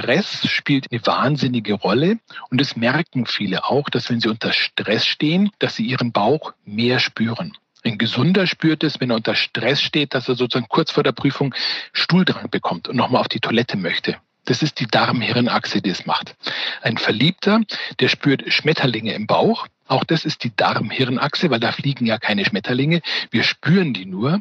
Stress 0.00 0.48
spielt 0.48 0.90
eine 0.90 1.06
wahnsinnige 1.06 1.74
Rolle 1.74 2.18
und 2.50 2.58
es 2.58 2.74
merken 2.74 3.26
viele 3.26 3.64
auch, 3.68 3.90
dass 3.90 4.08
wenn 4.08 4.18
sie 4.18 4.28
unter 4.28 4.52
Stress 4.54 5.04
stehen, 5.04 5.50
dass 5.58 5.76
sie 5.76 5.84
ihren 5.84 6.10
Bauch 6.10 6.54
mehr 6.64 7.00
spüren. 7.00 7.52
Ein 7.84 7.98
Gesunder 7.98 8.46
spürt 8.46 8.82
es, 8.82 8.98
wenn 9.00 9.10
er 9.10 9.16
unter 9.16 9.34
Stress 9.34 9.82
steht, 9.82 10.14
dass 10.14 10.26
er 10.26 10.36
sozusagen 10.36 10.68
kurz 10.68 10.90
vor 10.90 11.02
der 11.02 11.12
Prüfung 11.12 11.54
Stuhldrang 11.92 12.48
bekommt 12.48 12.88
und 12.88 12.96
nochmal 12.96 13.20
auf 13.20 13.28
die 13.28 13.40
Toilette 13.40 13.76
möchte. 13.76 14.16
Das 14.46 14.62
ist 14.62 14.80
die 14.80 14.86
Darm-Hirn-Achse, 14.86 15.82
die 15.82 15.90
es 15.90 16.06
macht. 16.06 16.34
Ein 16.80 16.96
Verliebter, 16.96 17.60
der 18.00 18.08
spürt 18.08 18.50
Schmetterlinge 18.50 19.12
im 19.12 19.26
Bauch. 19.26 19.66
Auch 19.86 20.04
das 20.04 20.24
ist 20.24 20.44
die 20.44 20.56
Darm-Hirn-Achse, 20.56 21.50
weil 21.50 21.60
da 21.60 21.72
fliegen 21.72 22.06
ja 22.06 22.18
keine 22.18 22.46
Schmetterlinge. 22.46 23.02
Wir 23.30 23.42
spüren 23.42 23.92
die 23.92 24.06
nur. 24.06 24.40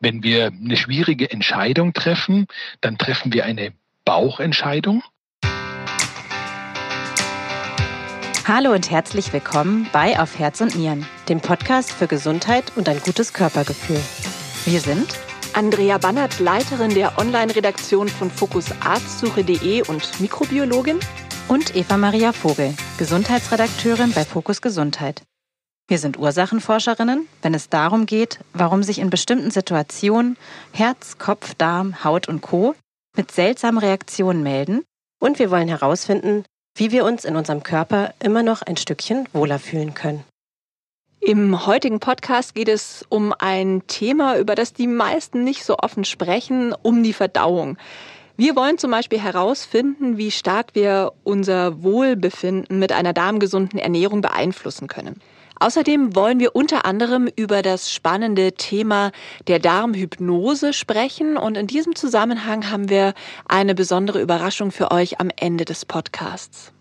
Wenn 0.00 0.24
wir 0.24 0.46
eine 0.46 0.76
schwierige 0.76 1.30
Entscheidung 1.30 1.92
treffen, 1.92 2.48
dann 2.80 2.98
treffen 2.98 3.32
wir 3.32 3.44
eine 3.44 3.72
Bauchentscheidung. 4.04 5.02
Hallo 8.46 8.72
und 8.72 8.90
herzlich 8.90 9.32
willkommen 9.32 9.88
bei 9.92 10.18
Auf 10.18 10.38
Herz 10.38 10.60
und 10.60 10.74
Nieren, 10.74 11.06
dem 11.28 11.40
Podcast 11.40 11.92
für 11.92 12.06
Gesundheit 12.06 12.72
und 12.76 12.88
ein 12.88 12.98
gutes 13.00 13.32
Körpergefühl. 13.32 14.00
Wir 14.64 14.80
sind 14.80 15.16
Andrea 15.54 15.98
Bannert, 15.98 16.40
Leiterin 16.40 16.94
der 16.94 17.18
Online-Redaktion 17.18 18.08
von 18.08 18.30
fokusarztsuche.de 18.30 19.88
und 19.88 20.20
Mikrobiologin. 20.20 20.98
Und 21.48 21.74
Eva 21.74 21.96
Maria 21.96 22.32
Vogel, 22.32 22.74
Gesundheitsredakteurin 22.98 24.12
bei 24.12 24.24
Fokus 24.24 24.62
Gesundheit. 24.62 25.22
Wir 25.88 25.98
sind 25.98 26.16
Ursachenforscherinnen, 26.16 27.26
wenn 27.42 27.52
es 27.52 27.68
darum 27.68 28.06
geht, 28.06 28.38
warum 28.52 28.84
sich 28.84 29.00
in 29.00 29.10
bestimmten 29.10 29.50
Situationen 29.50 30.36
Herz, 30.72 31.18
Kopf, 31.18 31.54
Darm, 31.56 32.04
Haut 32.04 32.28
und 32.28 32.40
Co. 32.42 32.76
mit 33.20 33.32
seltsamen 33.32 33.78
Reaktionen 33.78 34.42
melden. 34.42 34.82
Und 35.20 35.38
wir 35.38 35.50
wollen 35.50 35.68
herausfinden, 35.68 36.44
wie 36.74 36.90
wir 36.90 37.04
uns 37.04 37.26
in 37.26 37.36
unserem 37.36 37.62
Körper 37.62 38.14
immer 38.18 38.42
noch 38.42 38.62
ein 38.62 38.78
Stückchen 38.78 39.28
wohler 39.34 39.58
fühlen 39.58 39.92
können. 39.92 40.24
Im 41.20 41.66
heutigen 41.66 42.00
Podcast 42.00 42.54
geht 42.54 42.68
es 42.68 43.04
um 43.10 43.34
ein 43.38 43.82
Thema, 43.86 44.38
über 44.38 44.54
das 44.54 44.72
die 44.72 44.86
meisten 44.86 45.44
nicht 45.44 45.66
so 45.66 45.76
offen 45.76 46.06
sprechen, 46.06 46.72
um 46.72 47.02
die 47.02 47.12
Verdauung. 47.12 47.76
Wir 48.38 48.56
wollen 48.56 48.78
zum 48.78 48.90
Beispiel 48.90 49.20
herausfinden, 49.20 50.16
wie 50.16 50.30
stark 50.30 50.68
wir 50.72 51.12
unser 51.22 51.82
Wohlbefinden 51.82 52.78
mit 52.78 52.90
einer 52.90 53.12
darmgesunden 53.12 53.78
Ernährung 53.78 54.22
beeinflussen 54.22 54.88
können. 54.88 55.20
Außerdem 55.60 56.16
wollen 56.16 56.40
wir 56.40 56.56
unter 56.56 56.86
anderem 56.86 57.28
über 57.36 57.60
das 57.60 57.92
spannende 57.92 58.52
Thema 58.52 59.12
der 59.46 59.58
Darmhypnose 59.58 60.72
sprechen 60.72 61.36
und 61.36 61.58
in 61.58 61.66
diesem 61.66 61.94
Zusammenhang 61.94 62.70
haben 62.70 62.88
wir 62.88 63.12
eine 63.46 63.74
besondere 63.74 64.22
Überraschung 64.22 64.72
für 64.72 64.90
euch 64.90 65.20
am 65.20 65.30
Ende 65.36 65.66
des 65.66 65.84
Podcasts. 65.84 66.72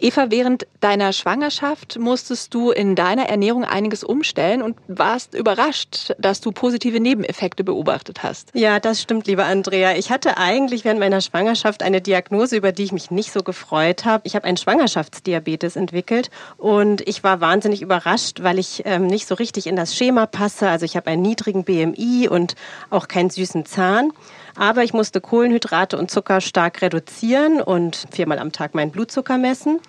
Eva, 0.00 0.30
während 0.30 0.66
deiner 0.80 1.12
Schwangerschaft 1.12 1.98
musstest 1.98 2.54
du 2.54 2.70
in 2.70 2.94
deiner 2.94 3.28
Ernährung 3.28 3.64
einiges 3.64 4.02
umstellen 4.02 4.62
und 4.62 4.78
warst 4.88 5.34
überrascht, 5.34 6.14
dass 6.18 6.40
du 6.40 6.52
positive 6.52 7.00
Nebeneffekte 7.00 7.64
beobachtet 7.64 8.22
hast. 8.22 8.50
Ja, 8.54 8.80
das 8.80 9.02
stimmt, 9.02 9.26
liebe 9.26 9.44
Andrea. 9.44 9.96
Ich 9.96 10.10
hatte 10.10 10.38
eigentlich 10.38 10.86
während 10.86 11.00
meiner 11.00 11.20
Schwangerschaft 11.20 11.82
eine 11.82 12.00
Diagnose, 12.00 12.56
über 12.56 12.72
die 12.72 12.84
ich 12.84 12.92
mich 12.92 13.10
nicht 13.10 13.30
so 13.30 13.42
gefreut 13.42 14.06
habe. 14.06 14.22
Ich 14.26 14.34
habe 14.34 14.46
einen 14.46 14.56
Schwangerschaftsdiabetes 14.56 15.76
entwickelt 15.76 16.30
und 16.56 17.06
ich 17.06 17.22
war 17.22 17.42
wahnsinnig 17.42 17.82
überrascht, 17.82 18.42
weil 18.42 18.58
ich 18.58 18.82
ähm, 18.86 19.06
nicht 19.06 19.26
so 19.26 19.34
richtig 19.34 19.66
in 19.66 19.76
das 19.76 19.94
Schema 19.94 20.24
passe. 20.24 20.70
Also 20.70 20.86
ich 20.86 20.96
habe 20.96 21.10
einen 21.10 21.22
niedrigen 21.22 21.64
BMI 21.64 22.26
und 22.26 22.54
auch 22.88 23.06
keinen 23.06 23.28
süßen 23.28 23.66
Zahn. 23.66 24.12
Aber 24.60 24.84
ich 24.84 24.92
musste 24.92 25.22
Kohlenhydrate 25.22 25.96
und 25.96 26.10
Zucker 26.10 26.42
stark 26.42 26.82
reduzieren 26.82 27.62
und 27.62 28.04
viermal 28.12 28.38
am 28.38 28.52
Tag 28.52 28.74
meinen 28.74 28.90
Blutzucker 28.90 29.38
messen. 29.38 29.80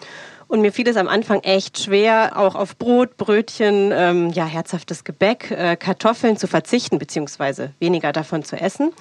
Und 0.47 0.61
mir 0.61 0.71
fiel 0.71 0.87
es 0.87 0.95
am 0.95 1.09
Anfang 1.09 1.41
echt 1.41 1.77
schwer, 1.77 2.37
auch 2.37 2.55
auf 2.55 2.77
Brot, 2.77 3.17
Brötchen, 3.17 3.91
ähm, 3.93 4.29
ja, 4.29 4.45
herzhaftes 4.45 5.03
Gebäck, 5.03 5.51
äh, 5.51 5.75
Kartoffeln 5.75 6.37
zu 6.37 6.47
verzichten, 6.47 6.99
beziehungsweise 6.99 7.73
weniger 7.79 8.13
davon 8.13 8.45
zu 8.45 8.55
essen. 8.55 8.93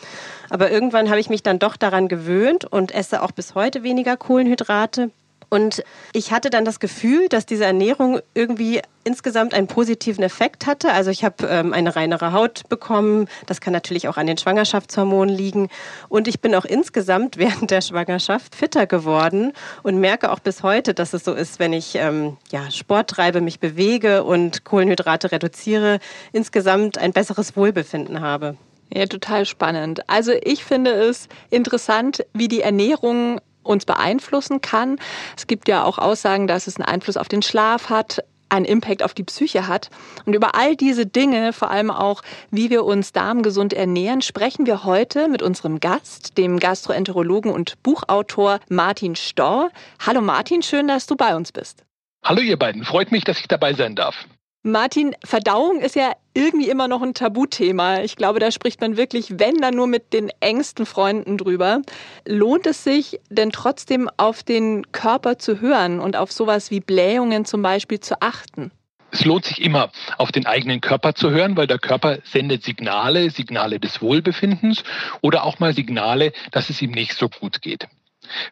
Aber 0.48 0.72
irgendwann 0.72 1.08
habe 1.08 1.20
ich 1.20 1.30
mich 1.30 1.44
dann 1.44 1.60
doch 1.60 1.76
daran 1.76 2.08
gewöhnt 2.08 2.64
und 2.64 2.92
esse 2.92 3.22
auch 3.22 3.30
bis 3.30 3.54
heute 3.54 3.84
weniger 3.84 4.16
Kohlenhydrate. 4.16 5.12
Und 5.50 5.82
ich 6.12 6.32
hatte 6.32 6.48
dann 6.48 6.64
das 6.64 6.78
Gefühl, 6.78 7.28
dass 7.28 7.44
diese 7.44 7.64
Ernährung 7.64 8.20
irgendwie 8.34 8.80
insgesamt 9.02 9.52
einen 9.52 9.66
positiven 9.66 10.22
Effekt 10.22 10.66
hatte. 10.66 10.92
Also 10.92 11.10
ich 11.10 11.24
habe 11.24 11.46
ähm, 11.48 11.72
eine 11.72 11.96
reinere 11.96 12.32
Haut 12.32 12.68
bekommen. 12.68 13.26
Das 13.46 13.60
kann 13.60 13.72
natürlich 13.72 14.06
auch 14.06 14.16
an 14.16 14.28
den 14.28 14.38
Schwangerschaftshormonen 14.38 15.34
liegen. 15.34 15.68
Und 16.08 16.28
ich 16.28 16.40
bin 16.40 16.54
auch 16.54 16.64
insgesamt 16.64 17.36
während 17.36 17.72
der 17.72 17.80
Schwangerschaft 17.80 18.54
fitter 18.54 18.86
geworden 18.86 19.52
und 19.82 19.98
merke 19.98 20.30
auch 20.30 20.38
bis 20.38 20.62
heute, 20.62 20.94
dass 20.94 21.12
es 21.14 21.24
so 21.24 21.34
ist, 21.34 21.58
wenn 21.58 21.72
ich 21.72 21.96
ähm, 21.96 22.36
ja, 22.52 22.70
Sport 22.70 23.10
treibe, 23.10 23.40
mich 23.40 23.58
bewege 23.58 24.22
und 24.22 24.64
Kohlenhydrate 24.64 25.32
reduziere, 25.32 25.98
insgesamt 26.32 26.96
ein 26.98 27.12
besseres 27.12 27.56
Wohlbefinden 27.56 28.20
habe. 28.20 28.56
Ja, 28.92 29.06
total 29.06 29.46
spannend. 29.46 30.08
Also 30.08 30.32
ich 30.42 30.64
finde 30.64 30.90
es 30.90 31.28
interessant, 31.50 32.24
wie 32.32 32.48
die 32.48 32.60
Ernährung 32.60 33.40
uns 33.62 33.84
beeinflussen 33.84 34.60
kann. 34.60 34.98
Es 35.36 35.46
gibt 35.46 35.68
ja 35.68 35.84
auch 35.84 35.98
Aussagen, 35.98 36.46
dass 36.46 36.66
es 36.66 36.76
einen 36.76 36.86
Einfluss 36.86 37.16
auf 37.16 37.28
den 37.28 37.42
Schlaf 37.42 37.90
hat, 37.90 38.24
einen 38.50 38.64
Impact 38.64 39.02
auf 39.02 39.14
die 39.14 39.22
Psyche 39.22 39.66
hat. 39.68 39.90
Und 40.26 40.34
über 40.34 40.54
all 40.54 40.76
diese 40.76 41.06
Dinge, 41.06 41.52
vor 41.52 41.70
allem 41.70 41.90
auch, 41.90 42.22
wie 42.50 42.70
wir 42.70 42.84
uns 42.84 43.12
darmgesund 43.12 43.72
ernähren, 43.72 44.22
sprechen 44.22 44.66
wir 44.66 44.84
heute 44.84 45.28
mit 45.28 45.42
unserem 45.42 45.80
Gast, 45.80 46.36
dem 46.36 46.58
Gastroenterologen 46.58 47.52
und 47.52 47.82
Buchautor 47.82 48.60
Martin 48.68 49.16
Storr. 49.16 49.70
Hallo 50.04 50.20
Martin, 50.20 50.62
schön, 50.62 50.88
dass 50.88 51.06
du 51.06 51.16
bei 51.16 51.34
uns 51.36 51.52
bist. 51.52 51.84
Hallo 52.24 52.42
ihr 52.42 52.58
beiden, 52.58 52.84
freut 52.84 53.12
mich, 53.12 53.24
dass 53.24 53.38
ich 53.38 53.48
dabei 53.48 53.72
sein 53.72 53.96
darf. 53.96 54.14
Martin, 54.62 55.16
Verdauung 55.24 55.80
ist 55.80 55.96
ja 55.96 56.12
irgendwie 56.34 56.68
immer 56.68 56.88
noch 56.88 57.02
ein 57.02 57.14
Tabuthema. 57.14 58.00
Ich 58.00 58.16
glaube, 58.16 58.38
da 58.38 58.50
spricht 58.50 58.80
man 58.80 58.96
wirklich, 58.96 59.38
wenn 59.38 59.56
dann 59.56 59.74
nur 59.74 59.86
mit 59.86 60.12
den 60.12 60.30
engsten 60.40 60.86
Freunden 60.86 61.38
drüber. 61.38 61.82
Lohnt 62.26 62.66
es 62.66 62.84
sich 62.84 63.20
denn 63.30 63.50
trotzdem 63.50 64.08
auf 64.16 64.42
den 64.42 64.90
Körper 64.92 65.38
zu 65.38 65.60
hören 65.60 66.00
und 66.00 66.16
auf 66.16 66.32
sowas 66.32 66.70
wie 66.70 66.80
Blähungen 66.80 67.44
zum 67.44 67.62
Beispiel 67.62 68.00
zu 68.00 68.20
achten? 68.20 68.70
Es 69.12 69.24
lohnt 69.24 69.44
sich 69.44 69.60
immer, 69.60 69.90
auf 70.18 70.30
den 70.30 70.46
eigenen 70.46 70.80
Körper 70.80 71.14
zu 71.14 71.30
hören, 71.30 71.56
weil 71.56 71.66
der 71.66 71.78
Körper 71.78 72.18
sendet 72.22 72.62
Signale, 72.62 73.30
Signale 73.30 73.80
des 73.80 74.00
Wohlbefindens 74.00 74.84
oder 75.20 75.42
auch 75.44 75.58
mal 75.58 75.74
Signale, 75.74 76.32
dass 76.52 76.70
es 76.70 76.80
ihm 76.80 76.92
nicht 76.92 77.14
so 77.14 77.28
gut 77.28 77.60
geht. 77.60 77.88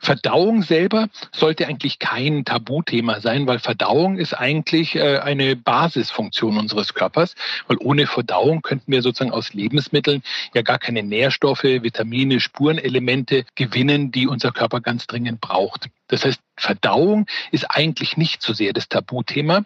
Verdauung 0.01 0.63
selber 0.63 1.09
sollte 1.33 1.67
eigentlich 1.67 1.99
kein 1.99 2.45
Tabuthema 2.45 3.21
sein, 3.21 3.47
weil 3.47 3.59
Verdauung 3.59 4.19
ist 4.19 4.35
eigentlich 4.35 4.95
äh, 4.95 5.19
eine 5.19 5.57
Basisfunktion 5.57 6.59
unseres 6.59 6.95
Körpers, 6.95 7.35
weil 7.67 7.79
ohne 7.79 8.07
Verdauung 8.07 8.63
könnten 8.63 8.93
wir 8.93 9.03
sozusagen 9.03 9.33
aus 9.33 9.55
Lebensmitteln 9.55 10.23
ja 10.55 10.63
gar 10.63 10.79
keine 10.79 11.03
Nährstoffe, 11.03 11.65
Vitamine, 11.65 12.41
Spurenelemente 12.41 13.45
gewinnen, 13.55 14.13
die 14.13 14.27
unser 14.27 14.53
Körper 14.53 14.81
ganz 14.81 15.07
dringend 15.07 15.41
braucht. 15.41 15.89
Das 16.09 16.25
heißt, 16.25 16.41
Verdauung 16.57 17.27
ist 17.53 17.65
eigentlich 17.71 18.17
nicht 18.17 18.43
so 18.43 18.53
sehr 18.53 18.73
das 18.73 18.89
Tabuthema. 18.89 19.63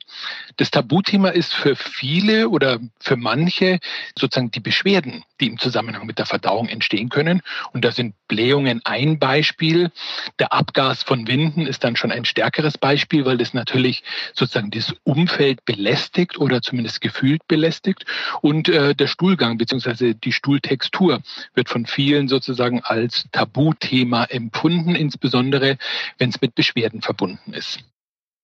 Das 0.56 0.70
Tabuthema 0.70 1.28
ist 1.28 1.54
für 1.54 1.76
viele 1.76 2.48
oder 2.48 2.80
für 3.00 3.16
manche 3.16 3.78
sozusagen 4.18 4.50
die 4.50 4.60
Beschwerden, 4.60 5.24
die 5.40 5.46
im 5.46 5.58
Zusammenhang 5.58 6.04
mit 6.04 6.18
der 6.18 6.26
Verdauung 6.26 6.68
entstehen 6.68 7.08
können. 7.08 7.42
Und 7.72 7.84
da 7.84 7.92
sind 7.92 8.14
Blähungen 8.28 8.82
ein 8.84 9.18
Beispiel. 9.18 9.90
Der 10.38 10.52
Abgas 10.52 11.02
von 11.02 11.26
Winden 11.26 11.66
ist 11.66 11.84
dann 11.84 11.96
schon 11.96 12.12
ein 12.12 12.24
stärkeres 12.24 12.78
Beispiel, 12.78 13.24
weil 13.24 13.38
das 13.38 13.54
natürlich 13.54 14.02
sozusagen 14.34 14.70
das 14.70 14.94
Umfeld 15.04 15.64
belästigt 15.64 16.38
oder 16.38 16.62
zumindest 16.62 17.00
gefühlt 17.00 17.46
belästigt. 17.48 18.04
Und 18.40 18.68
äh, 18.68 18.94
der 18.94 19.06
Stuhlgang 19.06 19.58
bzw. 19.58 20.14
die 20.14 20.32
Stuhltextur 20.32 21.20
wird 21.54 21.68
von 21.68 21.86
vielen 21.86 22.28
sozusagen 22.28 22.80
als 22.82 23.26
Tabuthema 23.32 24.24
empfunden, 24.24 24.94
insbesondere 24.94 25.78
wenn 26.18 26.30
es 26.30 26.40
mit 26.40 26.54
Beschwerden 26.54 27.02
verbunden 27.02 27.52
ist. 27.52 27.80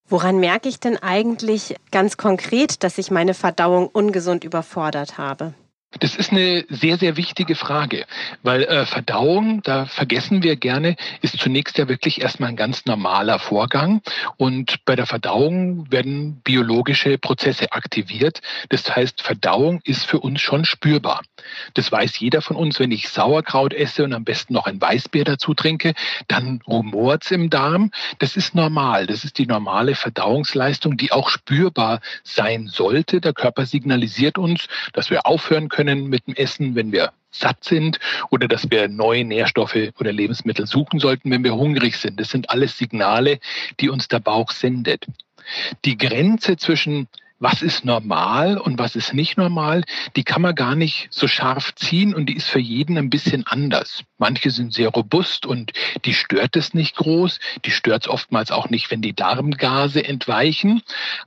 Woran 0.08 0.40
merke 0.40 0.70
ich 0.70 0.80
denn 0.80 0.96
eigentlich 0.96 1.76
ganz 1.90 2.16
konkret, 2.16 2.82
dass 2.82 2.96
ich 2.96 3.10
meine 3.10 3.34
Verdauung 3.34 3.88
ungesund 3.88 4.42
überfordert 4.42 5.18
habe? 5.18 5.52
Das 5.92 6.16
ist 6.16 6.32
eine 6.32 6.66
sehr, 6.68 6.98
sehr 6.98 7.16
wichtige 7.16 7.54
Frage, 7.54 8.04
weil 8.42 8.64
äh, 8.64 8.84
Verdauung, 8.84 9.62
da 9.62 9.86
vergessen 9.86 10.42
wir 10.42 10.56
gerne, 10.56 10.96
ist 11.22 11.38
zunächst 11.38 11.78
ja 11.78 11.88
wirklich 11.88 12.20
erstmal 12.20 12.50
ein 12.50 12.56
ganz 12.56 12.84
normaler 12.84 13.38
Vorgang. 13.38 14.02
Und 14.36 14.84
bei 14.84 14.96
der 14.96 15.06
Verdauung 15.06 15.90
werden 15.90 16.42
biologische 16.44 17.16
Prozesse 17.16 17.72
aktiviert. 17.72 18.42
Das 18.68 18.94
heißt, 18.94 19.22
Verdauung 19.22 19.80
ist 19.82 20.04
für 20.04 20.20
uns 20.20 20.42
schon 20.42 20.66
spürbar. 20.66 21.22
Das 21.72 21.90
weiß 21.90 22.18
jeder 22.18 22.42
von 22.42 22.56
uns, 22.56 22.78
wenn 22.78 22.92
ich 22.92 23.08
Sauerkraut 23.08 23.72
esse 23.72 24.04
und 24.04 24.12
am 24.12 24.24
besten 24.24 24.52
noch 24.52 24.66
ein 24.66 24.78
Weißbier 24.78 25.24
dazu 25.24 25.54
trinke, 25.54 25.94
dann 26.28 26.60
rumort's 26.66 27.30
im 27.30 27.48
Darm. 27.48 27.92
Das 28.18 28.36
ist 28.36 28.54
normal. 28.54 29.06
Das 29.06 29.24
ist 29.24 29.38
die 29.38 29.46
normale 29.46 29.94
Verdauungsleistung, 29.94 30.98
die 30.98 31.12
auch 31.12 31.30
spürbar 31.30 32.00
sein 32.24 32.66
sollte. 32.66 33.22
Der 33.22 33.32
Körper 33.32 33.64
signalisiert 33.64 34.36
uns, 34.36 34.66
dass 34.92 35.08
wir 35.08 35.24
aufhören 35.24 35.70
können 35.70 35.77
können 35.78 36.08
mit 36.08 36.26
dem 36.26 36.34
Essen, 36.34 36.74
wenn 36.74 36.90
wir 36.90 37.12
satt 37.30 37.62
sind 37.62 38.00
oder 38.30 38.48
dass 38.48 38.68
wir 38.68 38.88
neue 38.88 39.24
Nährstoffe 39.24 39.76
oder 40.00 40.12
Lebensmittel 40.12 40.66
suchen 40.66 40.98
sollten, 40.98 41.30
wenn 41.30 41.44
wir 41.44 41.54
hungrig 41.54 41.94
sind. 41.96 42.18
Das 42.18 42.30
sind 42.30 42.50
alles 42.50 42.76
Signale, 42.76 43.38
die 43.78 43.88
uns 43.88 44.08
der 44.08 44.18
Bauch 44.18 44.50
sendet. 44.50 45.06
Die 45.84 45.96
Grenze 45.96 46.56
zwischen 46.56 47.06
was 47.40 47.62
ist 47.62 47.84
normal 47.84 48.58
und 48.58 48.78
was 48.78 48.96
ist 48.96 49.14
nicht 49.14 49.36
normal, 49.36 49.84
die 50.16 50.24
kann 50.24 50.42
man 50.42 50.54
gar 50.54 50.74
nicht 50.74 51.08
so 51.10 51.28
scharf 51.28 51.74
ziehen 51.74 52.14
und 52.14 52.26
die 52.26 52.36
ist 52.36 52.48
für 52.48 52.58
jeden 52.58 52.98
ein 52.98 53.10
bisschen 53.10 53.46
anders. 53.46 54.02
Manche 54.18 54.50
sind 54.50 54.72
sehr 54.72 54.88
robust 54.88 55.46
und 55.46 55.72
die 56.04 56.14
stört 56.14 56.56
es 56.56 56.74
nicht 56.74 56.96
groß. 56.96 57.38
Die 57.64 57.70
stört 57.70 58.02
es 58.02 58.08
oftmals 58.08 58.50
auch 58.50 58.70
nicht, 58.70 58.90
wenn 58.90 59.02
die 59.02 59.14
Darmgase 59.14 60.04
entweichen. 60.04 60.82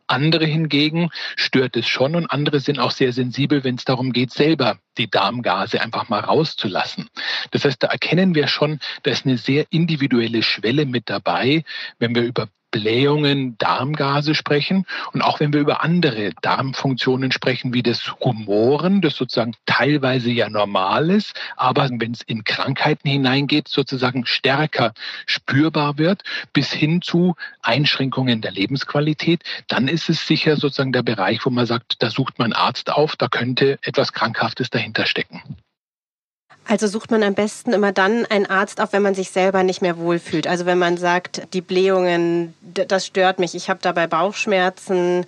Andere 0.07 0.45
hingegen 0.45 1.09
stört 1.35 1.77
es 1.77 1.87
schon 1.87 2.15
und 2.15 2.27
andere 2.27 2.59
sind 2.59 2.79
auch 2.79 2.91
sehr 2.91 3.13
sensibel, 3.13 3.63
wenn 3.63 3.75
es 3.75 3.85
darum 3.85 4.11
geht, 4.11 4.31
selber 4.31 4.77
die 4.97 5.09
Darmgase 5.09 5.81
einfach 5.81 6.09
mal 6.09 6.19
rauszulassen. 6.19 7.09
Das 7.51 7.63
heißt, 7.63 7.81
da 7.81 7.87
erkennen 7.87 8.35
wir 8.35 8.47
schon, 8.47 8.79
da 9.03 9.11
ist 9.11 9.25
eine 9.25 9.37
sehr 9.37 9.65
individuelle 9.69 10.43
Schwelle 10.43 10.85
mit 10.85 11.09
dabei, 11.09 11.63
wenn 11.99 12.13
wir 12.13 12.23
über 12.23 12.49
Blähungen, 12.71 13.57
Darmgase 13.57 14.33
sprechen 14.33 14.85
und 15.13 15.21
auch 15.21 15.39
wenn 15.39 15.53
wir 15.53 15.59
über 15.59 15.83
andere 15.83 16.31
Darmfunktionen 16.41 17.31
sprechen, 17.31 17.73
wie 17.73 17.83
das 17.83 18.13
Humoren, 18.21 19.01
das 19.01 19.15
sozusagen 19.15 19.53
teilweise 19.65 20.31
ja 20.31 20.49
normal 20.49 21.09
ist, 21.09 21.33
aber 21.57 21.89
wenn 21.91 22.13
es 22.13 22.21
in 22.21 22.43
Krankheiten 22.43 23.09
hineingeht, 23.09 23.67
sozusagen 23.67 24.25
stärker 24.25 24.93
spürbar 25.25 25.97
wird, 25.97 26.23
bis 26.53 26.71
hin 26.71 27.01
zu 27.01 27.35
Einschränkungen 27.61 28.41
der 28.41 28.51
Lebensqualität, 28.51 29.43
dann 29.67 29.87
ist 29.87 30.09
es 30.09 30.25
sicher 30.25 30.55
sozusagen 30.55 30.93
der 30.93 31.03
Bereich, 31.03 31.45
wo 31.45 31.49
man 31.49 31.65
sagt, 31.65 32.01
da 32.01 32.09
sucht 32.09 32.39
man 32.39 32.53
Arzt 32.53 32.91
auf, 32.91 33.15
da 33.15 33.27
könnte 33.27 33.77
etwas 33.83 34.13
Krankhaftes 34.13 34.69
dahinter 34.69 35.05
stecken. 35.05 35.43
Also 36.67 36.87
sucht 36.87 37.11
man 37.11 37.23
am 37.23 37.33
besten 37.33 37.73
immer 37.73 37.91
dann 37.91 38.25
einen 38.27 38.45
Arzt 38.45 38.79
auf, 38.79 38.93
wenn 38.93 39.01
man 39.01 39.15
sich 39.15 39.31
selber 39.31 39.63
nicht 39.63 39.81
mehr 39.81 39.97
wohlfühlt. 39.97 40.47
Also 40.47 40.65
wenn 40.65 40.77
man 40.77 40.97
sagt, 40.97 41.53
die 41.53 41.61
Blähungen, 41.61 42.53
das 42.61 43.05
stört 43.05 43.39
mich, 43.39 43.55
ich 43.55 43.69
habe 43.69 43.79
dabei 43.81 44.07
Bauchschmerzen. 44.07 45.25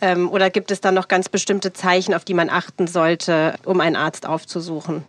Ähm, 0.00 0.30
oder 0.30 0.48
gibt 0.50 0.70
es 0.70 0.80
dann 0.80 0.94
noch 0.94 1.08
ganz 1.08 1.28
bestimmte 1.28 1.72
Zeichen, 1.72 2.14
auf 2.14 2.24
die 2.24 2.34
man 2.34 2.50
achten 2.50 2.86
sollte, 2.86 3.54
um 3.64 3.80
einen 3.80 3.96
Arzt 3.96 4.26
aufzusuchen? 4.26 5.04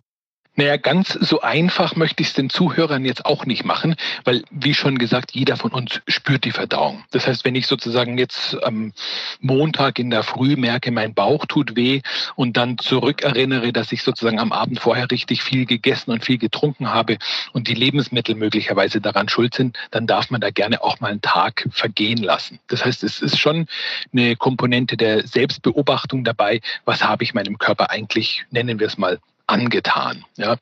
Naja, 0.60 0.76
ganz 0.76 1.14
so 1.14 1.40
einfach 1.40 1.96
möchte 1.96 2.22
ich 2.22 2.28
es 2.28 2.34
den 2.34 2.50
Zuhörern 2.50 3.06
jetzt 3.06 3.26
auch 3.26 3.46
nicht 3.46 3.64
machen, 3.64 3.96
weil, 4.26 4.44
wie 4.52 4.74
schon 4.74 4.98
gesagt, 4.98 5.32
jeder 5.32 5.56
von 5.56 5.72
uns 5.72 6.02
spürt 6.06 6.44
die 6.44 6.52
Verdauung. 6.52 7.06
Das 7.12 7.28
heißt, 7.28 7.46
wenn 7.46 7.56
ich 7.56 7.66
sozusagen 7.66 8.18
jetzt 8.18 8.62
am 8.62 8.92
Montag 9.40 10.00
in 10.00 10.10
der 10.10 10.22
Früh 10.22 10.58
merke, 10.58 10.92
mein 10.92 11.14
Bauch 11.14 11.46
tut 11.46 11.78
weh 11.78 12.02
und 12.36 12.58
dann 12.58 12.78
zurückerinnere, 12.78 13.72
dass 13.72 13.94
ich 13.94 14.04
sozusagen 14.04 14.38
am 14.38 14.52
Abend 14.52 14.82
vorher 14.82 15.10
richtig 15.10 15.44
viel 15.44 15.66
gegessen 15.66 16.12
und 16.12 16.26
viel 16.26 16.38
getrunken 16.38 16.90
habe 16.90 17.20
und 17.54 17.70
die 17.70 17.74
Lebensmittel 17.74 18.36
möglicherweise 18.36 19.00
daran 19.00 19.30
schuld 19.30 19.54
sind, 19.54 19.78
dann 19.92 20.08
darf 20.08 20.30
man 20.30 20.42
da 20.42 20.50
gerne 20.50 20.84
auch 20.84 21.00
mal 21.00 21.12
einen 21.12 21.22
Tag 21.22 21.70
vergehen 21.72 22.22
lassen. 22.22 22.60
Das 22.68 22.84
heißt, 22.84 23.06
es 23.06 23.22
ist 23.22 23.40
schon 23.40 23.68
eine 24.12 24.36
Komponente 24.36 24.98
der 24.98 25.26
Selbstbeobachtung 25.26 26.26
dabei, 26.26 26.60
was 26.84 27.02
habe 27.02 27.24
ich 27.24 27.34
meinem 27.34 27.60
Körper 27.60 27.92
eigentlich, 27.92 28.44
nennen 28.52 28.82
wir 28.82 28.88
es 28.88 28.98
mal, 28.98 29.20
angetan. 29.50 30.26
Ja. 30.38 30.54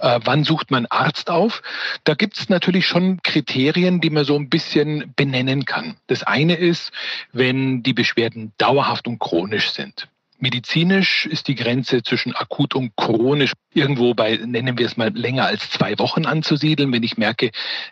Äh, 0.00 0.20
wann 0.24 0.44
sucht 0.44 0.70
man 0.70 0.86
Arzt 0.86 1.30
auf? 1.30 1.62
Da 2.04 2.14
gibt 2.14 2.38
es 2.38 2.48
natürlich 2.48 2.86
schon 2.86 3.20
Kriterien, 3.22 4.00
die 4.00 4.10
man 4.10 4.24
so 4.24 4.36
ein 4.36 4.48
bisschen 4.48 5.12
benennen 5.16 5.64
kann. 5.64 5.96
Das 6.06 6.22
eine 6.22 6.54
ist, 6.54 6.92
wenn 7.32 7.82
die 7.82 7.92
Beschwerden 7.92 8.52
dauerhaft 8.58 9.06
und 9.08 9.18
chronisch 9.18 9.70
sind. 9.70 10.08
Medizinisch 10.40 11.26
ist 11.26 11.48
die 11.48 11.56
Grenze 11.56 12.04
zwischen 12.04 12.32
akut 12.34 12.76
und 12.76 12.94
chronisch 12.94 13.52
irgendwo 13.74 14.14
bei, 14.14 14.36
nennen 14.36 14.78
wir 14.78 14.86
es 14.86 14.96
mal, 14.96 15.10
länger 15.12 15.46
als 15.46 15.70
zwei 15.70 15.98
Wochen 15.98 16.26
anzusiedeln. 16.26 16.92
Wenn 16.92 17.02
ich 17.02 17.16
merke, 17.16 17.50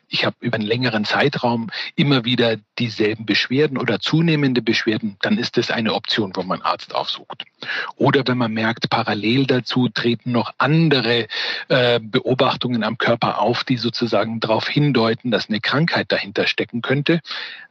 ich 0.09 0.25
habe 0.25 0.37
über 0.41 0.55
einen 0.55 0.67
längeren 0.67 1.05
Zeitraum 1.05 1.71
immer 1.97 2.25
wieder 2.25 2.57
dieselben 2.79 3.27
Beschwerden 3.27 3.79
oder 3.79 3.99
zunehmende 3.99 4.63
Beschwerden, 4.63 5.17
dann 5.23 5.39
ist 5.39 5.57
das 5.57 5.73
eine 5.73 5.95
Option, 5.95 6.33
wo 6.37 6.45
man 6.45 6.63
Arzt 6.63 6.95
aufsucht. 6.95 7.45
Oder 7.97 8.23
wenn 8.27 8.39
man 8.39 8.53
merkt, 8.53 8.91
parallel 8.91 9.47
dazu 9.47 9.89
treten 9.89 10.31
noch 10.31 10.55
andere 10.59 11.27
äh, 11.69 11.99
Beobachtungen 12.01 12.85
am 12.85 12.97
Körper 12.97 13.41
auf, 13.41 13.65
die 13.65 13.77
sozusagen 13.77 14.39
darauf 14.39 14.69
hindeuten, 14.69 15.33
dass 15.33 15.49
eine 15.49 15.61
Krankheit 15.61 16.13
dahinter 16.13 16.47
stecken 16.47 16.81
könnte, 16.81 17.21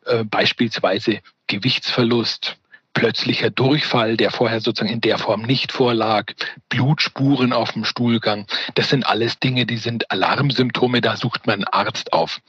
äh, 0.05 0.25
beispielsweise 0.25 1.21
Gewichtsverlust, 1.47 2.57
plötzlicher 2.95 3.51
Durchfall, 3.51 4.17
der 4.17 4.31
vorher 4.31 4.61
sozusagen 4.61 4.91
in 4.91 5.01
der 5.01 5.19
Form 5.19 5.43
nicht 5.43 5.71
vorlag, 5.71 6.31
Blutspuren 6.69 7.53
auf 7.53 7.73
dem 7.73 7.85
Stuhlgang. 7.85 8.47
Das 8.73 8.89
sind 8.89 9.05
alles 9.05 9.37
Dinge, 9.37 9.67
die 9.67 9.77
sind 9.77 10.09
Alarmsymptome, 10.09 11.01
da 11.01 11.15
sucht 11.15 11.45
man 11.45 11.55
einen 11.55 11.67
Arzt 11.67 12.13
auf. 12.13 12.39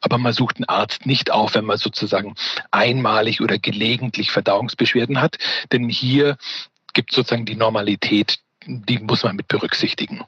Aber 0.00 0.18
man 0.18 0.32
sucht 0.32 0.56
einen 0.56 0.68
Arzt 0.68 1.06
nicht 1.06 1.30
auf, 1.30 1.54
wenn 1.54 1.66
man 1.66 1.78
sozusagen 1.78 2.34
einmalig 2.72 3.40
oder 3.40 3.58
gelegentlich 3.58 4.32
Verdauungsbeschwerden 4.32 5.20
hat, 5.20 5.36
denn 5.70 5.88
hier 5.88 6.36
gibt 6.94 7.12
es 7.12 7.16
sozusagen 7.16 7.46
die 7.46 7.56
Normalität, 7.56 8.40
die 8.66 8.98
muss 8.98 9.22
man 9.22 9.36
mit 9.36 9.48
berücksichtigen. 9.48 10.24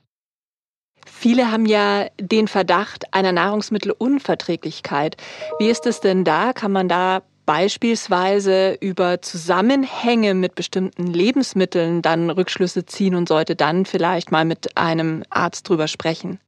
Viele 1.05 1.51
haben 1.51 1.67
ja 1.67 2.07
den 2.21 2.47
Verdacht 2.47 3.13
einer 3.15 3.33
Nahrungsmittelunverträglichkeit. 3.33 5.17
Wie 5.59 5.69
ist 5.69 5.87
es 5.87 6.01
denn 6.01 6.25
da? 6.25 6.53
Kann 6.53 6.73
man 6.73 6.89
da 6.89 7.23
beispielsweise 7.52 8.78
über 8.81 9.20
Zusammenhänge 9.20 10.32
mit 10.32 10.54
bestimmten 10.54 11.06
Lebensmitteln 11.06 12.00
dann 12.00 12.31
Rückschlüsse 12.31 12.87
ziehen 12.87 13.14
und 13.14 13.28
sollte 13.28 13.56
dann 13.56 13.84
vielleicht 13.84 14.32
mal 14.32 14.46
mit 14.46 14.78
einem 14.78 15.22
Arzt 15.28 15.69
drüber 15.69 15.87
sprechen. 15.87 16.40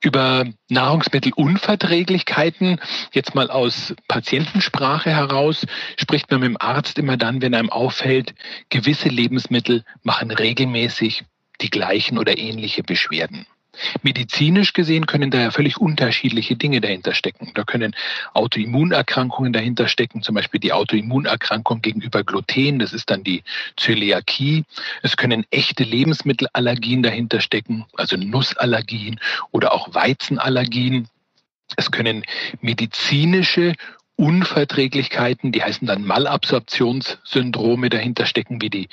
Über 0.00 0.46
Nahrungsmittelunverträglichkeiten, 0.68 2.80
jetzt 3.10 3.34
mal 3.34 3.50
aus 3.50 3.96
Patientensprache 4.06 5.10
heraus, 5.10 5.66
spricht 5.96 6.30
man 6.30 6.38
mit 6.38 6.50
dem 6.50 6.56
Arzt 6.60 7.00
immer 7.00 7.16
dann, 7.16 7.42
wenn 7.42 7.56
einem 7.56 7.70
auffällt, 7.70 8.32
gewisse 8.68 9.08
Lebensmittel 9.08 9.82
machen 10.04 10.30
regelmäßig 10.30 11.24
die 11.62 11.70
gleichen 11.70 12.16
oder 12.16 12.38
ähnliche 12.38 12.84
Beschwerden. 12.84 13.44
Medizinisch 14.02 14.72
gesehen 14.72 15.06
können 15.06 15.30
da 15.30 15.40
ja 15.40 15.50
völlig 15.50 15.78
unterschiedliche 15.78 16.56
Dinge 16.56 16.80
dahinter 16.80 17.14
stecken. 17.14 17.52
Da 17.54 17.64
können 17.64 17.94
Autoimmunerkrankungen 18.32 19.52
dahinter 19.52 19.88
stecken, 19.88 20.22
zum 20.22 20.34
Beispiel 20.34 20.60
die 20.60 20.72
Autoimmunerkrankung 20.72 21.82
gegenüber 21.82 22.24
Gluten, 22.24 22.78
das 22.78 22.92
ist 22.92 23.10
dann 23.10 23.24
die 23.24 23.42
Zöliakie. 23.76 24.64
Es 25.02 25.16
können 25.16 25.44
echte 25.50 25.84
Lebensmittelallergien 25.84 27.02
dahinter 27.02 27.40
stecken, 27.40 27.84
also 27.96 28.16
Nussallergien 28.16 29.20
oder 29.50 29.72
auch 29.72 29.94
Weizenallergien. 29.94 31.08
Es 31.76 31.90
können 31.90 32.24
medizinische 32.60 33.74
Unverträglichkeiten, 34.16 35.50
die 35.50 35.62
heißen 35.62 35.86
dann 35.86 36.04
Malabsorptionssyndrome 36.04 37.88
dahinter 37.88 38.26
stecken, 38.26 38.62
wie 38.62 38.70
die 38.70 38.88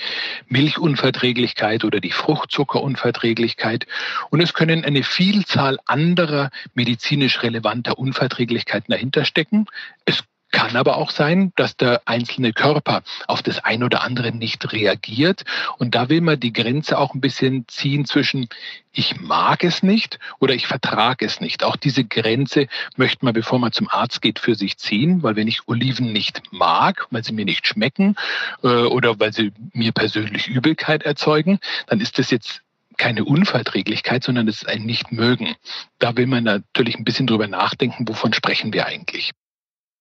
Milchunverträglichkeit 0.48 1.84
oder 1.84 2.00
die 2.00 2.12
Fruchtzuckerunverträglichkeit. 2.12 3.86
Und 4.32 4.42
es 4.42 4.54
können 4.54 4.84
eine 4.84 5.04
Vielzahl 5.04 5.78
anderer 5.86 6.50
medizinisch 6.74 7.44
relevanter 7.44 8.00
Unverträglichkeiten 8.00 8.92
dahinter 8.92 9.24
stecken. 9.26 9.68
Es 10.06 10.24
kann 10.52 10.76
aber 10.76 10.98
auch 10.98 11.12
sein, 11.12 11.52
dass 11.56 11.78
der 11.78 12.02
einzelne 12.06 12.54
Körper 12.54 13.04
auf 13.28 13.42
das 13.42 13.64
ein 13.64 13.84
oder 13.84 14.04
andere 14.04 14.32
nicht 14.32 14.72
reagiert. 14.72 15.44
Und 15.78 15.96
da 15.96 16.10
will 16.10 16.22
man 16.22 16.40
die 16.40 16.54
Grenze 16.54 16.98
auch 16.98 17.14
ein 17.14 17.22
bisschen 17.22 17.66
ziehen 17.68 18.06
zwischen 18.06 18.50
ich 18.94 19.22
mag 19.22 19.64
es 19.64 19.84
nicht 19.84 20.20
oder 20.40 20.54
ich 20.54 20.68
vertrage 20.68 21.26
es 21.26 21.40
nicht. 21.40 21.64
Auch 21.64 21.78
diese 21.78 22.04
Grenze 22.04 22.68
möchte 22.98 23.24
man, 23.24 23.34
bevor 23.34 23.58
man 23.58 23.72
zum 23.72 23.88
Arzt 23.90 24.22
geht, 24.22 24.40
für 24.40 24.56
sich 24.56 24.78
ziehen, 24.78 25.24
weil 25.24 25.36
wenn 25.36 25.48
ich 25.48 25.68
Oliven 25.68 26.12
nicht 26.12 26.42
mag, 26.52 27.08
weil 27.10 27.24
sie 27.24 27.32
mir 27.32 27.46
nicht 27.46 27.68
schmecken 27.68 28.16
äh, 28.64 28.68
oder 28.68 29.20
weil 29.20 29.32
sie 29.32 29.54
mir 29.74 29.94
persönlich 29.94 30.48
Übelkeit 30.48 31.04
erzeugen, 31.04 31.60
dann 31.88 32.02
ist 32.02 32.20
das 32.20 32.32
jetzt 32.32 32.62
keine 32.98 33.24
Unverträglichkeit, 33.24 34.24
sondern 34.24 34.48
es 34.48 34.64
ist 34.64 34.68
ein 34.68 34.84
Nicht-Mögen. 34.84 35.56
Da 35.98 36.16
will 36.18 36.28
man 36.28 36.44
natürlich 36.44 36.96
ein 36.96 37.06
bisschen 37.06 37.28
drüber 37.28 37.48
nachdenken, 37.48 38.08
wovon 38.08 38.34
sprechen 38.34 38.74
wir 38.74 38.86
eigentlich. 38.86 39.32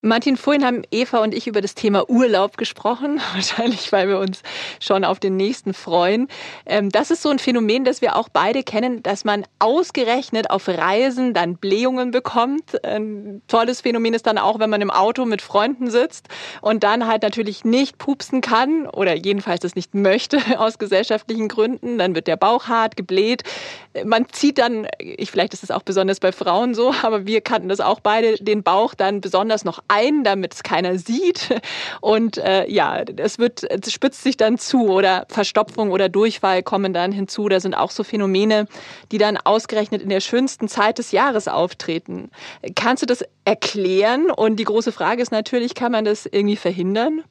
Martin, 0.02 0.38
vorhin 0.38 0.64
haben 0.64 0.82
Eva 0.90 1.18
und 1.18 1.34
ich 1.34 1.46
über 1.46 1.60
das 1.60 1.74
Thema 1.74 2.08
Urlaub 2.08 2.56
gesprochen, 2.56 3.20
wahrscheinlich 3.34 3.92
weil 3.92 4.08
wir 4.08 4.18
uns 4.18 4.42
schon 4.80 5.04
auf 5.04 5.20
den 5.20 5.36
nächsten 5.36 5.74
freuen. 5.74 6.28
Ähm, 6.64 6.88
das 6.88 7.10
ist 7.10 7.20
so 7.20 7.28
ein 7.28 7.38
Phänomen, 7.38 7.84
das 7.84 8.00
wir 8.00 8.16
auch 8.16 8.30
beide 8.30 8.62
kennen, 8.62 9.02
dass 9.02 9.26
man 9.26 9.44
ausgerechnet 9.58 10.48
auf 10.48 10.68
Reisen 10.68 11.34
dann 11.34 11.58
Blähungen 11.58 12.12
bekommt. 12.12 12.82
Ein 12.82 13.42
tolles 13.46 13.82
Phänomen 13.82 14.14
ist 14.14 14.26
dann 14.26 14.38
auch, 14.38 14.58
wenn 14.58 14.70
man 14.70 14.80
im 14.80 14.90
Auto 14.90 15.26
mit 15.26 15.42
Freunden 15.42 15.90
sitzt 15.90 16.28
und 16.62 16.82
dann 16.82 17.06
halt 17.06 17.22
natürlich 17.22 17.66
nicht 17.66 17.98
pupsen 17.98 18.40
kann 18.40 18.86
oder 18.86 19.14
jedenfalls 19.14 19.60
das 19.60 19.74
nicht 19.74 19.94
möchte 19.94 20.38
aus 20.58 20.78
gesellschaftlichen 20.78 21.48
Gründen. 21.48 21.98
Dann 21.98 22.14
wird 22.14 22.26
der 22.26 22.38
Bauch 22.38 22.68
hart, 22.68 22.96
gebläht. 22.96 23.42
Man 24.02 24.26
zieht 24.30 24.56
dann, 24.56 24.86
ich, 24.98 25.30
vielleicht 25.30 25.52
ist 25.52 25.62
es 25.62 25.70
auch 25.70 25.82
besonders 25.82 26.20
bei 26.20 26.32
Frauen 26.32 26.72
so, 26.72 26.94
aber 27.02 27.26
wir 27.26 27.42
kannten 27.42 27.68
das 27.68 27.80
auch 27.80 28.00
beide, 28.00 28.36
den 28.36 28.62
Bauch 28.62 28.94
dann 28.94 29.20
besonders 29.20 29.66
noch 29.66 29.82
ein, 29.90 30.24
damit 30.24 30.54
es 30.54 30.62
keiner 30.62 30.98
sieht. 30.98 31.60
Und 32.00 32.38
äh, 32.38 32.66
ja, 32.70 33.02
es 33.16 33.38
wird, 33.38 33.64
es 33.64 33.92
spitzt 33.92 34.22
sich 34.22 34.36
dann 34.36 34.56
zu 34.58 34.88
oder 34.88 35.26
Verstopfung 35.28 35.90
oder 35.90 36.08
Durchfall 36.08 36.62
kommen 36.62 36.94
dann 36.94 37.12
hinzu. 37.12 37.48
Da 37.48 37.60
sind 37.60 37.74
auch 37.74 37.90
so 37.90 38.04
Phänomene, 38.04 38.66
die 39.12 39.18
dann 39.18 39.36
ausgerechnet 39.36 40.00
in 40.02 40.08
der 40.08 40.20
schönsten 40.20 40.68
Zeit 40.68 40.98
des 40.98 41.12
Jahres 41.12 41.48
auftreten. 41.48 42.30
Kannst 42.74 43.02
du 43.02 43.06
das 43.06 43.24
erklären? 43.44 44.30
Und 44.30 44.56
die 44.56 44.64
große 44.64 44.92
Frage 44.92 45.22
ist 45.22 45.32
natürlich, 45.32 45.74
kann 45.74 45.92
man 45.92 46.04
das 46.04 46.26
irgendwie 46.26 46.56
verhindern? 46.56 47.24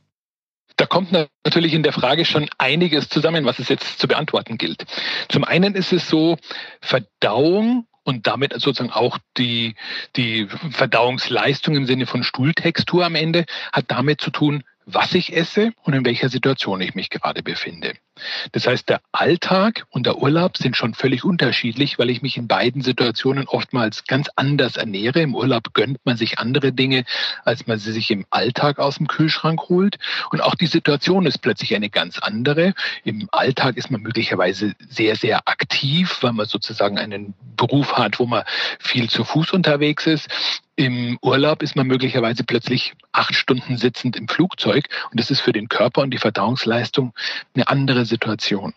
Da 0.75 0.86
kommt 0.86 1.12
natürlich 1.12 1.74
in 1.74 1.84
der 1.84 1.92
Frage 1.92 2.24
schon 2.24 2.50
einiges 2.58 3.10
zusammen, 3.10 3.44
was 3.44 3.60
es 3.60 3.68
jetzt 3.68 4.00
zu 4.00 4.08
beantworten 4.08 4.58
gilt. 4.58 4.86
Zum 5.28 5.44
einen 5.44 5.75
ist 5.75 5.92
es 5.92 6.08
so, 6.08 6.38
Verdauung 6.80 7.86
und 8.10 8.25
damit 8.25 8.54
sozusagen 8.54 8.92
auch 8.92 9.20
die, 9.38 9.75
die 10.16 10.48
Verdauungsleistung 10.72 11.75
im 11.75 11.86
Sinne 11.86 12.08
von 12.08 12.24
Stuhltextur 12.24 13.06
am 13.06 13.13
Ende 13.13 13.46
hat 13.72 13.86
damit 13.89 14.20
zu 14.20 14.32
tun, 14.32 14.63
was 14.88 15.13
ich 15.13 15.36
esse 15.36 15.72
und 15.84 15.94
in 15.94 16.04
welcher 16.04 16.30
Situation 16.30 16.82
ich 16.82 16.96
mich 16.96 17.12
gerade 17.12 17.44
befinde. 17.44 17.94
Das 18.51 18.67
heißt, 18.67 18.89
der 18.89 19.01
Alltag 19.11 19.85
und 19.89 20.05
der 20.05 20.17
Urlaub 20.17 20.57
sind 20.57 20.75
schon 20.75 20.93
völlig 20.93 21.23
unterschiedlich, 21.23 21.99
weil 21.99 22.09
ich 22.09 22.21
mich 22.21 22.38
in 22.38 22.47
beiden 22.47 22.81
Situationen 22.81 23.47
oftmals 23.47 24.03
ganz 24.05 24.29
anders 24.35 24.77
ernähre. 24.77 25.21
Im 25.21 25.35
Urlaub 25.35 25.73
gönnt 25.73 25.99
man 26.05 26.17
sich 26.17 26.39
andere 26.39 26.71
Dinge, 26.71 27.05
als 27.45 27.67
man 27.67 27.79
sie 27.79 27.91
sich 27.91 28.11
im 28.11 28.25
Alltag 28.29 28.79
aus 28.79 28.97
dem 28.97 29.07
Kühlschrank 29.07 29.69
holt. 29.69 29.97
Und 30.31 30.41
auch 30.41 30.55
die 30.55 30.67
Situation 30.67 31.25
ist 31.25 31.39
plötzlich 31.39 31.75
eine 31.75 31.89
ganz 31.89 32.19
andere. 32.19 32.73
Im 33.03 33.27
Alltag 33.31 33.77
ist 33.77 33.91
man 33.91 34.01
möglicherweise 34.01 34.73
sehr, 34.89 35.15
sehr 35.15 35.47
aktiv, 35.47 36.17
weil 36.21 36.33
man 36.33 36.45
sozusagen 36.45 36.97
einen 36.97 37.33
Beruf 37.55 37.93
hat, 37.93 38.19
wo 38.19 38.25
man 38.25 38.43
viel 38.79 39.09
zu 39.09 39.23
Fuß 39.23 39.51
unterwegs 39.51 40.07
ist. 40.07 40.29
Im 40.79 41.19
Urlaub 41.21 41.61
ist 41.61 41.75
man 41.75 41.88
möglicherweise 41.88 42.45
plötzlich 42.45 42.93
acht 43.11 43.35
Stunden 43.35 43.77
sitzend 43.77 44.15
im 44.15 44.29
Flugzeug 44.29 44.85
und 45.11 45.19
das 45.19 45.29
ist 45.29 45.41
für 45.41 45.51
den 45.51 45.67
Körper 45.67 46.01
und 46.01 46.11
die 46.11 46.17
Verdauungsleistung 46.17 47.13
eine 47.53 47.67
andere 47.67 48.05
Situation. 48.10 48.74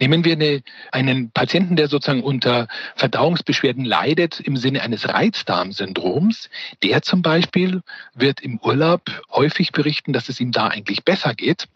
Nehmen 0.00 0.24
wir 0.24 0.32
eine, 0.32 0.62
einen 0.92 1.30
Patienten, 1.30 1.76
der 1.76 1.88
sozusagen 1.88 2.22
unter 2.22 2.68
Verdauungsbeschwerden 2.96 3.84
leidet 3.84 4.40
im 4.40 4.56
Sinne 4.56 4.82
eines 4.82 5.08
Reizdarmsyndroms. 5.08 6.48
Der 6.82 7.02
zum 7.02 7.22
Beispiel 7.22 7.82
wird 8.14 8.40
im 8.40 8.58
Urlaub 8.60 9.02
häufig 9.30 9.72
berichten, 9.72 10.12
dass 10.12 10.28
es 10.28 10.40
ihm 10.40 10.52
da 10.52 10.68
eigentlich 10.68 11.04
besser 11.04 11.34
geht. 11.34 11.68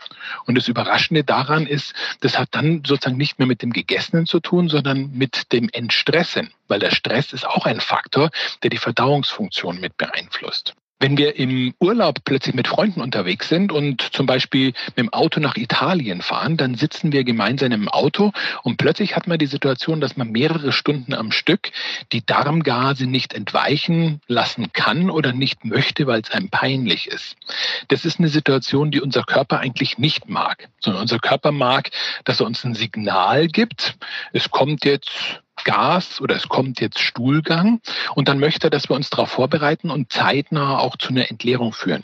Und 0.46 0.56
das 0.56 0.68
Überraschende 0.68 1.24
daran 1.24 1.66
ist, 1.66 1.94
das 2.20 2.38
hat 2.38 2.48
dann 2.52 2.82
sozusagen 2.86 3.16
nicht 3.16 3.38
mehr 3.38 3.48
mit 3.48 3.62
dem 3.62 3.72
Gegessenen 3.72 4.26
zu 4.26 4.40
tun, 4.40 4.68
sondern 4.68 5.10
mit 5.12 5.52
dem 5.52 5.68
Entstressen, 5.72 6.52
weil 6.68 6.80
der 6.80 6.90
Stress 6.90 7.32
ist 7.32 7.46
auch 7.46 7.66
ein 7.66 7.80
Faktor, 7.80 8.30
der 8.62 8.70
die 8.70 8.78
Verdauungsfunktion 8.78 9.80
mit 9.80 9.96
beeinflusst. 9.96 10.74
Wenn 11.02 11.18
wir 11.18 11.36
im 11.36 11.74
Urlaub 11.80 12.22
plötzlich 12.24 12.54
mit 12.54 12.68
Freunden 12.68 13.00
unterwegs 13.00 13.48
sind 13.48 13.72
und 13.72 14.00
zum 14.14 14.24
Beispiel 14.24 14.66
mit 14.86 14.98
dem 14.98 15.12
Auto 15.12 15.40
nach 15.40 15.56
Italien 15.56 16.22
fahren, 16.22 16.56
dann 16.56 16.76
sitzen 16.76 17.10
wir 17.10 17.24
gemeinsam 17.24 17.72
im 17.72 17.88
Auto 17.88 18.30
und 18.62 18.76
plötzlich 18.76 19.16
hat 19.16 19.26
man 19.26 19.36
die 19.40 19.46
Situation, 19.46 20.00
dass 20.00 20.16
man 20.16 20.30
mehrere 20.30 20.70
Stunden 20.70 21.12
am 21.12 21.32
Stück 21.32 21.72
die 22.12 22.24
Darmgase 22.24 23.08
nicht 23.08 23.34
entweichen 23.34 24.20
lassen 24.28 24.72
kann 24.72 25.10
oder 25.10 25.32
nicht 25.32 25.64
möchte, 25.64 26.06
weil 26.06 26.20
es 26.20 26.30
einem 26.30 26.50
peinlich 26.50 27.08
ist. 27.08 27.34
Das 27.88 28.04
ist 28.04 28.20
eine 28.20 28.28
Situation, 28.28 28.92
die 28.92 29.00
unser 29.00 29.24
Körper 29.24 29.58
eigentlich 29.58 29.98
nicht 29.98 30.28
mag, 30.28 30.68
sondern 30.78 31.02
unser 31.02 31.18
Körper 31.18 31.50
mag, 31.50 31.90
dass 32.24 32.38
er 32.38 32.46
uns 32.46 32.62
ein 32.62 32.76
Signal 32.76 33.48
gibt. 33.48 33.96
Es 34.32 34.52
kommt 34.52 34.84
jetzt 34.84 35.41
Gas 35.64 36.20
oder 36.20 36.36
es 36.36 36.48
kommt 36.48 36.80
jetzt 36.80 36.98
Stuhlgang 36.98 37.80
und 38.14 38.28
dann 38.28 38.38
möchte 38.38 38.66
er, 38.66 38.70
dass 38.70 38.88
wir 38.88 38.96
uns 38.96 39.10
darauf 39.10 39.30
vorbereiten 39.30 39.90
und 39.90 40.12
zeitnah 40.12 40.78
auch 40.78 40.96
zu 40.96 41.10
einer 41.10 41.30
Entleerung 41.30 41.72
führen. 41.72 42.02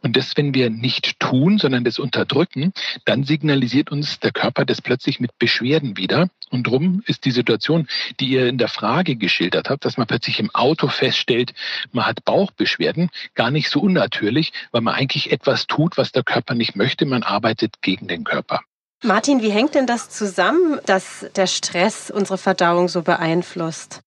Und 0.00 0.16
das, 0.16 0.36
wenn 0.36 0.54
wir 0.54 0.70
nicht 0.70 1.18
tun, 1.20 1.58
sondern 1.58 1.84
das 1.84 1.98
unterdrücken, 1.98 2.72
dann 3.04 3.24
signalisiert 3.24 3.90
uns 3.90 4.20
der 4.20 4.32
Körper 4.32 4.64
das 4.64 4.80
plötzlich 4.80 5.20
mit 5.20 5.38
Beschwerden 5.38 5.96
wieder. 5.96 6.28
Und 6.50 6.66
drum 6.66 7.02
ist 7.06 7.24
die 7.24 7.30
Situation, 7.30 7.88
die 8.20 8.26
ihr 8.26 8.46
in 8.46 8.58
der 8.58 8.68
Frage 8.68 9.16
geschildert 9.16 9.70
habt, 9.70 9.84
dass 9.84 9.96
man 9.96 10.06
plötzlich 10.06 10.38
im 10.38 10.54
Auto 10.54 10.88
feststellt, 10.88 11.54
man 11.92 12.06
hat 12.06 12.24
Bauchbeschwerden, 12.24 13.10
gar 13.34 13.50
nicht 13.50 13.70
so 13.70 13.80
unnatürlich, 13.80 14.52
weil 14.70 14.82
man 14.82 14.94
eigentlich 14.94 15.32
etwas 15.32 15.66
tut, 15.66 15.96
was 15.96 16.12
der 16.12 16.24
Körper 16.24 16.54
nicht 16.54 16.76
möchte. 16.76 17.06
Man 17.06 17.22
arbeitet 17.22 17.80
gegen 17.80 18.08
den 18.08 18.24
Körper. 18.24 18.60
Martin, 19.04 19.42
wie 19.42 19.50
hängt 19.50 19.74
denn 19.74 19.86
das 19.86 20.10
zusammen, 20.10 20.78
dass 20.86 21.26
der 21.34 21.48
Stress 21.48 22.10
unsere 22.10 22.38
Verdauung 22.38 22.88
so 22.88 23.02
beeinflusst? 23.02 24.00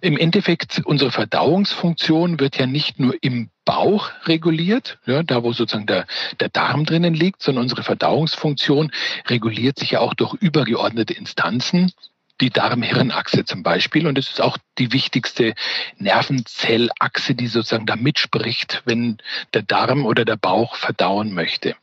Im 0.00 0.16
Endeffekt, 0.16 0.80
unsere 0.84 1.12
Verdauungsfunktion 1.12 2.40
wird 2.40 2.58
ja 2.58 2.66
nicht 2.66 2.98
nur 2.98 3.14
im 3.20 3.50
Bauch 3.64 4.10
reguliert, 4.24 4.98
ja, 5.06 5.22
da 5.22 5.44
wo 5.44 5.52
sozusagen 5.52 5.86
der, 5.86 6.06
der 6.40 6.48
Darm 6.48 6.86
drinnen 6.86 7.14
liegt, 7.14 7.42
sondern 7.42 7.64
unsere 7.64 7.82
Verdauungsfunktion 7.82 8.90
reguliert 9.28 9.78
sich 9.78 9.92
ja 9.92 10.00
auch 10.00 10.14
durch 10.14 10.34
übergeordnete 10.34 11.12
Instanzen, 11.12 11.92
die 12.40 12.50
Darm-Hirn-Achse 12.50 13.44
zum 13.44 13.62
Beispiel. 13.62 14.06
Und 14.06 14.18
es 14.18 14.28
ist 14.28 14.40
auch 14.40 14.56
die 14.78 14.92
wichtigste 14.92 15.54
Nervenzellachse, 15.98 17.34
die 17.34 17.46
sozusagen 17.46 17.86
da 17.86 17.94
mitspricht, 17.96 18.82
wenn 18.86 19.18
der 19.54 19.62
Darm 19.62 20.06
oder 20.06 20.24
der 20.24 20.36
Bauch 20.36 20.74
verdauen 20.76 21.32
möchte. 21.34 21.76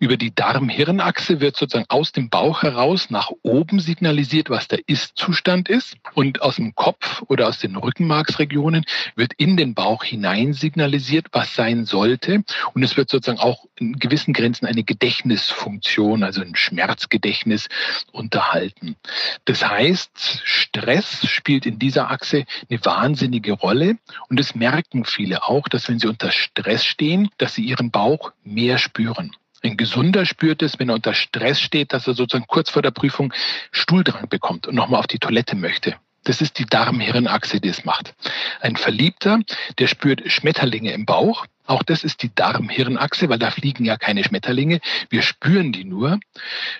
Über 0.00 0.16
die 0.16 0.34
Darm-Hirn-Achse 0.34 1.40
wird 1.40 1.56
sozusagen 1.56 1.88
aus 1.88 2.12
dem 2.12 2.30
Bauch 2.30 2.62
heraus 2.62 3.10
nach 3.10 3.30
oben 3.42 3.80
signalisiert, 3.80 4.50
was 4.50 4.68
der 4.68 4.80
Ist-Zustand 4.86 5.68
ist. 5.68 5.96
Und 6.14 6.42
aus 6.42 6.56
dem 6.56 6.74
Kopf 6.74 7.22
oder 7.28 7.48
aus 7.48 7.58
den 7.58 7.76
Rückenmarksregionen 7.76 8.84
wird 9.16 9.32
in 9.36 9.56
den 9.56 9.74
Bauch 9.74 10.04
hinein 10.04 10.52
signalisiert, 10.52 11.26
was 11.32 11.54
sein 11.54 11.84
sollte. 11.84 12.42
Und 12.74 12.82
es 12.82 12.96
wird 12.96 13.10
sozusagen 13.10 13.40
auch 13.40 13.64
in 13.76 13.98
gewissen 13.98 14.32
Grenzen 14.32 14.66
eine 14.66 14.84
Gedächtnisfunktion, 14.84 16.22
also 16.22 16.40
ein 16.42 16.56
Schmerzgedächtnis 16.56 17.68
unterhalten. 18.12 18.96
Das 19.44 19.66
heißt, 19.66 20.42
Stress 20.44 21.26
spielt 21.26 21.66
in 21.66 21.78
dieser 21.78 22.10
Achse 22.10 22.44
eine 22.68 22.84
wahnsinnige 22.84 23.52
Rolle. 23.52 23.98
Und 24.28 24.40
es 24.40 24.54
merken 24.54 25.04
viele 25.04 25.44
auch, 25.44 25.68
dass 25.68 25.88
wenn 25.88 25.98
sie 25.98 26.08
unter 26.08 26.30
Stress 26.30 26.84
stehen, 26.84 27.30
dass 27.38 27.54
sie 27.54 27.64
ihren 27.64 27.90
Bauch 27.90 28.32
mehr 28.42 28.78
spüren. 28.78 29.32
Ein 29.62 29.76
Gesunder 29.76 30.24
spürt 30.24 30.62
es, 30.62 30.78
wenn 30.78 30.88
er 30.88 30.96
unter 30.96 31.14
Stress 31.14 31.60
steht, 31.60 31.92
dass 31.92 32.06
er 32.06 32.14
sozusagen 32.14 32.46
kurz 32.46 32.70
vor 32.70 32.82
der 32.82 32.92
Prüfung 32.92 33.32
Stuhldrang 33.72 34.28
bekommt 34.28 34.66
und 34.66 34.74
nochmal 34.74 35.00
auf 35.00 35.06
die 35.06 35.18
Toilette 35.18 35.56
möchte. 35.56 35.96
Das 36.24 36.40
ist 36.40 36.58
die 36.58 36.66
Darm-Hirn-Achse, 36.66 37.60
die 37.60 37.68
es 37.68 37.84
macht. 37.84 38.14
Ein 38.60 38.76
Verliebter, 38.76 39.40
der 39.78 39.86
spürt 39.86 40.30
Schmetterlinge 40.30 40.92
im 40.92 41.06
Bauch. 41.06 41.46
Auch 41.66 41.82
das 41.82 42.04
ist 42.04 42.22
die 42.22 42.34
Darm-Hirn-Achse, 42.34 43.28
weil 43.28 43.38
da 43.38 43.50
fliegen 43.50 43.84
ja 43.84 43.96
keine 43.96 44.22
Schmetterlinge. 44.24 44.80
Wir 45.10 45.22
spüren 45.22 45.72
die 45.72 45.84
nur. 45.84 46.20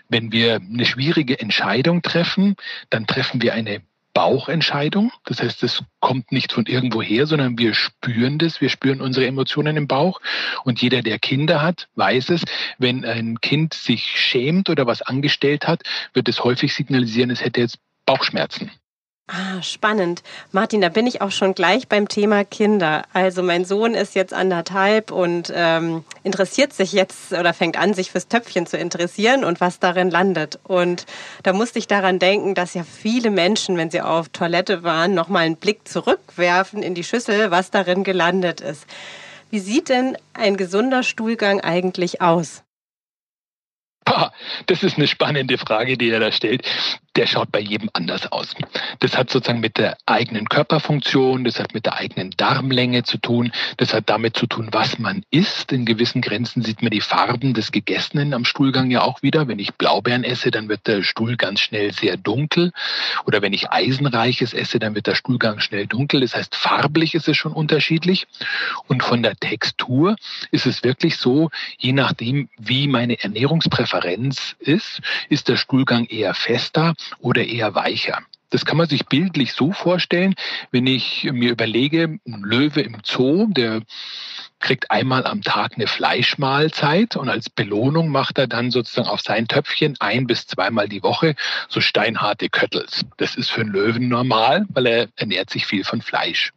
Wenn 0.08 0.32
wir 0.32 0.56
eine 0.56 0.84
schwierige 0.84 1.40
Entscheidung 1.40 2.02
treffen, 2.02 2.56
dann 2.90 3.06
treffen 3.06 3.40
wir 3.40 3.54
eine 3.54 3.80
Bauchentscheidung. 4.14 5.12
Das 5.24 5.40
heißt, 5.40 5.62
es 5.62 5.82
kommt 6.00 6.32
nicht 6.32 6.52
von 6.52 6.66
irgendwoher, 6.66 7.26
sondern 7.26 7.58
wir 7.58 7.74
spüren 7.74 8.38
das. 8.38 8.60
Wir 8.60 8.68
spüren 8.68 9.00
unsere 9.00 9.26
Emotionen 9.26 9.76
im 9.76 9.86
Bauch. 9.86 10.20
Und 10.64 10.82
jeder, 10.82 11.02
der 11.02 11.18
Kinder 11.18 11.62
hat, 11.62 11.88
weiß 11.94 12.30
es. 12.30 12.42
Wenn 12.78 13.04
ein 13.04 13.40
Kind 13.40 13.74
sich 13.74 14.02
schämt 14.04 14.70
oder 14.70 14.86
was 14.86 15.02
angestellt 15.02 15.66
hat, 15.66 15.82
wird 16.14 16.28
es 16.28 16.42
häufig 16.42 16.74
signalisieren, 16.74 17.30
es 17.30 17.44
hätte 17.44 17.60
jetzt 17.60 17.78
Bauchschmerzen. 18.06 18.70
Ah, 19.30 19.60
spannend. 19.60 20.22
Martin, 20.52 20.80
da 20.80 20.88
bin 20.88 21.06
ich 21.06 21.20
auch 21.20 21.32
schon 21.32 21.54
gleich 21.54 21.86
beim 21.86 22.08
Thema 22.08 22.46
Kinder. 22.46 23.02
Also 23.12 23.42
mein 23.42 23.66
Sohn 23.66 23.92
ist 23.92 24.14
jetzt 24.14 24.32
anderthalb 24.32 25.10
und 25.10 25.52
ähm, 25.54 26.02
interessiert 26.22 26.72
sich 26.72 26.92
jetzt 26.94 27.32
oder 27.32 27.52
fängt 27.52 27.78
an, 27.78 27.92
sich 27.92 28.10
fürs 28.10 28.28
Töpfchen 28.28 28.66
zu 28.66 28.78
interessieren 28.78 29.44
und 29.44 29.60
was 29.60 29.80
darin 29.80 30.10
landet. 30.10 30.58
Und 30.64 31.04
da 31.42 31.52
musste 31.52 31.78
ich 31.78 31.86
daran 31.86 32.18
denken, 32.18 32.54
dass 32.54 32.72
ja 32.72 32.84
viele 32.84 33.30
Menschen, 33.30 33.76
wenn 33.76 33.90
sie 33.90 34.00
auf 34.00 34.30
Toilette 34.30 34.82
waren, 34.82 35.12
nochmal 35.12 35.44
einen 35.44 35.56
Blick 35.56 35.86
zurückwerfen 35.86 36.82
in 36.82 36.94
die 36.94 37.04
Schüssel, 37.04 37.50
was 37.50 37.70
darin 37.70 38.04
gelandet 38.04 38.62
ist. 38.62 38.86
Wie 39.50 39.58
sieht 39.58 39.90
denn 39.90 40.16
ein 40.32 40.56
gesunder 40.56 41.02
Stuhlgang 41.02 41.60
eigentlich 41.60 42.22
aus? 42.22 42.62
Das 44.66 44.82
ist 44.82 44.96
eine 44.96 45.06
spannende 45.06 45.58
Frage, 45.58 45.98
die 45.98 46.08
er 46.08 46.20
da 46.20 46.32
stellt 46.32 46.66
der 47.18 47.26
schaut 47.26 47.50
bei 47.50 47.58
jedem 47.58 47.90
anders 47.94 48.30
aus. 48.30 48.54
Das 49.00 49.18
hat 49.18 49.28
sozusagen 49.28 49.58
mit 49.58 49.76
der 49.76 49.96
eigenen 50.06 50.48
Körperfunktion, 50.48 51.42
das 51.42 51.58
hat 51.58 51.74
mit 51.74 51.84
der 51.84 51.96
eigenen 51.96 52.30
Darmlänge 52.30 53.02
zu 53.02 53.18
tun, 53.18 53.50
das 53.76 53.92
hat 53.92 54.08
damit 54.08 54.36
zu 54.36 54.46
tun, 54.46 54.68
was 54.70 55.00
man 55.00 55.24
isst. 55.32 55.72
In 55.72 55.84
gewissen 55.84 56.22
Grenzen 56.22 56.62
sieht 56.62 56.80
man 56.80 56.92
die 56.92 57.00
Farben 57.00 57.54
des 57.54 57.72
Gegessenen 57.72 58.34
am 58.34 58.44
Stuhlgang 58.44 58.92
ja 58.92 59.02
auch 59.02 59.20
wieder. 59.20 59.48
Wenn 59.48 59.58
ich 59.58 59.74
Blaubeeren 59.74 60.22
esse, 60.22 60.52
dann 60.52 60.68
wird 60.68 60.86
der 60.86 61.02
Stuhl 61.02 61.36
ganz 61.36 61.58
schnell 61.58 61.92
sehr 61.92 62.16
dunkel. 62.16 62.70
Oder 63.26 63.42
wenn 63.42 63.52
ich 63.52 63.68
Eisenreiches 63.68 64.54
esse, 64.54 64.78
dann 64.78 64.94
wird 64.94 65.08
der 65.08 65.16
Stuhlgang 65.16 65.58
schnell 65.58 65.88
dunkel. 65.88 66.20
Das 66.20 66.36
heißt, 66.36 66.54
farblich 66.54 67.16
ist 67.16 67.26
es 67.26 67.36
schon 67.36 67.52
unterschiedlich. 67.52 68.28
Und 68.86 69.02
von 69.02 69.24
der 69.24 69.34
Textur 69.34 70.14
ist 70.52 70.66
es 70.66 70.84
wirklich 70.84 71.16
so, 71.16 71.50
je 71.78 71.92
nachdem, 71.92 72.48
wie 72.58 72.86
meine 72.86 73.20
Ernährungspräferenz 73.20 74.54
ist, 74.60 75.00
ist 75.28 75.48
der 75.48 75.56
Stuhlgang 75.56 76.04
eher 76.04 76.34
fester 76.34 76.94
oder 77.20 77.46
eher 77.46 77.74
weicher. 77.74 78.22
Das 78.50 78.64
kann 78.64 78.78
man 78.78 78.88
sich 78.88 79.06
bildlich 79.06 79.52
so 79.52 79.72
vorstellen, 79.72 80.34
wenn 80.70 80.86
ich 80.86 81.28
mir 81.30 81.50
überlege, 81.50 82.18
ein 82.26 82.42
Löwe 82.42 82.80
im 82.80 82.98
Zoo, 83.04 83.46
der 83.50 83.82
kriegt 84.60 84.90
einmal 84.90 85.26
am 85.26 85.42
Tag 85.42 85.72
eine 85.76 85.86
Fleischmahlzeit 85.86 87.16
und 87.16 87.28
als 87.28 87.50
Belohnung 87.50 88.08
macht 88.08 88.38
er 88.38 88.46
dann 88.46 88.70
sozusagen 88.70 89.08
auf 89.08 89.20
sein 89.20 89.48
Töpfchen 89.48 89.96
ein 90.00 90.26
bis 90.26 90.46
zweimal 90.46 90.88
die 90.88 91.02
Woche 91.02 91.34
so 91.68 91.80
steinharte 91.80 92.48
Köttels. 92.48 93.04
Das 93.16 93.36
ist 93.36 93.50
für 93.50 93.62
einen 93.62 93.72
Löwen 93.72 94.08
normal, 94.08 94.66
weil 94.70 94.86
er 94.86 95.08
ernährt 95.16 95.50
sich 95.50 95.66
viel 95.66 95.84
von 95.84 96.02
Fleisch. 96.02 96.52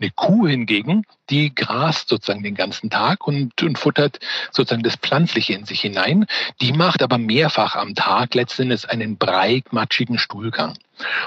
Eine 0.00 0.10
Kuh 0.10 0.46
hingegen, 0.46 1.04
die 1.30 1.54
grast 1.54 2.08
sozusagen 2.08 2.42
den 2.42 2.54
ganzen 2.54 2.90
Tag 2.90 3.26
und, 3.26 3.60
und 3.62 3.78
futtert 3.78 4.18
sozusagen 4.50 4.82
das 4.82 4.96
Pflanzliche 4.96 5.54
in 5.54 5.64
sich 5.64 5.80
hinein. 5.80 6.26
Die 6.60 6.72
macht 6.72 7.02
aber 7.02 7.18
mehrfach 7.18 7.76
am 7.76 7.94
Tag 7.94 8.34
letztendlich 8.34 8.88
einen 8.88 9.16
breitmatschigen 9.16 10.18
Stuhlgang. 10.18 10.74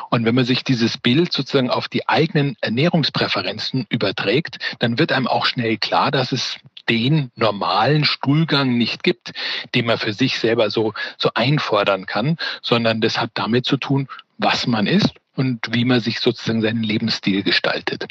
Und 0.10 0.26
wenn 0.26 0.36
man 0.36 0.46
sich 0.46 0.64
dieses 0.64 0.98
Bild 0.98 1.34
sozusagen 1.34 1.70
auf 1.70 1.88
die 1.88 2.08
eigenen 2.08 2.56
Ernährungspräferenzen 2.62 3.86
überträgt, 3.90 4.58
dann 4.80 5.00
wird 5.00 5.12
einem 5.12 5.28
auch 5.28 5.46
schnell 5.46 5.78
klar, 5.78 6.05
dass 6.12 6.32
es 6.32 6.58
den 6.90 7.32
normalen 7.36 8.06
Stuhlgang 8.06 8.78
nicht 8.78 9.04
gibt, 9.04 9.34
den 9.74 9.86
man 9.86 9.98
für 9.98 10.14
sich 10.14 10.40
selber 10.40 10.70
so, 10.70 10.94
so 11.18 11.32
einfordern 11.34 12.06
kann, 12.06 12.38
sondern 12.62 13.02
das 13.02 13.18
hat 13.18 13.32
damit 13.34 13.66
zu 13.66 13.78
tun, 13.78 14.08
was 14.38 14.68
man 14.68 14.88
isst 14.88 15.14
und 15.36 15.60
wie 15.72 15.86
man 15.86 16.00
sich 16.00 16.20
sozusagen 16.20 16.62
seinen 16.62 16.84
Lebensstil 16.84 17.44
gestaltet. 17.44 18.08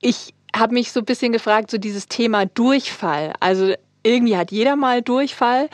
Ich 0.00 0.34
habe 0.54 0.74
mich 0.74 0.92
so 0.92 1.00
ein 1.00 1.06
bisschen 1.06 1.32
gefragt, 1.32 1.70
so 1.70 1.78
dieses 1.78 2.08
Thema 2.08 2.46
Durchfall. 2.46 3.32
Also 3.40 3.74
irgendwie 4.02 4.36
hat 4.36 4.52
jeder 4.52 4.76
mal 4.76 5.02
Durchfall. 5.02 5.68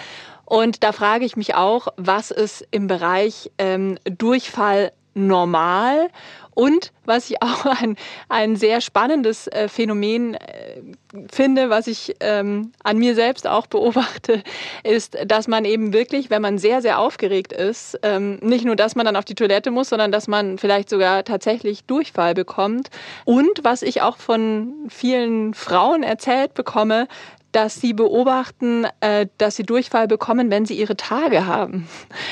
Und 0.45 0.83
da 0.83 0.93
frage 0.93 1.25
ich 1.25 1.37
mich 1.37 1.55
auch, 1.55 1.89
was 1.97 2.31
ist 2.31 2.67
im 2.71 2.87
Bereich 2.87 3.51
ähm, 3.59 3.99
Durchfall 4.05 4.93
normal 5.15 6.11
und 6.55 6.93
was 7.05 7.31
ich 7.31 7.43
auch 7.43 7.65
ein, 7.67 7.97
ein 8.29 8.57
sehr 8.57 8.81
spannendes 8.81 9.47
äh, 9.49 9.69
Phänomen 9.69 10.35
äh, 10.35 10.83
finde, 11.31 11.71
was 11.71 11.87
ich 11.87 12.15
ähm, 12.21 12.73
an 12.83 12.99
mir 12.99 13.15
selbst 13.15 13.47
auch 13.47 13.67
beobachte, 13.67 14.43
ist, 14.85 15.19
dass 15.27 15.49
man 15.49 15.65
eben 15.65 15.93
wirklich, 15.93 16.31
wenn 16.31 16.43
man 16.43 16.59
sehr, 16.59 16.83
sehr 16.83 16.99
aufgeregt 16.99 17.53
ist, 17.53 17.99
ähm, 18.03 18.39
nicht 18.43 18.65
nur, 18.65 18.77
dass 18.77 18.95
man 18.95 19.07
dann 19.07 19.17
auf 19.17 19.25
die 19.25 19.35
Toilette 19.35 19.71
muss, 19.71 19.89
sondern 19.89 20.13
dass 20.13 20.29
man 20.29 20.59
vielleicht 20.59 20.89
sogar 20.89 21.25
tatsächlich 21.25 21.85
Durchfall 21.85 22.35
bekommt. 22.35 22.89
Und 23.25 23.63
was 23.63 23.83
ich 23.83 24.03
auch 24.03 24.17
von 24.17 24.75
vielen 24.89 25.55
Frauen 25.55 26.03
erzählt 26.03 26.55
bekomme, 26.55 27.09
dass 27.53 27.75
sie 27.75 27.93
beobachten, 27.93 28.87
äh, 29.01 29.27
dass 29.39 29.57
sie 29.57 29.63
Durchfall 29.63 30.09
bekommen, 30.09 30.51
wenn 30.51 30.65
sie 30.67 30.75
ihre 30.75 30.97
Tage 30.97 31.47
haben. 31.47 31.87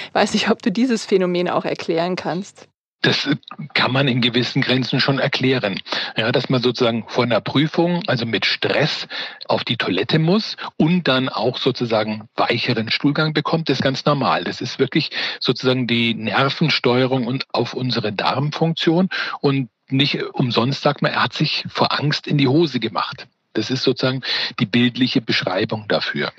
Ich 0.08 0.14
weiß 0.14 0.32
nicht, 0.32 0.50
ob 0.50 0.62
du 0.62 0.72
dieses 0.72 1.04
Phänomen 1.04 1.48
auch 1.48 1.66
erklären 1.66 2.16
kannst. 2.16 2.69
Das 3.02 3.28
kann 3.72 3.92
man 3.92 4.08
in 4.08 4.20
gewissen 4.20 4.60
Grenzen 4.60 5.00
schon 5.00 5.18
erklären. 5.18 5.80
Ja, 6.16 6.32
dass 6.32 6.50
man 6.50 6.60
sozusagen 6.60 7.04
vor 7.08 7.24
einer 7.24 7.40
Prüfung, 7.40 8.02
also 8.06 8.26
mit 8.26 8.44
Stress, 8.44 9.08
auf 9.48 9.64
die 9.64 9.78
Toilette 9.78 10.18
muss 10.18 10.56
und 10.76 11.08
dann 11.08 11.30
auch 11.30 11.56
sozusagen 11.56 12.28
weicheren 12.36 12.90
Stuhlgang 12.90 13.32
bekommt, 13.32 13.70
ist 13.70 13.82
ganz 13.82 14.04
normal. 14.04 14.44
Das 14.44 14.60
ist 14.60 14.78
wirklich 14.78 15.10
sozusagen 15.40 15.86
die 15.86 16.14
Nervensteuerung 16.14 17.26
und 17.26 17.46
auf 17.52 17.72
unsere 17.72 18.12
Darmfunktion 18.12 19.08
und 19.40 19.70
nicht 19.88 20.22
umsonst 20.34 20.82
sagt 20.82 21.02
man, 21.02 21.12
er 21.12 21.24
hat 21.24 21.32
sich 21.32 21.64
vor 21.68 21.98
Angst 21.98 22.26
in 22.26 22.38
die 22.38 22.48
Hose 22.48 22.80
gemacht. 22.80 23.26
Das 23.54 23.70
ist 23.70 23.82
sozusagen 23.82 24.22
die 24.60 24.66
bildliche 24.66 25.20
Beschreibung 25.20 25.86
dafür. 25.88 26.32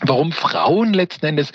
Warum 0.00 0.32
Frauen 0.32 0.94
letzten 0.94 1.26
Endes 1.26 1.52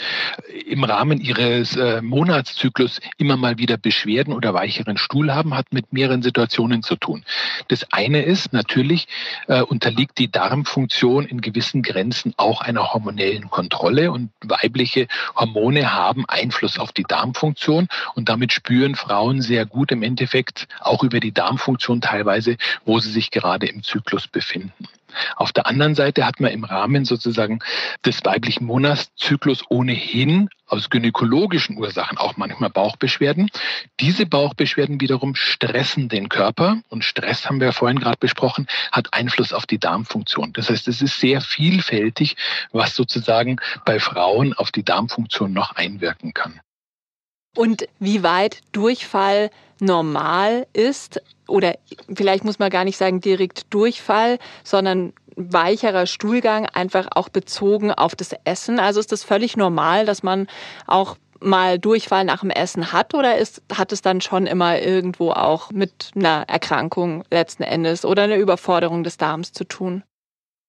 im 0.65 0.84
Rahmen 0.84 1.20
ihres 1.20 1.75
äh, 1.75 2.01
Monatszyklus 2.01 3.01
immer 3.17 3.36
mal 3.36 3.58
wieder 3.58 3.77
Beschwerden 3.77 4.34
oder 4.34 4.53
weicheren 4.53 4.98
Stuhl 4.98 5.34
haben, 5.34 5.53
hat 5.56 5.74
mit 5.74 5.91
mehreren 5.91 6.22
Situationen 6.22 6.82
zu 6.84 6.96
tun. 6.96 7.25
Das 7.67 7.91
eine 7.91 8.22
ist 8.22 8.53
natürlich, 8.53 9.08
äh, 9.48 9.62
unterliegt 9.62 10.17
die 10.17 10.32
Darmfunktion 10.32 11.25
in 11.25 11.41
gewissen 11.41 11.82
Grenzen 11.82 12.34
auch 12.38 12.62
einer 12.62 12.94
hormonellen 12.94 13.50
Kontrolle 13.50 14.12
und 14.12 14.29
weibliche 14.41 15.08
Hormone 15.36 15.94
haben 15.94 16.24
Einfluss 16.27 16.79
auf 16.79 16.94
die 16.94 17.03
Darmfunktion 17.03 17.88
und 18.15 18.29
damit 18.29 18.53
spüren 18.53 18.96
Frauen 18.96 19.41
sehr 19.41 19.65
gut 19.65 19.91
im 19.91 20.03
Endeffekt 20.03 20.67
auch 20.79 21.03
über 21.03 21.20
die 21.20 21.34
Darmfunktion 21.34 22.01
teilweise, 22.01 22.56
wo 22.86 23.00
sie 23.00 23.12
sich 23.12 23.32
gerade 23.32 23.67
im 23.67 23.84
Zyklus 23.84 24.27
befinden. 24.27 24.88
Auf 25.36 25.51
der 25.51 25.67
anderen 25.67 25.95
Seite 25.95 26.25
hat 26.25 26.39
man 26.39 26.51
im 26.51 26.63
Rahmen 26.63 27.05
sozusagen 27.05 27.59
des 28.05 28.24
weiblichen 28.25 28.65
Monatszyklus 28.65 29.63
ohnehin 29.70 30.50
aus 30.68 30.89
gynäkologischen 30.89 31.77
Ursachen 31.77 32.18
auch 32.18 32.37
manchmal 32.37 32.70
Bauchbeschwerden. 32.70 33.50
Diese 34.00 34.25
Bauchbeschwerden 34.25 35.00
wiederum 35.00 35.35
stressen 35.35 36.09
den 36.09 36.29
Körper 36.29 36.81
und 36.89 37.03
Stress 37.03 37.46
haben 37.46 37.59
wir 37.59 37.68
ja 37.68 37.74
vorhin 37.74 38.00
gerade 38.00 38.18
besprochen, 38.20 38.68
hat 38.92 39.13
Einfluss 39.13 39.53
auf 39.53 39.65
die 39.65 39.79
Darmfunktion. 39.79 40.53
Das 40.53 40.70
heißt, 40.70 40.87
es 40.87 41.01
ist 41.01 41.20
sehr 41.20 41.42
vielfältig, 41.42 42.35
was 42.72 42.96
sozusagen 42.96 43.57
bei 43.85 44.00
Frauen 44.00 44.53
auf 44.53 44.72
die 44.72 44.83
Darmfunktion 44.83 45.53
noch 45.53 45.75
einwirken 45.75 46.33
kann. 46.33 46.59
Und 47.55 47.87
wie 48.00 48.22
weit 48.22 48.61
Durchfall 48.72 49.50
normal 49.79 50.68
ist, 50.74 51.22
oder 51.48 51.75
vielleicht 52.14 52.44
muss 52.44 52.60
man 52.60 52.70
gar 52.70 52.83
nicht 52.83 52.98
sagen 52.98 53.22
direkt 53.22 53.74
Durchfall, 53.74 54.40
sondern 54.64 55.14
weicherer 55.36 56.07
Stuhlgang 56.07 56.66
einfach 56.66 57.07
auch 57.12 57.29
bezogen 57.29 57.92
auf 57.92 58.16
das 58.16 58.31
Essen. 58.44 58.79
Also 58.79 59.00
ist 59.00 59.12
das 59.12 59.24
völlig 59.24 59.55
normal, 59.55 60.05
dass 60.05 60.24
man 60.24 60.48
auch 60.88 61.18
mal 61.40 61.77
Durchfall 61.77 62.25
nach 62.25 62.42
dem 62.42 62.50
Essen 62.50 62.92
hat 62.92 63.14
oder 63.14 63.38
ist, 63.38 63.62
hat 63.72 63.92
es 63.92 64.01
dann 64.01 64.22
schon 64.22 64.48
immer 64.48 64.79
irgendwo 64.79 65.31
auch 65.31 65.72
mit 65.72 66.12
einer 66.16 66.46
Erkrankung 66.48 67.24
letzten 67.29 67.64
Endes 67.64 68.05
oder 68.05 68.24
einer 68.24 68.38
Überforderung 68.38 69.03
des 69.03 69.18
Darms 69.18 69.53
zu 69.53 69.64
tun? 69.64 70.03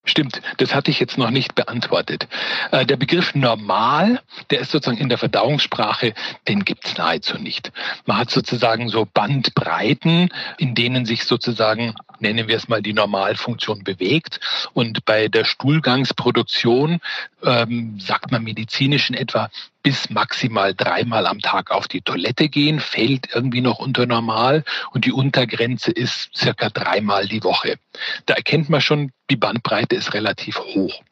Stimmt, 0.09 0.41
das 0.57 0.75
hatte 0.75 0.91
ich 0.91 1.01
jetzt 1.01 1.19
noch 1.19 1.29
nicht 1.29 1.55
beantwortet. 1.55 2.29
Äh, 2.71 2.87
der 2.87 2.97
Begriff 2.97 3.35
normal, 3.35 4.23
der 4.49 4.61
ist 4.61 4.71
sozusagen 4.71 4.97
in 4.97 5.11
der 5.11 5.19
Verdauungssprache, 5.19 6.15
den 6.49 6.65
gibt 6.65 6.87
es 6.87 6.97
nahezu 6.97 7.37
nicht. 7.37 7.73
Man 8.07 8.17
hat 8.17 8.31
sozusagen 8.31 8.89
so 8.89 9.05
Bandbreiten, 9.05 10.31
in 10.57 10.75
denen 10.75 11.05
sich 11.05 11.25
sozusagen, 11.25 11.95
nennen 12.21 12.49
wir 12.49 12.57
es 12.57 12.69
mal, 12.69 12.81
die 12.81 12.95
Normalfunktion 12.95 13.85
bewegt. 13.85 14.41
Und 14.73 15.05
bei 15.05 15.29
der 15.29 15.45
Stuhlgangsproduktion 15.45 17.01
ähm, 17.45 18.01
sagt 18.01 18.31
man 18.31 18.43
medizinisch 18.43 19.11
in 19.11 19.15
etwa 19.15 19.51
bis 19.83 20.11
maximal 20.11 20.75
dreimal 20.75 21.27
am 21.27 21.41
Tag 21.41 21.71
auf 21.71 21.89
die 21.89 22.01
Toilette 22.01 22.49
gehen, 22.49 22.81
fällt 22.81 23.35
irgendwie 23.35 23.61
noch 23.61 23.79
unter 23.79 24.07
normal 24.07 24.65
und 24.93 25.05
die 25.05 25.13
Untergrenze 25.13 25.91
ist 25.91 26.37
circa 26.37 26.71
dreimal 26.71 27.27
die 27.27 27.45
Woche. 27.45 27.79
Da 28.27 28.35
erkennt 28.35 28.69
man 28.69 28.81
schon, 28.81 29.13
die 29.31 29.37
Bandbreite 29.37 29.97
ist 29.97 30.15
relativ 30.15 30.59
hoch. 30.59 31.03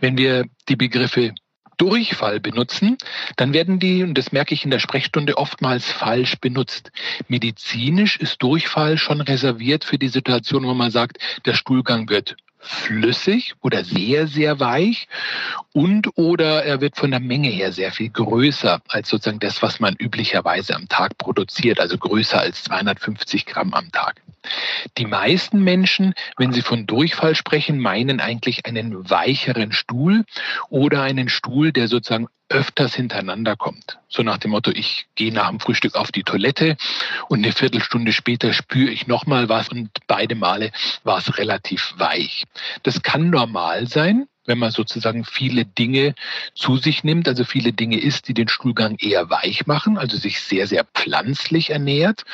Wenn 0.00 0.18
wir 0.18 0.44
die 0.68 0.76
Begriffe 0.76 1.34
Durchfall 1.78 2.40
benutzen, 2.40 2.96
dann 3.36 3.52
werden 3.52 3.78
die, 3.78 4.02
und 4.02 4.16
das 4.16 4.32
merke 4.32 4.54
ich 4.54 4.64
in 4.64 4.70
der 4.70 4.78
Sprechstunde, 4.78 5.36
oftmals 5.36 5.90
falsch 5.90 6.36
benutzt. 6.40 6.90
Medizinisch 7.28 8.16
ist 8.16 8.42
Durchfall 8.42 8.96
schon 8.96 9.20
reserviert 9.20 9.84
für 9.84 9.98
die 9.98 10.08
Situation, 10.08 10.64
wo 10.64 10.72
man 10.72 10.90
sagt, 10.90 11.18
der 11.44 11.54
Stuhlgang 11.54 12.08
wird 12.08 12.36
flüssig 12.58 13.54
oder 13.60 13.84
sehr, 13.84 14.26
sehr 14.26 14.60
weich 14.60 15.08
und 15.72 16.08
oder 16.16 16.64
er 16.64 16.80
wird 16.80 16.96
von 16.96 17.10
der 17.10 17.20
Menge 17.20 17.48
her 17.48 17.72
sehr 17.72 17.92
viel 17.92 18.10
größer 18.10 18.80
als 18.88 19.08
sozusagen 19.08 19.40
das, 19.40 19.62
was 19.62 19.80
man 19.80 19.94
üblicherweise 19.98 20.74
am 20.74 20.88
Tag 20.88 21.18
produziert, 21.18 21.80
also 21.80 21.98
größer 21.98 22.40
als 22.40 22.64
250 22.64 23.46
Gramm 23.46 23.74
am 23.74 23.90
Tag. 23.92 24.22
Die 24.98 25.06
meisten 25.06 25.62
Menschen, 25.62 26.14
wenn 26.36 26.52
sie 26.52 26.62
von 26.62 26.86
Durchfall 26.86 27.34
sprechen, 27.34 27.78
meinen 27.78 28.20
eigentlich 28.20 28.66
einen 28.66 29.08
weicheren 29.08 29.72
Stuhl 29.72 30.24
oder 30.68 31.02
einen 31.02 31.28
Stuhl, 31.28 31.72
der 31.72 31.88
sozusagen 31.88 32.28
öfters 32.48 32.94
hintereinander 32.94 33.56
kommt. 33.56 33.98
So 34.08 34.22
nach 34.22 34.38
dem 34.38 34.52
Motto, 34.52 34.70
ich 34.70 35.06
gehe 35.14 35.32
nach 35.32 35.48
dem 35.48 35.60
Frühstück 35.60 35.96
auf 35.96 36.12
die 36.12 36.22
Toilette 36.22 36.76
und 37.28 37.44
eine 37.44 37.52
Viertelstunde 37.52 38.12
später 38.12 38.52
spüre 38.52 38.90
ich 38.90 39.06
nochmal 39.06 39.48
was 39.48 39.68
und 39.68 39.90
beide 40.06 40.36
Male 40.36 40.70
war 41.02 41.18
es 41.18 41.38
relativ 41.38 41.94
weich. 41.96 42.44
Das 42.82 43.02
kann 43.02 43.30
normal 43.30 43.88
sein, 43.88 44.28
wenn 44.46 44.58
man 44.58 44.70
sozusagen 44.70 45.24
viele 45.24 45.64
Dinge 45.64 46.14
zu 46.54 46.76
sich 46.76 47.02
nimmt, 47.02 47.28
also 47.28 47.44
viele 47.44 47.72
Dinge 47.72 47.98
isst, 47.98 48.28
die 48.28 48.34
den 48.34 48.48
Stuhlgang 48.48 48.96
eher 48.98 49.28
weich 49.28 49.66
machen, 49.66 49.98
also 49.98 50.16
sich 50.16 50.40
sehr, 50.40 50.68
sehr 50.68 50.84
pflanzlich 50.84 51.70
ernährt. 51.70 52.24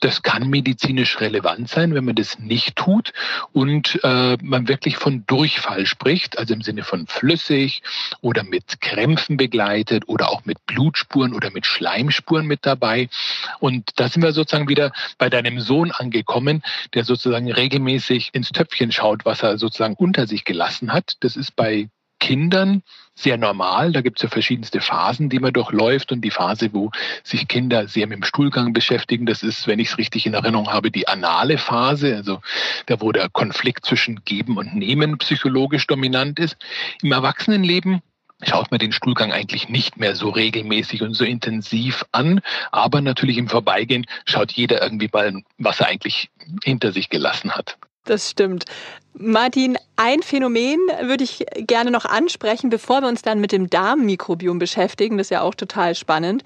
Das 0.00 0.22
kann 0.22 0.48
medizinisch 0.48 1.20
relevant 1.20 1.68
sein, 1.68 1.94
wenn 1.94 2.04
man 2.04 2.14
das 2.14 2.38
nicht 2.38 2.76
tut 2.76 3.12
und 3.52 4.00
äh, 4.02 4.38
man 4.42 4.66
wirklich 4.66 4.96
von 4.96 5.24
Durchfall 5.26 5.86
spricht, 5.86 6.38
also 6.38 6.54
im 6.54 6.62
Sinne 6.62 6.84
von 6.84 7.06
flüssig 7.06 7.82
oder 8.22 8.42
mit 8.42 8.80
Krämpfen 8.80 9.36
begleitet 9.36 10.08
oder 10.08 10.30
auch 10.30 10.44
mit 10.46 10.64
Blutspuren 10.66 11.34
oder 11.34 11.50
mit 11.50 11.66
Schleimspuren 11.66 12.46
mit 12.46 12.64
dabei. 12.64 13.10
Und 13.58 13.90
da 13.96 14.08
sind 14.08 14.22
wir 14.22 14.32
sozusagen 14.32 14.68
wieder 14.68 14.92
bei 15.18 15.28
deinem 15.28 15.60
Sohn 15.60 15.90
angekommen, 15.90 16.62
der 16.94 17.04
sozusagen 17.04 17.52
regelmäßig 17.52 18.30
ins 18.32 18.50
Töpfchen 18.50 18.92
schaut, 18.92 19.24
was 19.24 19.42
er 19.42 19.58
sozusagen 19.58 19.94
unter 19.94 20.26
sich 20.26 20.44
gelassen 20.44 20.92
hat. 20.92 21.16
Das 21.20 21.36
ist 21.36 21.54
bei 21.56 21.88
Kindern 22.20 22.82
sehr 23.14 23.36
normal. 23.36 23.92
Da 23.92 24.00
gibt 24.00 24.18
es 24.18 24.22
ja 24.22 24.28
verschiedenste 24.28 24.80
Phasen, 24.80 25.28
die 25.28 25.40
man 25.40 25.52
durchläuft. 25.52 26.12
Und 26.12 26.22
die 26.22 26.30
Phase, 26.30 26.70
wo 26.72 26.90
sich 27.22 27.48
Kinder 27.48 27.88
sehr 27.88 28.06
mit 28.06 28.18
dem 28.18 28.24
Stuhlgang 28.24 28.72
beschäftigen, 28.72 29.26
das 29.26 29.42
ist, 29.42 29.66
wenn 29.66 29.78
ich 29.78 29.88
es 29.88 29.98
richtig 29.98 30.26
in 30.26 30.34
Erinnerung 30.34 30.68
habe, 30.72 30.90
die 30.90 31.08
anale 31.08 31.58
Phase, 31.58 32.16
also 32.16 32.40
da, 32.86 33.00
wo 33.00 33.12
der 33.12 33.28
Konflikt 33.28 33.84
zwischen 33.84 34.24
Geben 34.24 34.56
und 34.56 34.74
Nehmen 34.74 35.18
psychologisch 35.18 35.86
dominant 35.86 36.38
ist. 36.38 36.56
Im 37.02 37.12
Erwachsenenleben 37.12 38.00
schaut 38.42 38.70
man 38.70 38.80
den 38.80 38.92
Stuhlgang 38.92 39.32
eigentlich 39.32 39.68
nicht 39.68 39.98
mehr 39.98 40.16
so 40.16 40.30
regelmäßig 40.30 41.02
und 41.02 41.14
so 41.14 41.24
intensiv 41.24 42.04
an. 42.12 42.40
Aber 42.72 43.00
natürlich 43.00 43.36
im 43.36 43.48
Vorbeigehen 43.48 44.06
schaut 44.24 44.52
jeder 44.52 44.82
irgendwie 44.82 45.10
mal, 45.12 45.42
was 45.58 45.80
er 45.80 45.88
eigentlich 45.88 46.30
hinter 46.64 46.92
sich 46.92 47.10
gelassen 47.10 47.52
hat. 47.52 47.76
Das 48.04 48.30
stimmt. 48.30 48.64
Martin, 49.12 49.76
ein 49.96 50.22
Phänomen 50.22 50.78
würde 51.02 51.24
ich 51.24 51.44
gerne 51.56 51.90
noch 51.90 52.04
ansprechen, 52.04 52.70
bevor 52.70 53.02
wir 53.02 53.08
uns 53.08 53.22
dann 53.22 53.40
mit 53.40 53.52
dem 53.52 53.68
Darmmikrobiom 53.68 54.58
beschäftigen. 54.58 55.18
Das 55.18 55.26
ist 55.26 55.30
ja 55.30 55.42
auch 55.42 55.54
total 55.54 55.94
spannend. 55.94 56.42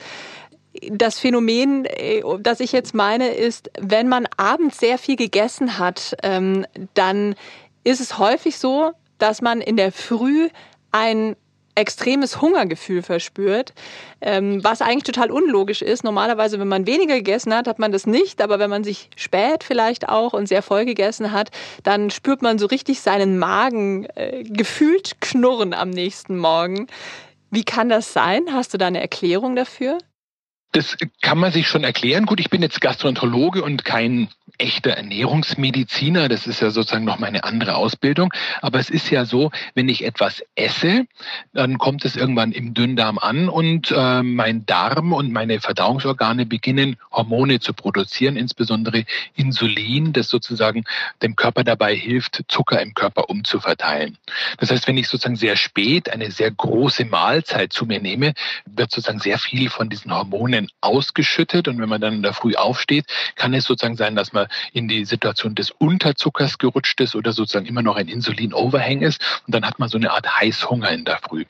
Das 0.90 1.20
Phänomen, 1.20 1.84
äh, 1.84 2.22
das 2.40 2.58
ich 2.60 2.72
jetzt 2.72 2.94
meine, 2.94 3.28
ist, 3.28 3.70
wenn 3.78 4.08
man 4.08 4.26
abends 4.36 4.78
sehr 4.78 4.98
viel 4.98 5.16
gegessen 5.16 5.78
hat, 5.78 6.16
ähm, 6.22 6.66
dann 6.94 7.36
ist 7.84 8.00
es 8.00 8.18
häufig 8.18 8.58
so, 8.58 8.92
dass 9.18 9.40
man 9.40 9.60
in 9.60 9.76
der 9.76 9.92
Früh 9.92 10.48
ein 10.90 11.36
extremes 11.74 12.40
Hungergefühl 12.40 13.02
verspürt, 13.02 13.72
ähm, 14.20 14.62
was 14.62 14.80
eigentlich 14.80 15.04
total 15.04 15.30
unlogisch 15.30 15.82
ist. 15.82 16.04
Normalerweise, 16.04 16.58
wenn 16.60 16.68
man 16.68 16.86
weniger 16.86 17.16
gegessen 17.16 17.54
hat, 17.54 17.66
hat 17.66 17.78
man 17.78 17.92
das 17.92 18.06
nicht, 18.06 18.40
aber 18.40 18.58
wenn 18.58 18.70
man 18.70 18.84
sich 18.84 19.10
spät 19.16 19.64
vielleicht 19.64 20.08
auch 20.08 20.32
und 20.32 20.46
sehr 20.46 20.62
voll 20.62 20.84
gegessen 20.84 21.32
hat, 21.32 21.50
dann 21.82 22.10
spürt 22.10 22.42
man 22.42 22.58
so 22.58 22.66
richtig 22.66 23.00
seinen 23.00 23.38
Magen 23.38 24.06
äh, 24.14 24.44
gefühlt 24.44 25.20
knurren 25.20 25.74
am 25.74 25.90
nächsten 25.90 26.38
Morgen. 26.38 26.86
Wie 27.50 27.64
kann 27.64 27.88
das 27.88 28.12
sein? 28.12 28.52
Hast 28.52 28.74
du 28.74 28.78
da 28.78 28.86
eine 28.86 29.00
Erklärung 29.00 29.56
dafür? 29.56 29.98
Das 30.74 30.96
kann 31.22 31.38
man 31.38 31.52
sich 31.52 31.68
schon 31.68 31.84
erklären. 31.84 32.26
Gut, 32.26 32.40
ich 32.40 32.50
bin 32.50 32.60
jetzt 32.60 32.80
Gastroenterologe 32.80 33.62
und 33.62 33.84
kein 33.84 34.28
echter 34.58 34.90
Ernährungsmediziner. 34.90 36.28
Das 36.28 36.48
ist 36.48 36.60
ja 36.60 36.70
sozusagen 36.70 37.04
noch 37.04 37.20
meine 37.20 37.44
andere 37.44 37.76
Ausbildung. 37.76 38.32
Aber 38.60 38.80
es 38.80 38.90
ist 38.90 39.08
ja 39.10 39.24
so, 39.24 39.52
wenn 39.74 39.88
ich 39.88 40.04
etwas 40.04 40.44
esse, 40.56 41.06
dann 41.52 41.78
kommt 41.78 42.04
es 42.04 42.16
irgendwann 42.16 42.50
im 42.50 42.74
Dünndarm 42.74 43.18
an 43.18 43.48
und 43.48 43.92
äh, 43.92 44.22
mein 44.24 44.66
Darm 44.66 45.12
und 45.12 45.32
meine 45.32 45.60
Verdauungsorgane 45.60 46.44
beginnen 46.44 46.96
Hormone 47.12 47.60
zu 47.60 47.72
produzieren, 47.72 48.36
insbesondere 48.36 49.04
Insulin, 49.36 50.12
das 50.12 50.28
sozusagen 50.28 50.84
dem 51.22 51.36
Körper 51.36 51.62
dabei 51.62 51.94
hilft, 51.94 52.42
Zucker 52.48 52.82
im 52.82 52.94
Körper 52.94 53.30
umzuverteilen. 53.30 54.18
Das 54.58 54.72
heißt, 54.72 54.88
wenn 54.88 54.98
ich 54.98 55.06
sozusagen 55.06 55.36
sehr 55.36 55.54
spät 55.54 56.10
eine 56.10 56.32
sehr 56.32 56.50
große 56.50 57.04
Mahlzeit 57.04 57.72
zu 57.72 57.86
mir 57.86 58.00
nehme, 58.00 58.34
wird 58.66 58.90
sozusagen 58.90 59.20
sehr 59.20 59.38
viel 59.38 59.70
von 59.70 59.88
diesen 59.88 60.12
Hormonen 60.12 60.63
ausgeschüttet 60.80 61.68
und 61.68 61.80
wenn 61.80 61.88
man 61.88 62.00
dann 62.00 62.14
in 62.14 62.22
der 62.22 62.32
Früh 62.32 62.54
aufsteht, 62.54 63.06
kann 63.36 63.54
es 63.54 63.64
sozusagen 63.64 63.96
sein, 63.96 64.16
dass 64.16 64.32
man 64.32 64.46
in 64.72 64.88
die 64.88 65.04
Situation 65.04 65.54
des 65.54 65.70
Unterzuckers 65.70 66.58
gerutscht 66.58 67.00
ist 67.00 67.14
oder 67.14 67.32
sozusagen 67.32 67.66
immer 67.66 67.82
noch 67.82 67.96
ein 67.96 68.08
Insulin-Overhang 68.08 69.02
ist. 69.02 69.20
Und 69.46 69.54
dann 69.54 69.66
hat 69.66 69.78
man 69.78 69.88
so 69.88 69.98
eine 69.98 70.12
Art 70.12 70.40
Heißhunger 70.40 70.90
in 70.90 71.04
der 71.04 71.18
Früh. 71.18 71.44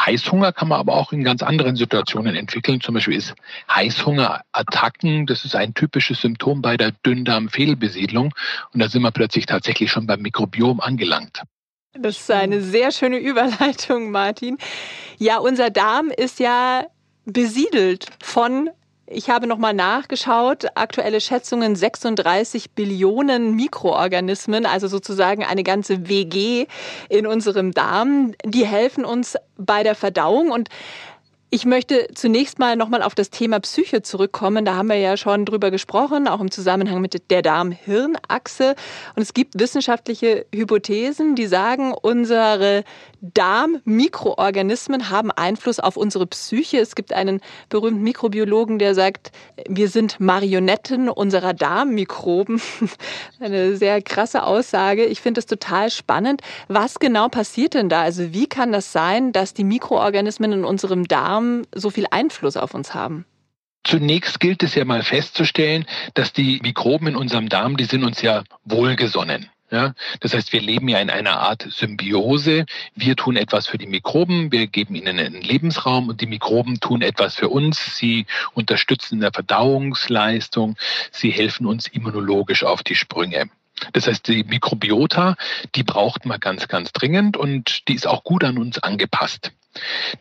Heißhunger 0.00 0.52
kann 0.52 0.68
man 0.68 0.80
aber 0.80 0.94
auch 0.94 1.12
in 1.12 1.24
ganz 1.24 1.42
anderen 1.42 1.76
Situationen 1.76 2.34
entwickeln. 2.36 2.80
Zum 2.80 2.94
Beispiel 2.94 3.16
ist 3.16 3.34
Heißhungerattacken, 3.70 5.26
das 5.26 5.44
ist 5.44 5.54
ein 5.54 5.74
typisches 5.74 6.20
Symptom 6.20 6.62
bei 6.62 6.76
der 6.76 6.92
Dünndarmfehlbesiedlung. 7.04 8.34
Und 8.72 8.80
da 8.80 8.88
sind 8.88 9.02
wir 9.02 9.12
plötzlich 9.12 9.46
tatsächlich 9.46 9.90
schon 9.90 10.06
beim 10.06 10.20
Mikrobiom 10.20 10.80
angelangt. 10.80 11.42
Das 11.92 12.18
ist 12.20 12.30
eine 12.30 12.60
sehr 12.60 12.92
schöne 12.92 13.18
Überleitung, 13.18 14.10
Martin. 14.10 14.58
Ja, 15.18 15.38
unser 15.38 15.70
Darm 15.70 16.10
ist 16.10 16.38
ja 16.38 16.84
besiedelt 17.32 18.06
von 18.22 18.70
ich 19.10 19.30
habe 19.30 19.46
nochmal 19.46 19.72
nachgeschaut. 19.72 20.66
Aktuelle 20.74 21.22
Schätzungen 21.22 21.76
36 21.76 22.72
Billionen 22.72 23.56
Mikroorganismen, 23.56 24.66
also 24.66 24.86
sozusagen 24.86 25.44
eine 25.44 25.62
ganze 25.62 26.10
WG 26.10 26.66
in 27.08 27.26
unserem 27.26 27.72
Darm. 27.72 28.34
Die 28.44 28.66
helfen 28.66 29.06
uns 29.06 29.36
bei 29.56 29.82
der 29.82 29.94
Verdauung 29.94 30.50
und 30.50 30.68
ich 31.50 31.64
möchte 31.64 32.08
zunächst 32.14 32.58
mal 32.58 32.76
nochmal 32.76 33.02
auf 33.02 33.14
das 33.14 33.30
Thema 33.30 33.58
Psyche 33.60 34.02
zurückkommen. 34.02 34.66
Da 34.66 34.74
haben 34.74 34.88
wir 34.88 34.96
ja 34.96 35.16
schon 35.16 35.46
drüber 35.46 35.70
gesprochen, 35.70 36.28
auch 36.28 36.42
im 36.42 36.50
Zusammenhang 36.50 37.00
mit 37.00 37.30
der 37.30 37.40
Darm-Hirn-Achse. 37.40 38.74
Und 39.16 39.22
es 39.22 39.32
gibt 39.32 39.58
wissenschaftliche 39.58 40.44
Hypothesen, 40.54 41.36
die 41.36 41.46
sagen, 41.46 41.94
unsere 41.94 42.84
Darmmikroorganismen 43.20 45.10
haben 45.10 45.30
Einfluss 45.30 45.80
auf 45.80 45.96
unsere 45.96 46.26
Psyche. 46.26 46.78
Es 46.78 46.94
gibt 46.94 47.12
einen 47.12 47.40
berühmten 47.68 48.02
Mikrobiologen, 48.02 48.78
der 48.78 48.94
sagt, 48.94 49.32
wir 49.68 49.88
sind 49.88 50.20
Marionetten 50.20 51.08
unserer 51.08 51.54
Darmmikroben. 51.54 52.60
Eine 53.40 53.76
sehr 53.76 54.02
krasse 54.02 54.44
Aussage. 54.44 55.04
Ich 55.04 55.20
finde 55.20 55.40
es 55.40 55.46
total 55.46 55.90
spannend. 55.90 56.42
Was 56.68 56.98
genau 56.98 57.28
passiert 57.28 57.74
denn 57.74 57.88
da? 57.88 58.02
Also 58.02 58.32
wie 58.32 58.46
kann 58.46 58.72
das 58.72 58.92
sein, 58.92 59.32
dass 59.32 59.54
die 59.54 59.64
Mikroorganismen 59.64 60.52
in 60.52 60.64
unserem 60.64 61.08
Darm 61.08 61.62
so 61.74 61.90
viel 61.90 62.06
Einfluss 62.10 62.56
auf 62.56 62.74
uns 62.74 62.94
haben? 62.94 63.24
Zunächst 63.84 64.38
gilt 64.38 64.62
es 64.62 64.74
ja 64.74 64.84
mal 64.84 65.02
festzustellen, 65.02 65.86
dass 66.14 66.32
die 66.32 66.60
Mikroben 66.62 67.08
in 67.08 67.16
unserem 67.16 67.48
Darm, 67.48 67.76
die 67.76 67.84
sind 67.84 68.04
uns 68.04 68.20
ja 68.20 68.44
wohlgesonnen. 68.64 69.48
Ja, 69.70 69.92
das 70.20 70.32
heißt, 70.32 70.54
wir 70.54 70.62
leben 70.62 70.88
ja 70.88 70.98
in 70.98 71.10
einer 71.10 71.40
Art 71.40 71.66
Symbiose. 71.68 72.64
Wir 72.94 73.16
tun 73.16 73.36
etwas 73.36 73.66
für 73.66 73.76
die 73.76 73.86
Mikroben, 73.86 74.50
wir 74.50 74.66
geben 74.66 74.94
ihnen 74.94 75.18
einen 75.18 75.42
Lebensraum 75.42 76.08
und 76.08 76.22
die 76.22 76.26
Mikroben 76.26 76.80
tun 76.80 77.02
etwas 77.02 77.34
für 77.34 77.50
uns. 77.50 77.96
Sie 77.96 78.24
unterstützen 78.54 79.16
in 79.16 79.20
der 79.20 79.32
Verdauungsleistung, 79.32 80.76
sie 81.12 81.30
helfen 81.30 81.66
uns 81.66 81.86
immunologisch 81.86 82.64
auf 82.64 82.82
die 82.82 82.94
Sprünge. 82.94 83.50
Das 83.92 84.06
heißt, 84.06 84.26
die 84.26 84.42
Mikrobiota, 84.42 85.36
die 85.74 85.82
braucht 85.82 86.24
man 86.24 86.40
ganz, 86.40 86.66
ganz 86.68 86.90
dringend 86.92 87.36
und 87.36 87.86
die 87.88 87.94
ist 87.94 88.06
auch 88.06 88.24
gut 88.24 88.44
an 88.44 88.56
uns 88.56 88.78
angepasst. 88.78 89.52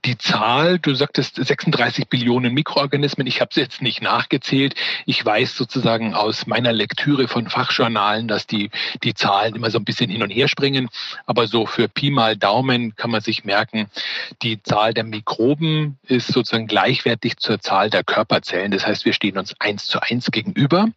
Die 0.05 0.17
Zahl, 0.17 0.79
du 0.79 0.93
sagtest 0.93 1.35
36 1.35 2.07
Billionen 2.07 2.53
Mikroorganismen, 2.53 3.27
ich 3.27 3.41
habe 3.41 3.49
es 3.49 3.55
jetzt 3.55 3.81
nicht 3.81 4.01
nachgezählt. 4.01 4.75
Ich 5.05 5.23
weiß 5.23 5.55
sozusagen 5.55 6.13
aus 6.13 6.47
meiner 6.47 6.73
Lektüre 6.73 7.27
von 7.27 7.49
Fachjournalen, 7.49 8.27
dass 8.27 8.47
die, 8.47 8.69
die 9.03 9.13
Zahlen 9.13 9.55
immer 9.55 9.69
so 9.69 9.77
ein 9.77 9.85
bisschen 9.85 10.09
hin 10.09 10.23
und 10.23 10.29
her 10.29 10.47
springen. 10.47 10.89
Aber 11.25 11.47
so 11.47 11.65
für 11.65 11.87
Pi 11.87 12.11
mal 12.11 12.35
Daumen 12.37 12.95
kann 12.95 13.11
man 13.11 13.21
sich 13.21 13.43
merken, 13.43 13.89
die 14.41 14.61
Zahl 14.61 14.93
der 14.93 15.03
Mikroben 15.03 15.97
ist 16.03 16.27
sozusagen 16.27 16.67
gleichwertig 16.67 17.37
zur 17.37 17.59
Zahl 17.59 17.89
der 17.89 18.03
Körperzellen. 18.03 18.71
Das 18.71 18.85
heißt, 18.85 19.05
wir 19.05 19.13
stehen 19.13 19.37
uns 19.37 19.55
eins 19.59 19.85
zu 19.85 20.01
eins 20.01 20.31
gegenüber. 20.31 20.87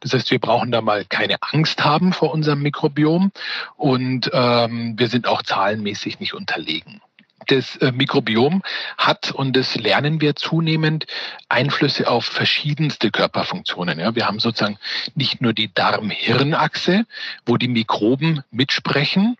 Das 0.00 0.12
heißt, 0.12 0.30
wir 0.30 0.38
brauchen 0.38 0.70
da 0.70 0.80
mal 0.80 1.04
keine 1.04 1.36
Angst 1.40 1.84
haben 1.84 2.12
vor 2.12 2.32
unserem 2.32 2.62
Mikrobiom 2.62 3.32
und 3.76 4.30
ähm, 4.32 4.94
wir 4.98 5.08
sind 5.08 5.26
auch 5.26 5.42
zahlenmäßig 5.42 6.20
nicht 6.20 6.34
unterlegen 6.34 7.00
das 7.46 7.76
äh, 7.76 7.92
Mikrobiom 7.92 8.62
hat, 8.98 9.32
und 9.32 9.56
das 9.56 9.76
lernen 9.76 10.20
wir 10.20 10.36
zunehmend, 10.36 11.06
Einflüsse 11.48 12.08
auf 12.08 12.24
verschiedenste 12.24 13.10
Körperfunktionen. 13.10 13.98
Ja, 13.98 14.14
wir 14.14 14.26
haben 14.26 14.38
sozusagen 14.38 14.78
nicht 15.14 15.40
nur 15.40 15.52
die 15.52 15.72
Darm-Hirn-Achse, 15.72 17.06
wo 17.44 17.56
die 17.56 17.68
Mikroben 17.68 18.42
mitsprechen, 18.50 19.36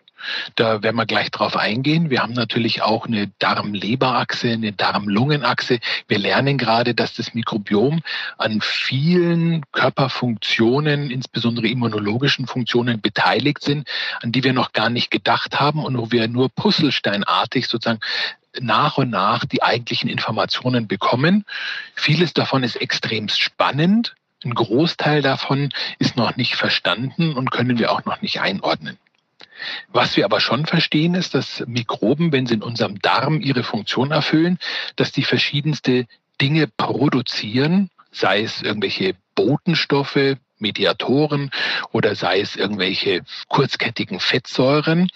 da 0.55 0.83
werden 0.83 0.95
wir 0.95 1.05
gleich 1.05 1.31
drauf 1.31 1.55
eingehen. 1.55 2.09
Wir 2.09 2.21
haben 2.21 2.33
natürlich 2.33 2.81
auch 2.81 3.05
eine 3.05 3.27
Darm-Leber-Achse, 3.39 4.51
eine 4.51 4.73
Darm-Lungen-Achse. 4.73 5.79
Wir 6.07 6.19
lernen 6.19 6.57
gerade, 6.57 6.93
dass 6.93 7.13
das 7.13 7.33
Mikrobiom 7.33 8.01
an 8.37 8.59
vielen 8.61 9.63
Körperfunktionen, 9.71 11.11
insbesondere 11.11 11.67
immunologischen 11.67 12.47
Funktionen 12.47 13.01
beteiligt 13.01 13.63
sind, 13.63 13.87
an 14.21 14.31
die 14.31 14.43
wir 14.43 14.53
noch 14.53 14.73
gar 14.73 14.89
nicht 14.89 15.11
gedacht 15.11 15.59
haben 15.59 15.83
und 15.83 15.97
wo 15.97 16.11
wir 16.11 16.27
nur 16.27 16.49
puzzlesteinartig 16.49 17.67
sozusagen 17.67 17.99
nach 18.59 18.97
und 18.97 19.09
nach 19.09 19.45
die 19.45 19.61
eigentlichen 19.61 20.09
Informationen 20.09 20.87
bekommen. 20.87 21.45
Vieles 21.95 22.33
davon 22.33 22.63
ist 22.63 22.75
extremst 22.75 23.39
spannend. 23.39 24.15
Ein 24.43 24.53
Großteil 24.53 25.21
davon 25.21 25.69
ist 25.99 26.15
noch 26.15 26.35
nicht 26.35 26.55
verstanden 26.55 27.33
und 27.33 27.51
können 27.51 27.79
wir 27.79 27.91
auch 27.91 28.05
noch 28.05 28.21
nicht 28.21 28.39
einordnen. 28.39 28.97
Was 29.91 30.17
wir 30.17 30.25
aber 30.25 30.39
schon 30.39 30.65
verstehen, 30.65 31.15
ist, 31.15 31.33
dass 31.33 31.63
Mikroben, 31.67 32.31
wenn 32.31 32.45
sie 32.45 32.55
in 32.55 32.63
unserem 32.63 32.99
Darm 32.99 33.41
ihre 33.41 33.63
Funktion 33.63 34.11
erfüllen, 34.11 34.59
dass 34.95 35.11
die 35.11 35.23
verschiedenste 35.23 36.05
Dinge 36.39 36.67
produzieren, 36.67 37.89
sei 38.11 38.41
es 38.41 38.61
irgendwelche 38.61 39.15
Botenstoffe, 39.35 40.37
Mediatoren 40.59 41.51
oder 41.91 42.15
sei 42.15 42.39
es 42.39 42.55
irgendwelche 42.55 43.21
kurzkettigen 43.47 44.19
Fettsäuren, 44.19 45.09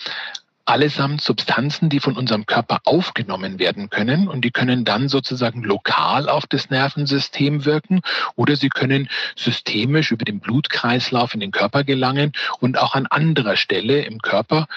allesamt 0.65 1.21
Substanzen, 1.21 1.89
die 1.89 1.99
von 1.99 2.17
unserem 2.17 2.45
Körper 2.45 2.79
aufgenommen 2.85 3.59
werden 3.59 3.89
können 3.89 4.27
und 4.27 4.41
die 4.43 4.51
können 4.51 4.85
dann 4.85 5.09
sozusagen 5.09 5.63
lokal 5.63 6.29
auf 6.29 6.47
das 6.47 6.69
Nervensystem 6.69 7.65
wirken 7.65 8.01
oder 8.35 8.55
sie 8.55 8.69
können 8.69 9.09
systemisch 9.35 10.11
über 10.11 10.25
den 10.25 10.39
Blutkreislauf 10.39 11.33
in 11.33 11.39
den 11.39 11.51
Körper 11.51 11.83
gelangen 11.83 12.31
und 12.59 12.77
auch 12.77 12.95
an 12.95 13.07
anderer 13.07 13.57
Stelle 13.57 14.03
im 14.03 14.19
Körper 14.19 14.67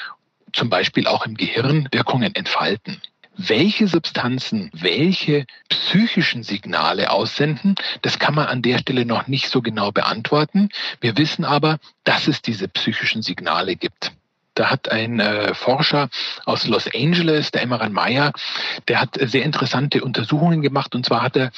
zum 0.52 0.70
Beispiel 0.70 1.06
auch 1.06 1.26
im 1.26 1.34
Gehirn 1.34 1.88
Wirkungen 1.92 2.34
entfalten. 2.34 3.00
Welche 3.36 3.88
Substanzen 3.88 4.70
welche 4.72 5.46
psychischen 5.68 6.44
Signale 6.44 7.10
aussenden, 7.10 7.74
das 8.02 8.20
kann 8.20 8.34
man 8.34 8.46
an 8.46 8.62
der 8.62 8.78
Stelle 8.78 9.04
noch 9.04 9.26
nicht 9.26 9.48
so 9.48 9.60
genau 9.60 9.90
beantworten. 9.90 10.68
Wir 11.00 11.18
wissen 11.18 11.44
aber, 11.44 11.78
dass 12.04 12.28
es 12.28 12.42
diese 12.42 12.68
psychischen 12.68 13.22
Signale 13.22 13.74
gibt. 13.74 14.12
Da 14.54 14.70
hat 14.70 14.90
ein 14.90 15.18
äh, 15.18 15.52
Forscher 15.54 16.08
aus 16.44 16.66
Los 16.66 16.88
Angeles, 16.94 17.50
der 17.50 17.62
Emmeran 17.62 17.92
Meyer, 17.92 18.32
der 18.86 19.00
hat 19.00 19.18
sehr 19.20 19.44
interessante 19.44 20.02
Untersuchungen 20.04 20.62
gemacht. 20.62 20.94
Und 20.94 21.04
zwar 21.04 21.22
hat 21.22 21.36
er 21.36 21.50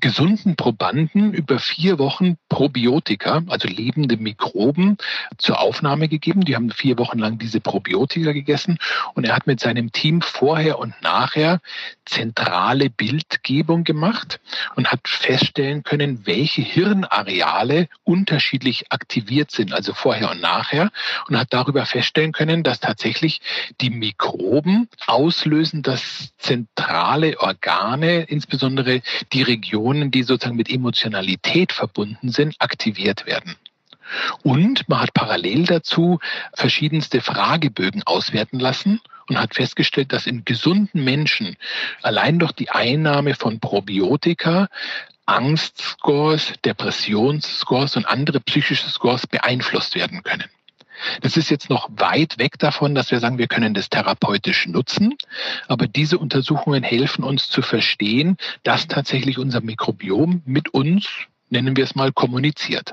gesunden 0.00 0.54
Probanden 0.54 1.34
über 1.34 1.58
vier 1.58 1.98
Wochen 1.98 2.36
Probiotika, 2.48 3.42
also 3.48 3.66
lebende 3.66 4.16
Mikroben, 4.16 4.98
zur 5.38 5.60
Aufnahme 5.60 6.08
gegeben. 6.08 6.42
Die 6.42 6.54
haben 6.54 6.70
vier 6.70 6.96
Wochen 6.98 7.18
lang 7.18 7.38
diese 7.38 7.60
Probiotika 7.60 8.32
gegessen. 8.32 8.78
Und 9.14 9.24
er 9.24 9.34
hat 9.34 9.48
mit 9.48 9.58
seinem 9.58 9.90
Team 9.90 10.22
vorher 10.22 10.78
und 10.78 10.94
nachher 11.02 11.60
zentrale 12.04 12.88
Bildgebung 12.88 13.82
gemacht 13.82 14.40
und 14.76 14.92
hat 14.92 15.00
feststellen 15.08 15.82
können, 15.82 16.26
welche 16.26 16.62
Hirnareale 16.62 17.88
unterschiedlich 18.04 18.92
aktiviert 18.92 19.50
sind, 19.50 19.72
also 19.72 19.92
vorher 19.92 20.30
und 20.30 20.40
nachher. 20.40 20.90
Und 21.28 21.36
hat 21.36 21.48
darüber 21.50 21.84
feststellen 21.86 22.32
können, 22.32 22.43
können, 22.44 22.62
dass 22.62 22.78
tatsächlich 22.78 23.40
die 23.80 23.88
Mikroben 23.88 24.88
auslösen, 25.06 25.82
dass 25.82 26.34
zentrale 26.36 27.40
Organe, 27.40 28.24
insbesondere 28.24 29.00
die 29.32 29.42
Regionen, 29.42 30.10
die 30.10 30.24
sozusagen 30.24 30.56
mit 30.56 30.70
Emotionalität 30.70 31.72
verbunden 31.72 32.28
sind, 32.28 32.56
aktiviert 32.58 33.24
werden. 33.24 33.56
Und 34.42 34.86
man 34.90 35.00
hat 35.00 35.14
parallel 35.14 35.64
dazu 35.64 36.18
verschiedenste 36.52 37.22
Fragebögen 37.22 38.02
auswerten 38.02 38.60
lassen 38.60 39.00
und 39.26 39.38
hat 39.38 39.54
festgestellt, 39.54 40.12
dass 40.12 40.26
in 40.26 40.44
gesunden 40.44 41.02
Menschen 41.02 41.56
allein 42.02 42.38
durch 42.38 42.52
die 42.52 42.68
Einnahme 42.68 43.34
von 43.34 43.58
Probiotika 43.58 44.68
Angstscores, 45.24 46.52
Depressionsscores 46.62 47.96
und 47.96 48.04
andere 48.04 48.40
psychische 48.40 48.90
Scores 48.90 49.26
beeinflusst 49.26 49.94
werden 49.94 50.22
können. 50.22 50.44
Das 51.20 51.36
ist 51.36 51.50
jetzt 51.50 51.70
noch 51.70 51.88
weit 51.96 52.38
weg 52.38 52.58
davon, 52.58 52.94
dass 52.94 53.10
wir 53.10 53.20
sagen, 53.20 53.38
wir 53.38 53.48
können 53.48 53.74
das 53.74 53.88
therapeutisch 53.88 54.66
nutzen. 54.66 55.14
Aber 55.68 55.86
diese 55.86 56.18
Untersuchungen 56.18 56.82
helfen 56.82 57.24
uns 57.24 57.48
zu 57.48 57.62
verstehen, 57.62 58.36
dass 58.62 58.88
tatsächlich 58.88 59.38
unser 59.38 59.60
Mikrobiom 59.60 60.42
mit 60.44 60.72
uns, 60.74 61.06
nennen 61.50 61.76
wir 61.76 61.84
es 61.84 61.94
mal, 61.94 62.12
kommuniziert. 62.12 62.92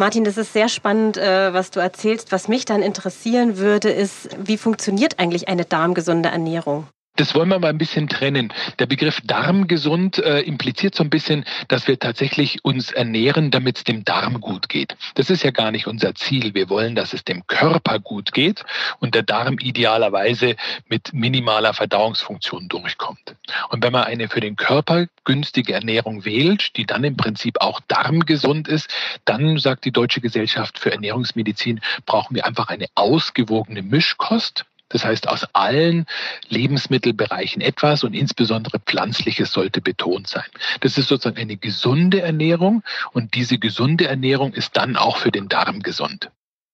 Martin, 0.00 0.22
das 0.22 0.36
ist 0.36 0.52
sehr 0.52 0.68
spannend, 0.68 1.16
äh, 1.16 1.52
was 1.52 1.72
du 1.72 1.80
erzählst. 1.80 2.30
Was 2.30 2.46
mich 2.46 2.64
dann 2.64 2.82
interessieren 2.82 3.56
würde, 3.58 3.90
ist, 3.90 4.28
wie 4.38 4.56
funktioniert 4.56 5.18
eigentlich 5.18 5.48
eine 5.48 5.64
darmgesunde 5.64 6.28
Ernährung? 6.28 6.86
Das 7.18 7.34
wollen 7.34 7.48
wir 7.48 7.58
mal 7.58 7.70
ein 7.70 7.78
bisschen 7.78 8.08
trennen. 8.08 8.52
Der 8.78 8.86
Begriff 8.86 9.20
darmgesund 9.24 10.18
äh, 10.18 10.38
impliziert 10.42 10.94
so 10.94 11.02
ein 11.02 11.10
bisschen, 11.10 11.44
dass 11.66 11.88
wir 11.88 11.98
tatsächlich 11.98 12.64
uns 12.64 12.92
ernähren, 12.92 13.50
damit 13.50 13.78
es 13.78 13.82
dem 13.82 14.04
Darm 14.04 14.40
gut 14.40 14.68
geht. 14.68 14.96
Das 15.16 15.28
ist 15.28 15.42
ja 15.42 15.50
gar 15.50 15.72
nicht 15.72 15.88
unser 15.88 16.14
Ziel. 16.14 16.54
Wir 16.54 16.68
wollen, 16.68 16.94
dass 16.94 17.14
es 17.14 17.24
dem 17.24 17.44
Körper 17.48 17.98
gut 17.98 18.32
geht 18.32 18.64
und 19.00 19.16
der 19.16 19.24
Darm 19.24 19.58
idealerweise 19.58 20.54
mit 20.88 21.12
minimaler 21.12 21.74
Verdauungsfunktion 21.74 22.68
durchkommt. 22.68 23.34
Und 23.70 23.82
wenn 23.82 23.92
man 23.92 24.04
eine 24.04 24.28
für 24.28 24.40
den 24.40 24.54
Körper 24.54 25.06
günstige 25.24 25.72
Ernährung 25.72 26.24
wählt, 26.24 26.76
die 26.76 26.86
dann 26.86 27.02
im 27.02 27.16
Prinzip 27.16 27.60
auch 27.60 27.80
darmgesund 27.88 28.68
ist, 28.68 28.94
dann 29.24 29.58
sagt 29.58 29.86
die 29.86 29.92
Deutsche 29.92 30.20
Gesellschaft 30.20 30.78
für 30.78 30.92
Ernährungsmedizin, 30.92 31.80
brauchen 32.06 32.36
wir 32.36 32.46
einfach 32.46 32.68
eine 32.68 32.86
ausgewogene 32.94 33.82
Mischkost 33.82 34.66
das 34.88 35.04
heißt, 35.04 35.28
aus 35.28 35.46
allen 35.52 36.06
Lebensmittelbereichen 36.48 37.60
etwas 37.60 38.04
und 38.04 38.14
insbesondere 38.14 38.78
pflanzliches 38.78 39.52
sollte 39.52 39.80
betont 39.80 40.28
sein. 40.28 40.46
Das 40.80 40.98
ist 40.98 41.08
sozusagen 41.08 41.38
eine 41.38 41.56
gesunde 41.56 42.20
Ernährung 42.20 42.82
und 43.12 43.34
diese 43.34 43.58
gesunde 43.58 44.06
Ernährung 44.06 44.52
ist 44.54 44.76
dann 44.76 44.96
auch 44.96 45.18
für 45.18 45.30
den 45.30 45.48
Darm 45.48 45.80
gesund. 45.82 46.30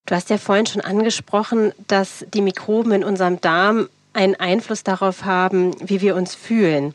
Du 0.07 0.15
hast 0.15 0.31
ja 0.31 0.39
vorhin 0.39 0.67
schon 0.67 0.83
angesprochen, 0.83 1.73
dass 1.87 2.27
die 2.35 2.43
Mikroben 2.43 2.93
in 2.93 3.05
unserem 3.05 3.41
Darm 3.41 3.89
einen 4.13 4.37
Einfluss 4.37 4.85
darauf 4.85 5.25
haben, 5.25 5.75
wie 5.81 6.01
wir 6.01 6.15
uns 6.15 6.35
fühlen. 6.35 6.95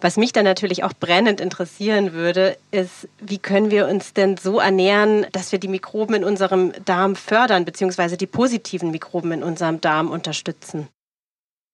Was 0.00 0.16
mich 0.16 0.32
dann 0.32 0.44
natürlich 0.44 0.84
auch 0.84 0.92
brennend 0.92 1.40
interessieren 1.40 2.12
würde, 2.12 2.56
ist, 2.70 3.08
wie 3.18 3.38
können 3.38 3.70
wir 3.70 3.88
uns 3.88 4.12
denn 4.12 4.36
so 4.36 4.60
ernähren, 4.60 5.26
dass 5.32 5.52
wir 5.52 5.58
die 5.58 5.68
Mikroben 5.68 6.16
in 6.16 6.24
unserem 6.24 6.72
Darm 6.84 7.16
fördern, 7.16 7.64
beziehungsweise 7.64 8.16
die 8.16 8.26
positiven 8.26 8.90
Mikroben 8.90 9.32
in 9.32 9.42
unserem 9.42 9.80
Darm 9.80 10.10
unterstützen? 10.10 10.88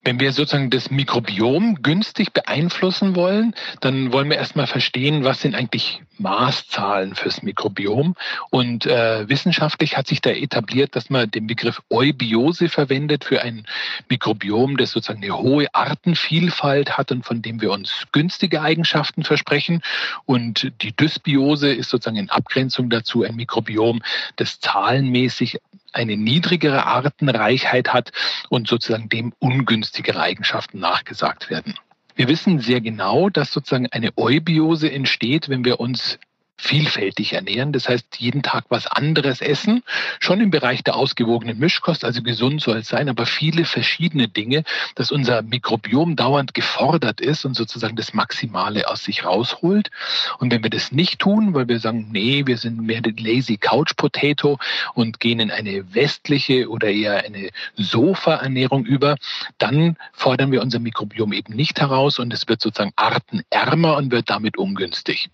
Wenn 0.05 0.19
wir 0.19 0.33
sozusagen 0.33 0.69
das 0.69 0.91
Mikrobiom 0.91 1.81
günstig 1.81 2.33
beeinflussen 2.33 3.15
wollen, 3.15 3.55
dann 3.79 4.11
wollen 4.11 4.29
wir 4.29 4.35
erstmal 4.35 4.67
verstehen, 4.67 5.23
was 5.23 5.39
sind 5.39 5.55
eigentlich 5.55 6.01
Maßzahlen 6.17 7.15
fürs 7.15 7.41
Mikrobiom. 7.41 8.15
Und 8.49 8.85
äh, 8.85 9.29
wissenschaftlich 9.29 9.95
hat 9.95 10.07
sich 10.07 10.19
da 10.19 10.31
etabliert, 10.31 10.97
dass 10.97 11.09
man 11.09 11.31
den 11.31 11.47
Begriff 11.47 11.81
Eubiose 11.89 12.67
verwendet 12.67 13.23
für 13.23 13.41
ein 13.41 13.65
Mikrobiom, 14.09 14.75
das 14.75 14.91
sozusagen 14.91 15.23
eine 15.23 15.37
hohe 15.37 15.73
Artenvielfalt 15.73 16.97
hat 16.97 17.13
und 17.13 17.25
von 17.25 17.41
dem 17.41 17.61
wir 17.61 17.71
uns 17.71 18.03
günstige 18.11 18.61
Eigenschaften 18.61 19.23
versprechen. 19.23 19.81
Und 20.25 20.73
die 20.81 20.93
Dysbiose 20.93 21.71
ist 21.71 21.89
sozusagen 21.89 22.17
in 22.17 22.29
Abgrenzung 22.29 22.89
dazu 22.89 23.23
ein 23.23 23.35
Mikrobiom, 23.37 24.01
das 24.35 24.59
zahlenmäßig 24.59 25.59
eine 25.93 26.17
niedrigere 26.17 26.85
Artenreichheit 26.85 27.93
hat 27.93 28.11
und 28.49 28.67
sozusagen 28.67 29.09
dem 29.09 29.33
ungünstigere 29.39 30.19
Eigenschaften 30.19 30.79
nachgesagt 30.79 31.49
werden. 31.49 31.75
Wir 32.15 32.27
wissen 32.27 32.59
sehr 32.59 32.81
genau, 32.81 33.29
dass 33.29 33.51
sozusagen 33.51 33.87
eine 33.87 34.11
Eubiose 34.17 34.91
entsteht, 34.91 35.49
wenn 35.49 35.65
wir 35.65 35.79
uns 35.79 36.19
vielfältig 36.63 37.33
ernähren. 37.33 37.73
Das 37.73 37.89
heißt, 37.89 38.19
jeden 38.19 38.41
Tag 38.41 38.65
was 38.69 38.87
anderes 38.87 39.41
essen. 39.41 39.83
Schon 40.19 40.39
im 40.39 40.49
Bereich 40.49 40.81
der 40.81 40.95
ausgewogenen 40.95 41.59
Mischkost, 41.59 42.05
also 42.05 42.23
gesund 42.23 42.61
soll 42.61 42.77
es 42.77 42.87
sein, 42.87 43.09
aber 43.09 43.25
viele 43.25 43.65
verschiedene 43.65 44.29
Dinge, 44.29 44.63
dass 44.95 45.11
unser 45.11 45.41
Mikrobiom 45.41 46.15
dauernd 46.15 46.53
gefordert 46.53 47.19
ist 47.19 47.43
und 47.43 47.55
sozusagen 47.55 47.97
das 47.97 48.13
Maximale 48.13 48.87
aus 48.87 49.03
sich 49.03 49.25
rausholt. 49.25 49.91
Und 50.39 50.53
wenn 50.53 50.63
wir 50.63 50.69
das 50.69 50.93
nicht 50.93 51.19
tun, 51.19 51.53
weil 51.53 51.67
wir 51.67 51.79
sagen, 51.79 52.07
nee, 52.11 52.43
wir 52.45 52.57
sind 52.57 52.81
mehr 52.81 53.01
der 53.01 53.13
lazy 53.17 53.57
Couch 53.57 53.97
Potato 53.97 54.57
und 54.93 55.19
gehen 55.19 55.41
in 55.41 55.51
eine 55.51 55.93
westliche 55.93 56.69
oder 56.69 56.87
eher 56.87 57.25
eine 57.25 57.49
Sofa-Ernährung 57.75 58.85
über, 58.85 59.17
dann 59.57 59.97
fordern 60.13 60.53
wir 60.53 60.61
unser 60.61 60.79
Mikrobiom 60.79 61.33
eben 61.33 61.55
nicht 61.55 61.81
heraus 61.81 62.19
und 62.19 62.33
es 62.33 62.47
wird 62.47 62.61
sozusagen 62.61 62.93
artenärmer 62.95 63.97
und 63.97 64.11
wird 64.11 64.29
damit 64.29 64.57
ungünstig. 64.57 65.29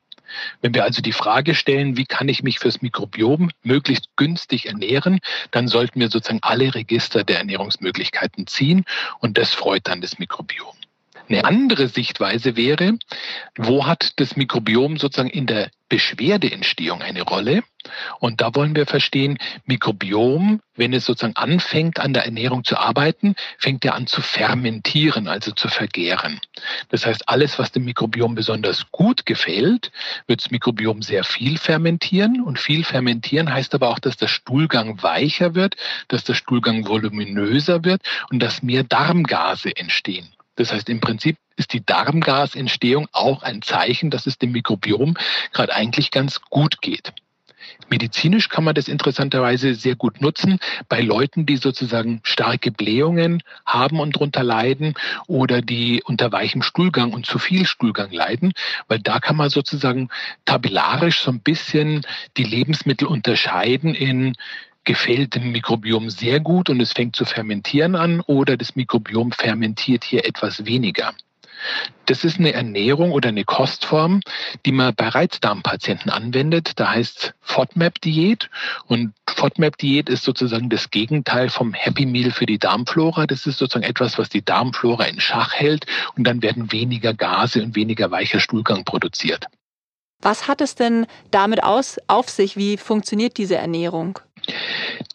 Wenn 0.62 0.74
wir 0.74 0.84
also 0.84 1.02
die 1.02 1.12
Frage 1.12 1.56
stellen, 1.56 1.98
wie 1.98 2.06
kann 2.06 2.30
ich 2.30 2.44
mich 2.44 2.60
fürs 2.60 2.82
Mikrobiom 2.82 3.52
möglichst 3.64 4.10
günstig 4.16 4.68
ernähren, 4.68 5.20
dann 5.52 5.68
sollten 5.68 6.00
wir 6.00 6.10
sozusagen 6.10 6.40
alle 6.42 6.74
Register 6.76 7.24
der 7.24 7.40
Ernährungsmöglichkeiten 7.40 8.48
ziehen 8.48 8.86
und 9.20 9.38
das 9.38 9.54
freut 9.54 9.88
dann 9.88 10.02
das 10.02 10.20
Mikrobiom. 10.20 10.74
Eine 11.28 11.46
andere 11.46 11.88
Sichtweise 11.88 12.56
wäre, 12.56 12.98
wo 13.56 13.86
hat 13.86 14.14
das 14.20 14.36
Mikrobiom 14.36 14.98
sozusagen 14.98 15.30
in 15.30 15.46
der 15.46 15.70
Beschwerdeentstehung 15.90 17.02
eine 17.02 17.24
Rolle? 17.24 17.64
Und 18.20 18.42
da 18.42 18.54
wollen 18.56 18.76
wir 18.76 18.86
verstehen, 18.86 19.38
Mikrobiom, 19.66 20.62
wenn 20.76 20.94
es 20.94 21.06
sozusagen 21.06 21.36
anfängt, 21.36 22.00
an 22.00 22.14
der 22.14 22.26
Ernährung 22.26 22.64
zu 22.64 22.78
arbeiten, 22.78 23.36
fängt 23.58 23.86
er 23.86 23.96
an 23.96 24.06
zu 24.06 24.22
fermentieren, 24.22 25.28
also 25.28 25.52
zu 25.52 25.70
vergären. 25.70 26.40
Das 26.90 27.06
heißt, 27.06 27.28
alles, 27.28 27.58
was 27.58 27.72
dem 27.72 27.86
Mikrobiom 27.86 28.36
besonders 28.36 28.92
gut 28.92 29.26
gefällt, 29.26 29.92
wird 30.28 30.42
das 30.42 30.52
Mikrobiom 30.52 31.02
sehr 31.02 31.24
viel 31.24 31.58
fermentieren. 31.58 32.42
Und 32.42 32.60
viel 32.60 32.84
fermentieren 32.84 33.52
heißt 33.52 33.74
aber 33.76 33.90
auch, 33.90 34.00
dass 34.00 34.18
der 34.18 34.28
Stuhlgang 34.28 35.02
weicher 35.02 35.56
wird, 35.56 35.76
dass 36.10 36.24
der 36.24 36.34
Stuhlgang 36.34 36.88
voluminöser 36.88 37.84
wird 37.84 38.02
und 38.30 38.40
dass 38.40 38.62
mehr 38.62 38.84
Darmgase 38.84 39.76
entstehen. 39.76 40.30
Das 40.60 40.74
heißt, 40.74 40.90
im 40.90 41.00
Prinzip 41.00 41.38
ist 41.56 41.72
die 41.72 41.86
Darmgasentstehung 41.86 43.08
auch 43.14 43.44
ein 43.44 43.62
Zeichen, 43.62 44.10
dass 44.10 44.28
es 44.28 44.38
dem 44.38 44.52
Mikrobiom 44.52 45.16
gerade 45.54 45.74
eigentlich 45.74 46.12
ganz 46.12 46.42
gut 46.42 46.82
geht. 46.82 47.14
Medizinisch 47.90 48.50
kann 48.50 48.66
man 48.66 48.76
das 48.76 48.90
interessanterweise 48.90 49.74
sehr 49.74 49.96
gut 49.96 50.20
nutzen 50.20 50.60
bei 50.90 51.00
Leuten, 51.00 51.46
die 51.46 51.56
sozusagen 51.56 52.20
starke 52.24 52.72
Blähungen 52.72 53.42
haben 53.66 54.02
und 54.02 54.18
darunter 54.18 54.44
leiden 54.44 54.96
oder 55.28 55.62
die 55.62 56.04
unter 56.04 56.32
weichem 56.34 56.62
Stuhlgang 56.62 57.14
und 57.14 57.26
zu 57.26 57.40
viel 57.40 57.66
Stuhlgang 57.66 58.12
leiden, 58.12 58.52
weil 58.90 59.00
da 59.00 59.20
kann 59.20 59.38
man 59.38 59.50
sozusagen 59.50 60.10
tabellarisch 60.44 61.22
so 61.22 61.32
ein 61.32 61.40
bisschen 61.40 62.06
die 62.36 62.44
Lebensmittel 62.44 63.08
unterscheiden 63.08 63.96
in 63.96 64.36
gefällt 64.84 65.36
dem 65.36 65.52
Mikrobiom 65.52 66.10
sehr 66.10 66.40
gut 66.40 66.70
und 66.70 66.80
es 66.82 66.94
fängt 66.94 67.16
zu 67.16 67.26
fermentieren 67.26 67.96
an 67.96 68.22
oder 68.22 68.58
das 68.58 68.76
Mikrobiom 68.76 69.32
fermentiert 69.32 70.04
hier 70.04 70.26
etwas 70.26 70.66
weniger. 70.66 71.14
Das 72.06 72.24
ist 72.24 72.40
eine 72.40 72.54
Ernährung 72.54 73.12
oder 73.12 73.30
eine 73.30 73.44
Kostform, 73.44 74.22
die 74.66 74.72
man 74.72 74.96
bei 74.96 75.10
Reizdarmpatienten 75.10 76.10
anwendet. 76.10 76.80
Da 76.80 76.92
heißt 76.92 77.34
FODMAP-Diät. 77.42 78.50
Und 78.88 79.14
FODMAP-Diät 79.30 80.10
ist 80.10 80.24
sozusagen 80.24 80.70
das 80.70 80.90
Gegenteil 80.90 81.50
vom 81.50 81.74
Happy 81.74 82.06
Meal 82.06 82.32
für 82.32 82.46
die 82.46 82.58
Darmflora. 82.58 83.28
Das 83.28 83.46
ist 83.46 83.58
sozusagen 83.58 83.86
etwas, 83.86 84.18
was 84.18 84.30
die 84.30 84.44
Darmflora 84.44 85.06
in 85.06 85.20
Schach 85.20 85.54
hält. 85.54 85.86
Und 86.16 86.24
dann 86.26 86.42
werden 86.42 86.72
weniger 86.72 87.14
Gase 87.14 87.62
und 87.62 87.76
weniger 87.76 88.10
weicher 88.10 88.40
Stuhlgang 88.40 88.86
produziert. 88.86 89.46
Was 90.22 90.48
hat 90.48 90.60
es 90.60 90.76
denn 90.76 91.06
damit 91.32 91.64
aus, 91.64 91.98
auf 92.08 92.30
sich? 92.30 92.58
Wie 92.58 92.76
funktioniert 92.76 93.38
diese 93.38 93.56
Ernährung? 93.56 94.20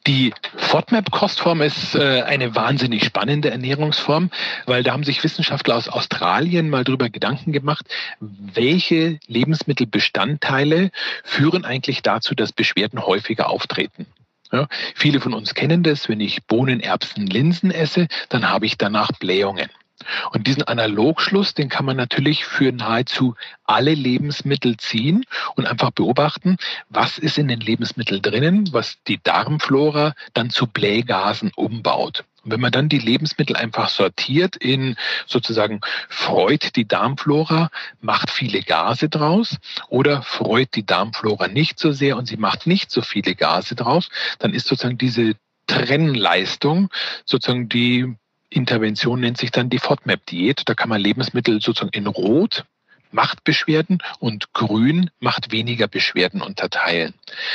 Die 0.06 0.34
FODMAP-Kostform 0.56 1.62
ist 1.62 1.94
äh, 1.94 2.22
eine 2.22 2.54
wahnsinnig 2.54 3.04
spannende 3.04 3.50
Ernährungsform, 3.50 4.30
weil 4.66 4.82
da 4.82 4.92
haben 4.92 5.04
sich 5.04 5.24
Wissenschaftler 5.24 5.76
aus 5.76 5.88
Australien 5.88 6.68
mal 6.68 6.84
darüber 6.84 7.08
Gedanken 7.08 7.52
gemacht, 7.52 7.86
welche 8.20 9.18
Lebensmittelbestandteile 9.26 10.90
führen 11.22 11.64
eigentlich 11.64 12.02
dazu, 12.02 12.34
dass 12.34 12.52
Beschwerden 12.52 13.06
häufiger 13.06 13.48
auftreten. 13.48 14.06
Ja, 14.52 14.68
viele 14.94 15.20
von 15.20 15.32
uns 15.32 15.54
kennen 15.54 15.82
das, 15.82 16.08
wenn 16.08 16.20
ich 16.20 16.44
Bohnen, 16.44 16.80
Erbsen, 16.80 17.26
Linsen 17.26 17.70
esse, 17.70 18.06
dann 18.28 18.48
habe 18.48 18.66
ich 18.66 18.76
danach 18.76 19.10
Blähungen. 19.18 19.70
Und 20.32 20.46
diesen 20.46 20.64
Analogschluss, 20.64 21.54
den 21.54 21.68
kann 21.68 21.84
man 21.84 21.96
natürlich 21.96 22.44
für 22.44 22.72
nahezu 22.72 23.34
alle 23.64 23.94
Lebensmittel 23.94 24.76
ziehen 24.76 25.24
und 25.54 25.66
einfach 25.66 25.90
beobachten, 25.90 26.56
was 26.88 27.18
ist 27.18 27.38
in 27.38 27.48
den 27.48 27.60
Lebensmitteln 27.60 28.20
drinnen, 28.20 28.72
was 28.72 28.96
die 29.06 29.22
Darmflora 29.22 30.14
dann 30.32 30.50
zu 30.50 30.66
Blähgasen 30.66 31.52
umbaut. 31.54 32.24
Und 32.42 32.52
wenn 32.52 32.60
man 32.60 32.72
dann 32.72 32.88
die 32.88 32.98
Lebensmittel 32.98 33.56
einfach 33.56 33.88
sortiert 33.88 34.56
in 34.56 34.96
sozusagen 35.26 35.80
freut 36.08 36.76
die 36.76 36.86
Darmflora, 36.86 37.70
macht 38.00 38.30
viele 38.30 38.62
Gase 38.62 39.08
draus 39.08 39.56
oder 39.88 40.22
freut 40.22 40.74
die 40.74 40.84
Darmflora 40.84 41.48
nicht 41.48 41.78
so 41.78 41.92
sehr 41.92 42.16
und 42.16 42.26
sie 42.26 42.36
macht 42.36 42.66
nicht 42.66 42.90
so 42.90 43.00
viele 43.00 43.34
Gase 43.34 43.74
draus, 43.76 44.10
dann 44.38 44.52
ist 44.52 44.66
sozusagen 44.66 44.98
diese 44.98 45.34
Trennleistung 45.66 46.90
sozusagen 47.24 47.70
die 47.70 48.14
Intervention 48.54 49.20
nennt 49.20 49.38
sich 49.38 49.50
dann 49.50 49.70
die 49.70 49.78
FODMAP-Diät. 49.78 50.62
Da 50.66 50.74
kann 50.74 50.88
man 50.88 51.00
Lebensmittel 51.00 51.60
sozusagen 51.60 51.92
in 51.92 52.06
Rot 52.06 52.64
macht 53.14 53.44
Beschwerden 53.44 53.98
und 54.18 54.52
Grün 54.52 55.10
macht 55.20 55.52
weniger 55.52 55.86
Beschwerden 55.86 56.42
unterteilen. 56.42 57.14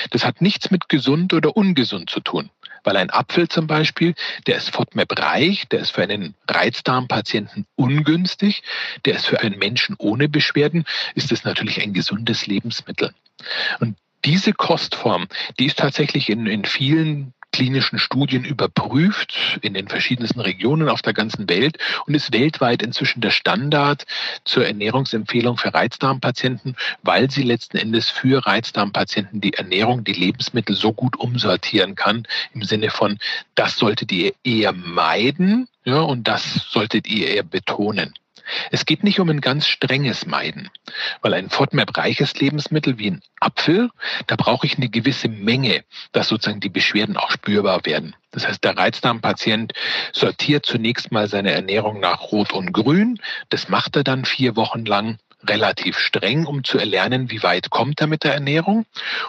Das 0.10 0.24
hat 0.24 0.42
nichts 0.42 0.72
mit 0.72 0.90
gesund 0.90 1.34
oder 1.34 1.56
ungesund 1.56 2.10
zu 2.10 2.22
tun. 2.22 2.50
Weil 2.86 2.96
ein 2.96 3.10
Apfel 3.10 3.50
zum 3.50 3.68
Beispiel, 3.68 4.16
der 4.48 4.56
ist 4.56 4.70
FODMAP 4.70 5.20
reich, 5.20 5.68
der 5.68 5.82
ist 5.82 5.92
für 5.92 6.02
einen 6.02 6.34
Reizdarmpatienten 6.48 7.66
ungünstig, 7.76 8.64
der 9.04 9.16
ist 9.16 9.28
für 9.28 9.42
einen 9.42 9.60
Menschen 9.60 9.96
ohne 10.00 10.30
Beschwerden, 10.30 10.86
ist 11.14 11.32
es 11.34 11.44
natürlich 11.44 11.82
ein 11.82 11.94
gesundes 11.94 12.48
Lebensmittel. 12.48 13.14
Und 13.82 13.98
diese 14.24 14.54
Kostform, 14.54 15.28
die 15.60 15.66
ist 15.66 15.80
tatsächlich 15.80 16.30
in, 16.30 16.46
in 16.46 16.64
vielen 16.64 17.34
klinischen 17.52 18.00
Studien 18.00 18.44
überprüft 18.44 19.60
in 19.62 19.74
den 19.74 19.88
verschiedensten 19.88 20.40
Regionen 20.40 20.90
auf 20.90 21.02
der 21.02 21.14
ganzen 21.14 21.50
Welt 21.50 21.78
und 22.06 22.14
ist 22.14 22.34
weltweit 22.34 22.82
inzwischen 22.82 23.22
der 23.22 23.32
Standard 23.32 24.06
zur 24.46 24.66
Ernährungsempfehlung 24.66 25.58
für 25.58 25.74
Reizdarmpatienten, 25.74 26.76
weil 27.04 27.30
sie 27.30 27.44
letzten 27.44 27.78
Endes 27.78 28.10
für 28.10 28.46
Reizdarmpatienten 28.46 29.42
die 29.42 29.54
Ernährung, 29.54 30.04
die 30.04 30.14
Lebensmittel 30.14 30.76
so 30.76 30.94
gut 30.94 31.18
umsortieren 31.18 31.96
kann, 31.96 32.28
im 32.54 32.64
Sinne 32.64 32.90
von, 32.90 33.18
das 33.56 33.78
solltet 33.78 34.12
ihr 34.12 34.34
eher 34.44 34.74
meiden 34.74 35.68
ja, 35.86 36.02
und 36.02 36.28
das 36.28 36.68
solltet 36.70 37.08
ihr 37.08 37.30
eher 37.30 37.44
betonen. 37.44 38.14
Es 38.72 38.86
geht 38.86 39.04
nicht 39.04 39.20
um 39.20 39.30
ein 39.30 39.42
ganz 39.42 39.68
strenges 39.68 40.26
Meiden, 40.26 40.70
weil 41.22 41.34
ein 41.34 41.50
FODMAP-reiches 41.50 42.36
Lebensmittel 42.40 42.98
wie 42.98 43.12
ein 43.12 43.22
Apfel, 43.40 43.90
da 44.28 44.36
brauche 44.36 44.66
ich 44.66 44.78
eine 44.78 44.90
gewisse 44.90 45.30
Menge, 45.30 45.84
dass 46.12 46.28
sozusagen 46.28 46.60
die 46.60 46.70
Beschwerden 46.70 47.18
auch 47.18 47.32
spürbar 47.32 47.86
werden. 47.86 48.16
Das 48.32 48.48
heißt, 48.48 48.64
der 48.64 48.78
Reizdarmpatient 48.78 49.74
sortiert 50.14 50.66
zunächst 50.66 51.12
mal 51.12 51.28
seine 51.28 51.52
Ernährung 51.52 52.00
nach 52.00 52.32
Rot 52.32 52.54
und 52.54 52.74
Grün. 52.74 53.20
Das 53.50 53.70
macht 53.70 53.96
er 53.96 54.04
dann 54.04 54.26
vier 54.26 54.56
Wochen 54.56 54.86
lang 54.86 55.18
relativ 55.48 55.98
streng, 55.98 56.46
um 56.46 56.64
zu 56.64 56.78
erlernen, 56.78 57.32
wie 57.32 57.44
weit 57.44 57.70
kommt 57.70 58.02
er 58.02 58.08
mit 58.08 58.24
der 58.24 58.34
Ernährung. 58.34 58.86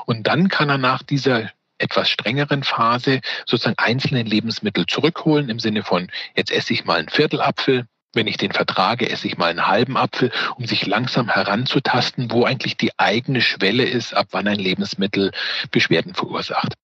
Und 0.07 0.27
dann 0.27 0.49
kann 0.49 0.69
er 0.69 0.79
nach 0.79 1.03
dieser 1.03 1.51
etwas 1.79 2.11
strengeren 2.11 2.63
Phase 2.63 3.21
sozusagen 3.47 3.79
einzelne 3.79 4.23
Lebensmittel 4.23 4.87
zurückholen 4.87 5.49
im 5.49 5.59
Sinne 5.59 5.83
von, 5.83 6.11
jetzt 6.37 6.53
esse 6.53 6.75
ich 6.75 6.85
mal 6.85 6.99
einen 6.99 7.09
Viertelapfel, 7.09 7.87
wenn 8.15 8.27
ich 8.27 8.37
den 8.37 8.53
vertrage, 8.53 9.09
esse 9.09 9.27
ich 9.27 9.39
mal 9.39 9.51
einen 9.51 9.67
halben 9.67 9.97
Apfel, 9.97 10.33
um 10.57 10.67
sich 10.67 10.87
langsam 10.87 11.29
heranzutasten, 11.29 12.31
wo 12.31 12.45
eigentlich 12.45 12.77
die 12.77 12.99
eigene 12.99 13.41
Schwelle 13.41 13.85
ist, 13.85 14.15
ab 14.15 14.29
wann 14.31 14.49
ein 14.49 14.59
Lebensmittel 14.59 15.33
Beschwerden 15.71 16.15
verursacht. 16.15 16.75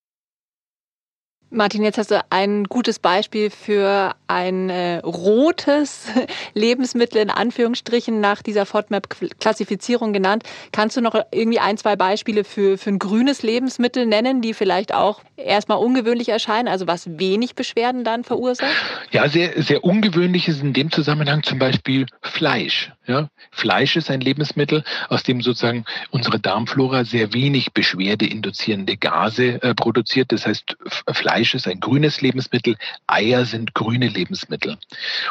Martin, 1.49 1.81
jetzt 1.81 1.97
hast 1.97 2.11
du 2.11 2.21
ein 2.29 2.65
gutes 2.65 2.99
Beispiel 2.99 3.49
für 3.49 4.15
ein 4.27 4.69
äh, 4.69 4.97
rotes 4.97 6.07
Lebensmittel 6.53 7.21
in 7.21 7.29
Anführungsstrichen 7.29 8.19
nach 8.19 8.41
dieser 8.41 8.65
FODMAP-Klassifizierung 8.65 10.11
genannt. 10.11 10.43
Kannst 10.73 10.97
du 10.97 11.01
noch 11.01 11.15
irgendwie 11.31 11.59
ein, 11.59 11.77
zwei 11.77 11.95
Beispiele 11.95 12.43
für, 12.43 12.77
für 12.77 12.89
ein 12.89 12.99
grünes 12.99 13.43
Lebensmittel 13.43 14.05
nennen, 14.05 14.41
die 14.41 14.53
vielleicht 14.53 14.93
auch 14.93 15.21
erstmal 15.37 15.77
ungewöhnlich 15.77 16.27
erscheinen, 16.27 16.67
also 16.67 16.85
was 16.85 17.17
wenig 17.17 17.55
Beschwerden 17.55 18.03
dann 18.03 18.25
verursacht? 18.25 18.75
Ja, 19.11 19.29
sehr, 19.29 19.61
sehr 19.63 19.85
ungewöhnlich 19.85 20.49
ist 20.49 20.61
in 20.61 20.73
dem 20.73 20.91
Zusammenhang 20.91 21.43
zum 21.43 21.59
Beispiel 21.59 22.07
Fleisch. 22.21 22.91
Ja, 23.05 23.29
Fleisch 23.51 23.95
ist 23.95 24.11
ein 24.11 24.19
Lebensmittel, 24.19 24.83
aus 25.07 25.23
dem 25.23 25.41
sozusagen 25.41 25.85
unsere 26.11 26.39
Darmflora 26.39 27.05
sehr 27.05 27.33
wenig 27.33 27.71
beschwerdeinduzierende 27.71 28.97
Gase 28.97 29.63
äh, 29.63 29.73
produziert. 29.73 30.33
Das 30.33 30.45
heißt, 30.45 30.75
Fleisch 31.13 31.36
ist 31.39 31.67
ein 31.67 31.79
grünes 31.79 32.21
Lebensmittel, 32.21 32.77
Eier 33.07 33.45
sind 33.45 33.73
grüne 33.73 34.07
Lebensmittel. 34.07 34.77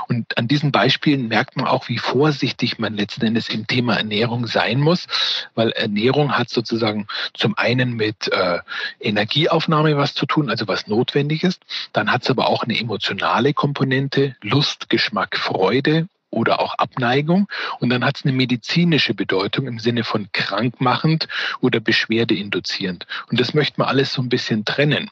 Und 0.08 0.36
an 0.38 0.48
diesen 0.48 0.72
Beispielen 0.72 1.28
merkt 1.28 1.56
man 1.56 1.66
auch, 1.66 1.88
wie 1.88 1.98
vorsichtig 1.98 2.78
man 2.78 2.94
letzten 2.94 3.24
Endes 3.24 3.48
im 3.48 3.66
Thema 3.66 3.96
Ernährung 3.96 4.46
sein 4.46 4.80
muss, 4.80 5.06
weil 5.54 5.70
Ernährung 5.70 6.36
hat 6.36 6.50
sozusagen 6.50 7.06
zum 7.34 7.56
einen 7.56 7.94
mit 7.94 8.28
äh, 8.32 8.58
Energieaufnahme 9.00 9.96
was 9.96 10.14
zu 10.14 10.26
tun, 10.26 10.50
also 10.50 10.68
was 10.68 10.86
notwendig 10.86 11.42
ist. 11.42 11.62
Dann 11.92 12.10
hat 12.12 12.22
es 12.22 12.30
aber 12.30 12.48
auch 12.48 12.62
eine 12.62 12.78
emotionale 12.78 13.54
Komponente, 13.54 14.36
Lust, 14.42 14.88
Geschmack, 14.88 15.36
Freude 15.36 16.08
oder 16.36 16.60
auch 16.60 16.74
Abneigung. 16.74 17.48
Und 17.80 17.88
dann 17.88 18.04
hat 18.04 18.18
es 18.18 18.24
eine 18.24 18.34
medizinische 18.34 19.14
Bedeutung 19.14 19.66
im 19.66 19.78
Sinne 19.78 20.04
von 20.04 20.28
krankmachend 20.32 21.26
oder 21.60 21.80
beschwerdeinduzierend. 21.80 23.06
Und 23.30 23.40
das 23.40 23.54
möchte 23.54 23.80
man 23.80 23.88
alles 23.88 24.12
so 24.12 24.22
ein 24.22 24.28
bisschen 24.28 24.64
trennen, 24.64 25.10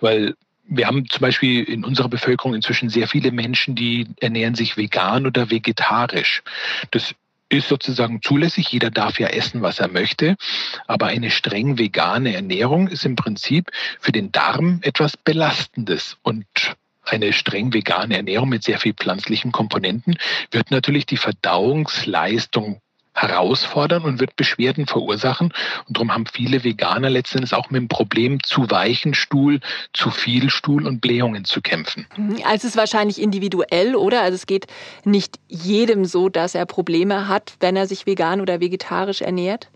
weil 0.00 0.34
wir 0.68 0.88
haben 0.88 1.08
zum 1.08 1.20
Beispiel 1.20 1.62
in 1.62 1.84
unserer 1.84 2.08
Bevölkerung 2.08 2.54
inzwischen 2.54 2.88
sehr 2.88 3.06
viele 3.06 3.30
Menschen, 3.30 3.76
die 3.76 4.08
ernähren 4.20 4.56
sich 4.56 4.76
vegan 4.76 5.24
oder 5.24 5.50
vegetarisch. 5.50 6.42
Das 6.90 7.14
ist 7.48 7.68
sozusagen 7.68 8.20
zulässig. 8.22 8.72
Jeder 8.72 8.90
darf 8.90 9.20
ja 9.20 9.28
essen, 9.28 9.62
was 9.62 9.78
er 9.78 9.86
möchte. 9.86 10.36
Aber 10.88 11.06
eine 11.06 11.30
streng 11.30 11.78
vegane 11.78 12.34
Ernährung 12.34 12.88
ist 12.88 13.04
im 13.04 13.14
Prinzip 13.14 13.70
für 14.00 14.10
den 14.10 14.32
Darm 14.32 14.80
etwas 14.82 15.16
Belastendes. 15.16 16.16
Und 16.22 16.46
eine 17.06 17.32
streng 17.32 17.72
vegane 17.72 18.16
Ernährung 18.16 18.48
mit 18.48 18.64
sehr 18.64 18.78
viel 18.78 18.94
pflanzlichen 18.94 19.52
Komponenten 19.52 20.18
wird 20.50 20.70
natürlich 20.70 21.06
die 21.06 21.16
Verdauungsleistung 21.16 22.80
herausfordern 23.16 24.04
und 24.04 24.20
wird 24.20 24.36
Beschwerden 24.36 24.86
verursachen. 24.86 25.52
Und 25.88 25.96
darum 25.96 26.12
haben 26.12 26.26
viele 26.26 26.62
Veganer 26.64 27.08
letztendlich 27.08 27.54
auch 27.54 27.70
mit 27.70 27.80
dem 27.80 27.88
Problem 27.88 28.42
zu 28.42 28.70
weichen 28.70 29.14
Stuhl, 29.14 29.60
zu 29.92 30.10
viel 30.10 30.50
Stuhl 30.50 30.86
und 30.86 31.00
Blähungen 31.00 31.44
zu 31.44 31.62
kämpfen. 31.62 32.06
Mhm. 32.16 32.42
Also 32.44 32.54
es 32.56 32.64
ist 32.64 32.76
wahrscheinlich 32.76 33.20
individuell, 33.20 33.96
oder? 33.96 34.20
Also 34.20 34.34
es 34.34 34.46
geht 34.46 34.66
nicht 35.04 35.38
jedem 35.48 36.04
so, 36.04 36.28
dass 36.28 36.54
er 36.54 36.66
Probleme 36.66 37.26
hat, 37.26 37.54
wenn 37.60 37.74
er 37.74 37.86
sich 37.86 38.06
vegan 38.06 38.40
oder 38.40 38.60
vegetarisch 38.60 39.22
ernährt? 39.22 39.68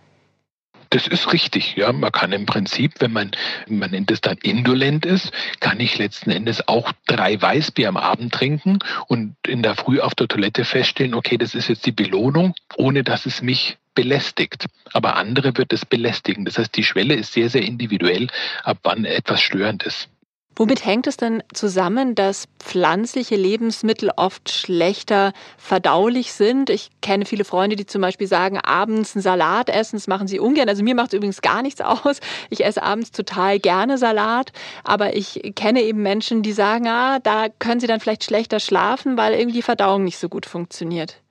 Das 0.91 1.07
ist 1.07 1.33
richtig, 1.33 1.77
ja. 1.77 1.93
Man 1.93 2.11
kann 2.11 2.33
im 2.33 2.47
Prinzip, 2.47 2.95
wenn 2.99 3.13
man, 3.13 3.31
man 3.69 3.93
nennt 3.93 4.11
es 4.11 4.21
dann 4.21 4.39
indolent 4.39 5.07
ist, 5.07 5.31
kann 5.61 5.79
ich 5.79 5.99
letzten 5.99 6.33
Endes 6.33 6.67
auch 6.67 6.93
drei 7.07 7.41
Weißbier 7.41 7.89
am 7.89 7.97
Abend 7.97 8.35
trinken 8.35 8.81
und 9.07 9.37
in 9.47 9.63
der 9.63 9.77
Früh 9.77 10.01
auf 10.01 10.17
der 10.17 10.27
Toilette 10.27 10.65
feststellen, 10.65 11.15
okay, 11.15 11.39
das 11.39 11.55
ist 11.55 11.69
jetzt 11.69 11.87
die 11.87 11.93
Belohnung, 11.93 12.55
ohne 12.77 13.05
dass 13.05 13.25
es 13.25 13.41
mich 13.41 13.79
belästigt. 13.95 14.67
Aber 14.93 15.17
andere 15.17 15.57
wird 15.57 15.73
es 15.73 15.85
belästigen. 15.85 16.45
Das 16.45 16.59
heißt, 16.59 16.77
die 16.77 16.85
Schwelle 16.85 17.15
ist 17.15 17.35
sehr, 17.35 17.51
sehr 17.51 17.63
individuell, 17.63 18.27
ab 18.65 18.79
wann 18.83 19.05
etwas 19.05 19.41
störend 19.41 19.85
ist. 19.85 20.09
Womit 20.57 20.85
hängt 20.85 21.07
es 21.07 21.17
denn 21.17 21.43
zusammen, 21.55 22.15
dass 22.15 22.47
pflanzliche 22.59 23.37
Lebensmittel 23.37 24.11
oft 24.15 24.51
schlechter 24.51 25.33
verdaulich 25.57 26.33
sind? 26.33 26.69
Ich 26.69 26.91
kenne 27.01 27.25
viele 27.25 27.45
Freunde, 27.45 27.77
die 27.77 27.87
zum 27.87 28.03
Beispiel 28.03 28.27
sagen, 28.27 28.59
abends 28.59 29.15
einen 29.15 29.23
Salat 29.23 29.71
essen, 29.71 29.97
das 29.97 30.07
machen 30.07 30.29
sie 30.29 30.39
ungern. 30.39 30.69
Also 30.69 30.83
mir 30.83 30.95
macht 30.95 31.09
es 31.09 31.17
übrigens 31.17 31.41
gar 31.41 31.63
nichts 31.63 31.81
aus. 31.81 32.21
Ich 32.51 32.65
esse 32.65 32.83
abends 32.83 33.11
total 33.11 33.59
gerne 33.59 33.97
Salat, 33.97 34.53
aber 34.85 35.17
ich 35.17 35.53
kenne 35.55 35.83
eben 35.83 36.03
Menschen, 36.03 36.43
die 36.43 36.53
sagen, 36.53 36.89
ah, 36.89 37.21
da 37.21 37.47
können 37.59 37.81
sie 37.81 37.87
dann 37.87 38.01
vielleicht 38.01 38.25
schlechter 38.25 38.61
schlafen, 38.61 39.17
weil 39.17 39.35
irgendwie 39.35 39.59
die 39.59 39.63
Verdauung 39.63 40.05
nicht 40.05 40.19
so 40.19 40.29
gut 40.29 40.47
funktioniert. 40.47 41.23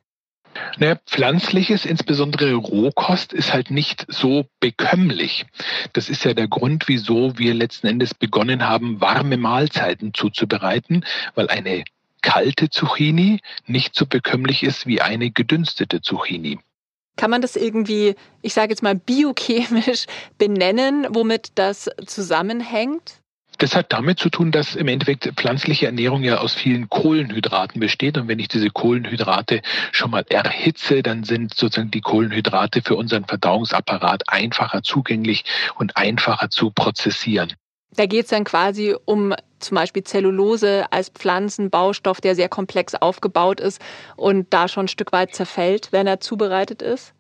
Naja, 0.78 0.96
pflanzliches, 1.06 1.86
insbesondere 1.86 2.54
Rohkost, 2.54 3.34
ist 3.34 3.54
halt 3.54 3.72
nicht 3.72 4.06
so 4.08 4.46
bekömmlich. 4.60 5.46
Das 5.94 6.10
ist 6.10 6.24
ja 6.24 6.34
der 6.34 6.48
Grund, 6.48 6.88
wieso 6.88 7.38
wir 7.38 7.54
letzten 7.54 7.88
Endes 7.88 8.14
begonnen 8.14 8.68
haben, 8.68 9.02
warme 9.02 9.38
Mahlzeiten 9.38 10.14
zuzubereiten, 10.14 11.06
weil 11.36 11.50
eine 11.50 11.84
kalte 12.22 12.70
Zucchini 12.70 13.40
nicht 13.66 13.96
so 13.96 14.06
bekömmlich 14.06 14.64
ist 14.64 14.86
wie 14.86 15.02
eine 15.02 15.32
gedünstete 15.32 16.02
Zucchini. 16.02 16.60
Kann 17.16 17.32
man 17.32 17.42
das 17.42 17.58
irgendwie, 17.58 18.16
ich 18.42 18.54
sage 18.54 18.72
jetzt 18.72 18.82
mal, 18.82 18.96
biochemisch 18.96 20.06
benennen, 20.38 21.08
womit 21.10 21.52
das 21.56 21.90
zusammenhängt? 22.06 23.19
Das 23.60 23.76
hat 23.76 23.92
damit 23.92 24.20
zu 24.20 24.30
tun, 24.30 24.54
dass 24.54 24.76
im 24.76 24.88
Endeffekt 24.88 25.26
pflanzliche 25.36 25.86
Ernährung 25.86 26.24
ja 26.24 26.38
aus 26.38 26.54
vielen 26.54 26.88
Kohlenhydraten 26.88 27.82
besteht. 27.82 28.18
Und 28.18 28.30
wenn 28.30 28.40
ich 28.40 28.48
diese 28.48 28.70
Kohlenhydrate 28.70 29.62
schon 29.92 30.12
mal 30.12 30.24
erhitze, 30.30 31.04
dann 31.04 31.26
sind 31.26 31.54
sozusagen 31.54 31.92
die 31.92 32.00
Kohlenhydrate 32.00 32.82
für 32.82 32.96
unseren 32.96 33.26
Verdauungsapparat 33.26 34.24
einfacher 34.28 34.82
zugänglich 34.82 35.44
und 35.76 35.98
einfacher 35.98 36.50
zu 36.50 36.72
prozessieren. 36.72 37.54
Da 37.98 38.06
geht 38.06 38.26
es 38.26 38.30
dann 38.30 38.46
quasi 38.46 38.96
um 39.04 39.34
zum 39.60 39.76
Beispiel 39.76 40.06
Zellulose 40.06 40.86
als 40.92 41.10
Pflanzenbaustoff, 41.10 42.22
der 42.22 42.36
sehr 42.36 42.48
komplex 42.48 42.96
aufgebaut 42.96 43.60
ist 43.60 43.82
und 44.16 44.54
da 44.54 44.70
schon 44.70 44.86
ein 44.86 44.90
Stück 44.90 45.12
weit 45.12 45.36
zerfällt, 45.36 45.92
wenn 45.92 46.08
er 46.08 46.22
zubereitet 46.22 46.82
ist? 46.82 47.14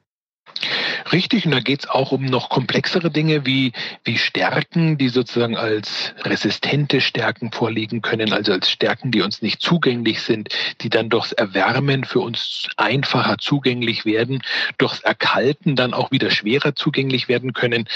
Richtig, 1.11 1.45
und 1.45 1.51
da 1.51 1.59
geht 1.59 1.81
es 1.81 1.89
auch 1.89 2.11
um 2.11 2.25
noch 2.25 2.49
komplexere 2.49 3.09
Dinge 3.09 3.45
wie, 3.45 3.71
wie 4.03 4.17
Stärken, 4.17 4.97
die 4.97 5.09
sozusagen 5.09 5.57
als 5.57 6.13
resistente 6.23 7.01
Stärken 7.01 7.51
vorliegen 7.51 8.01
können, 8.01 8.33
also 8.33 8.51
als 8.51 8.69
Stärken, 8.69 9.11
die 9.11 9.21
uns 9.21 9.41
nicht 9.41 9.61
zugänglich 9.61 10.21
sind, 10.21 10.49
die 10.81 10.89
dann 10.89 11.09
durchs 11.09 11.31
Erwärmen 11.31 12.03
für 12.03 12.19
uns 12.19 12.67
einfacher 12.77 13.37
zugänglich 13.37 14.05
werden, 14.05 14.43
durchs 14.77 14.99
Erkalten 14.99 15.75
dann 15.75 15.93
auch 15.93 16.11
wieder 16.11 16.31
schwerer 16.31 16.75
zugänglich 16.75 17.27
werden 17.27 17.53
können. 17.53 17.87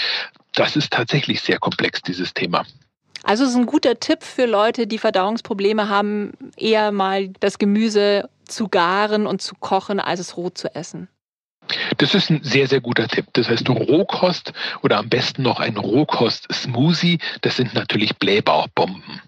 Das 0.54 0.76
ist 0.76 0.92
tatsächlich 0.92 1.40
sehr 1.40 1.58
komplex, 1.58 2.02
dieses 2.02 2.34
Thema. 2.34 2.64
Also 3.22 3.44
es 3.44 3.50
ist 3.50 3.56
ein 3.56 3.66
guter 3.66 3.98
Tipp 3.98 4.22
für 4.22 4.44
Leute, 4.44 4.86
die 4.86 4.98
Verdauungsprobleme 4.98 5.88
haben, 5.88 6.32
eher 6.56 6.92
mal 6.92 7.28
das 7.40 7.58
Gemüse 7.58 8.28
zu 8.46 8.68
garen 8.68 9.26
und 9.26 9.40
zu 9.40 9.54
kochen, 9.54 9.98
als 9.98 10.20
es 10.20 10.36
roh 10.36 10.50
zu 10.50 10.74
essen. 10.74 11.08
Das 11.98 12.14
ist 12.14 12.30
ein 12.30 12.42
sehr, 12.42 12.66
sehr 12.66 12.80
guter 12.80 13.08
Tipp. 13.08 13.26
Das 13.32 13.48
heißt, 13.48 13.68
Rohkost 13.68 14.52
oder 14.82 14.98
am 14.98 15.08
besten 15.08 15.42
noch 15.42 15.60
ein 15.60 15.76
Rohkost-Smoothie, 15.76 17.18
das 17.40 17.56
sind 17.56 17.74
natürlich 17.74 18.16
Blähbauchbomben. 18.18 19.22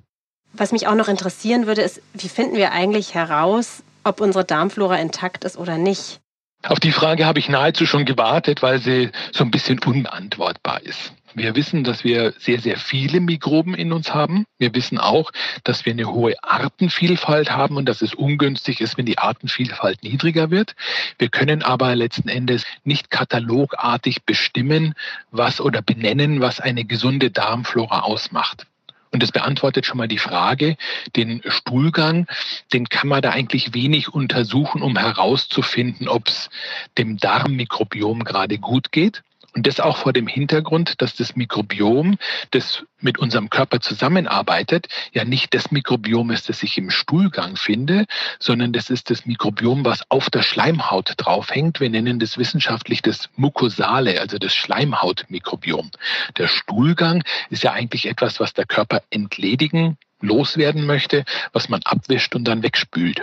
Was 0.53 0.73
mich 0.73 0.87
auch 0.87 0.95
noch 0.95 1.09
interessieren 1.09 1.67
würde, 1.67 1.83
ist, 1.83 2.01
wie 2.15 2.29
finden 2.29 2.57
wir 2.57 2.73
eigentlich 2.73 3.15
heraus, 3.15 3.83
ob 4.05 4.21
unsere 4.21 4.45
Darmflora 4.45 4.97
intakt 4.97 5.45
ist 5.45 5.57
oder 5.57 5.77
nicht? 5.77 6.21
Auf 6.63 6.81
die 6.81 6.93
Frage 6.93 7.27
habe 7.27 7.39
ich 7.39 7.49
nahezu 7.49 7.87
schon 7.87 8.05
gewartet, 8.05 8.63
weil 8.63 8.79
sie 8.79 9.11
so 9.33 9.45
ein 9.45 9.51
bisschen 9.51 9.79
unbeantwortbar 9.85 10.83
ist. 10.83 11.13
Wir 11.39 11.55
wissen, 11.55 11.85
dass 11.85 12.03
wir 12.03 12.33
sehr, 12.39 12.61
sehr 12.61 12.79
viele 12.79 13.21
Mikroben 13.21 13.75
in 13.75 13.93
uns 13.93 14.15
haben. 14.15 14.47
Wir 14.57 14.75
wissen 14.75 14.97
auch, 14.97 15.33
dass 15.65 15.85
wir 15.85 15.93
eine 15.93 16.07
hohe 16.07 16.35
Artenvielfalt 16.43 17.51
haben 17.51 17.77
und 17.77 17.87
dass 17.87 18.01
es 18.01 18.15
ungünstig 18.15 18.81
ist, 18.81 18.97
wenn 18.97 19.05
die 19.05 19.19
Artenvielfalt 19.19 20.03
niedriger 20.03 20.51
wird. 20.51 20.75
Wir 21.19 21.29
können 21.29 21.63
aber 21.63 21.95
letzten 21.95 22.31
Endes 22.31 22.65
nicht 22.85 23.11
katalogartig 23.11 24.25
bestimmen, 24.25 24.95
was 25.31 25.61
oder 25.61 25.83
benennen, 25.83 26.41
was 26.41 26.59
eine 26.59 26.87
gesunde 26.87 27.31
Darmflora 27.31 28.01
ausmacht. 28.01 28.67
Und 29.13 29.23
das 29.23 29.31
beantwortet 29.31 29.85
schon 29.85 29.99
mal 29.99 30.09
die 30.09 30.17
Frage, 30.17 30.79
den 31.17 31.43
Stuhlgang, 31.47 32.27
den 32.73 32.89
kann 32.89 33.11
man 33.11 33.21
da 33.21 33.31
eigentlich 33.31 33.75
wenig 33.75 34.09
untersuchen, 34.09 34.81
um 34.81 34.97
herauszufinden, 34.97 36.09
ob 36.09 36.29
es 36.29 36.49
dem 36.97 37.19
Darmmikrobiom 37.19 38.25
gerade 38.25 38.57
gut 38.57 38.91
geht. 38.91 39.23
Und 39.57 39.67
das 39.67 39.81
auch 39.81 39.97
vor 39.97 40.13
dem 40.13 40.27
Hintergrund, 40.27 41.01
dass 41.01 41.17
das 41.17 41.35
Mikrobiom, 41.35 42.19
das 42.51 42.85
mit 43.01 43.19
unserem 43.19 43.49
Körper 43.49 43.81
zusammenarbeitet, 43.81 44.89
ja 45.13 45.25
nicht 45.25 45.55
das 45.55 45.71
Mikrobiom 45.71 46.31
ist, 46.31 46.51
das 46.51 46.63
ich 46.63 46.77
im 46.77 46.91
Stuhlgang 46.91 47.57
finde, 47.57 48.05
sondern 48.39 48.75
das 48.75 48.91
ist 48.91 49.09
das 49.09 49.25
Mikrobiom, 49.25 49.87
was 49.87 50.03
auf 50.11 50.29
der 50.29 50.43
Schleimhaut 50.43 51.15
draufhängt. 51.17 51.81
Wir 51.81 51.89
nennen 51.89 52.19
das 52.19 52.37
wissenschaftlich 52.37 53.01
das 53.01 53.31
Mukosale, 53.37 54.21
also 54.21 54.37
das 54.37 54.55
Schleimhautmikrobiom. 54.55 55.91
Der 56.37 56.49
Stuhlgang 56.49 57.25
ist 57.49 57.63
ja 57.63 57.73
eigentlich 57.73 58.07
etwas, 58.09 58.39
was 58.41 58.53
der 58.53 58.67
Körper 58.67 59.03
entledigen, 59.09 59.97
loswerden 60.21 60.85
möchte, 60.85 61.25
was 61.55 61.71
man 61.71 61.81
abwischt 61.83 62.35
und 62.35 62.45
dann 62.45 62.63
wegspült. 62.63 63.23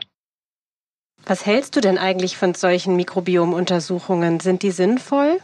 Was 1.27 1.45
hältst 1.45 1.75
du 1.75 1.79
denn 1.79 1.99
eigentlich 1.99 2.37
von 2.37 2.55
solchen 2.55 2.95
Mikrobiomuntersuchungen? 2.95 4.39
Sind 4.39 4.63
die 4.63 4.71
sinnvoll? 4.71 5.39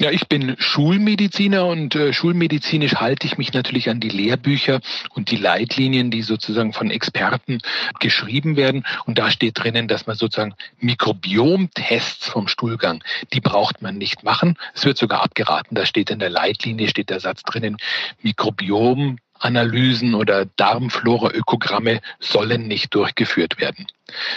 Ja, 0.00 0.10
ich 0.10 0.26
bin 0.26 0.56
Schulmediziner 0.58 1.66
und 1.66 1.94
äh, 1.94 2.12
schulmedizinisch 2.12 2.96
halte 2.96 3.28
ich 3.28 3.38
mich 3.38 3.52
natürlich 3.52 3.88
an 3.88 4.00
die 4.00 4.08
Lehrbücher 4.08 4.80
und 5.10 5.30
die 5.30 5.36
Leitlinien, 5.36 6.10
die 6.10 6.22
sozusagen 6.22 6.72
von 6.72 6.90
Experten 6.90 7.60
geschrieben 8.00 8.56
werden. 8.56 8.84
Und 9.06 9.18
da 9.18 9.30
steht 9.30 9.56
drinnen, 9.56 9.86
dass 9.86 10.08
man 10.08 10.16
sozusagen 10.16 10.54
Mikrobiomtests 10.80 12.26
vom 12.26 12.48
Stuhlgang, 12.48 13.04
die 13.32 13.40
braucht 13.40 13.82
man 13.82 13.96
nicht 13.96 14.24
machen. 14.24 14.58
Es 14.74 14.84
wird 14.84 14.98
sogar 14.98 15.22
abgeraten. 15.22 15.76
Da 15.76 15.86
steht 15.86 16.10
in 16.10 16.18
der 16.18 16.30
Leitlinie, 16.30 16.88
steht 16.88 17.10
der 17.10 17.20
Satz 17.20 17.44
drinnen, 17.44 17.76
Mikrobiom 18.20 19.18
Analysen 19.44 20.14
oder 20.14 20.46
Darmflora-Ökogramme 20.46 22.00
sollen 22.18 22.66
nicht 22.66 22.94
durchgeführt 22.94 23.60
werden. 23.60 23.86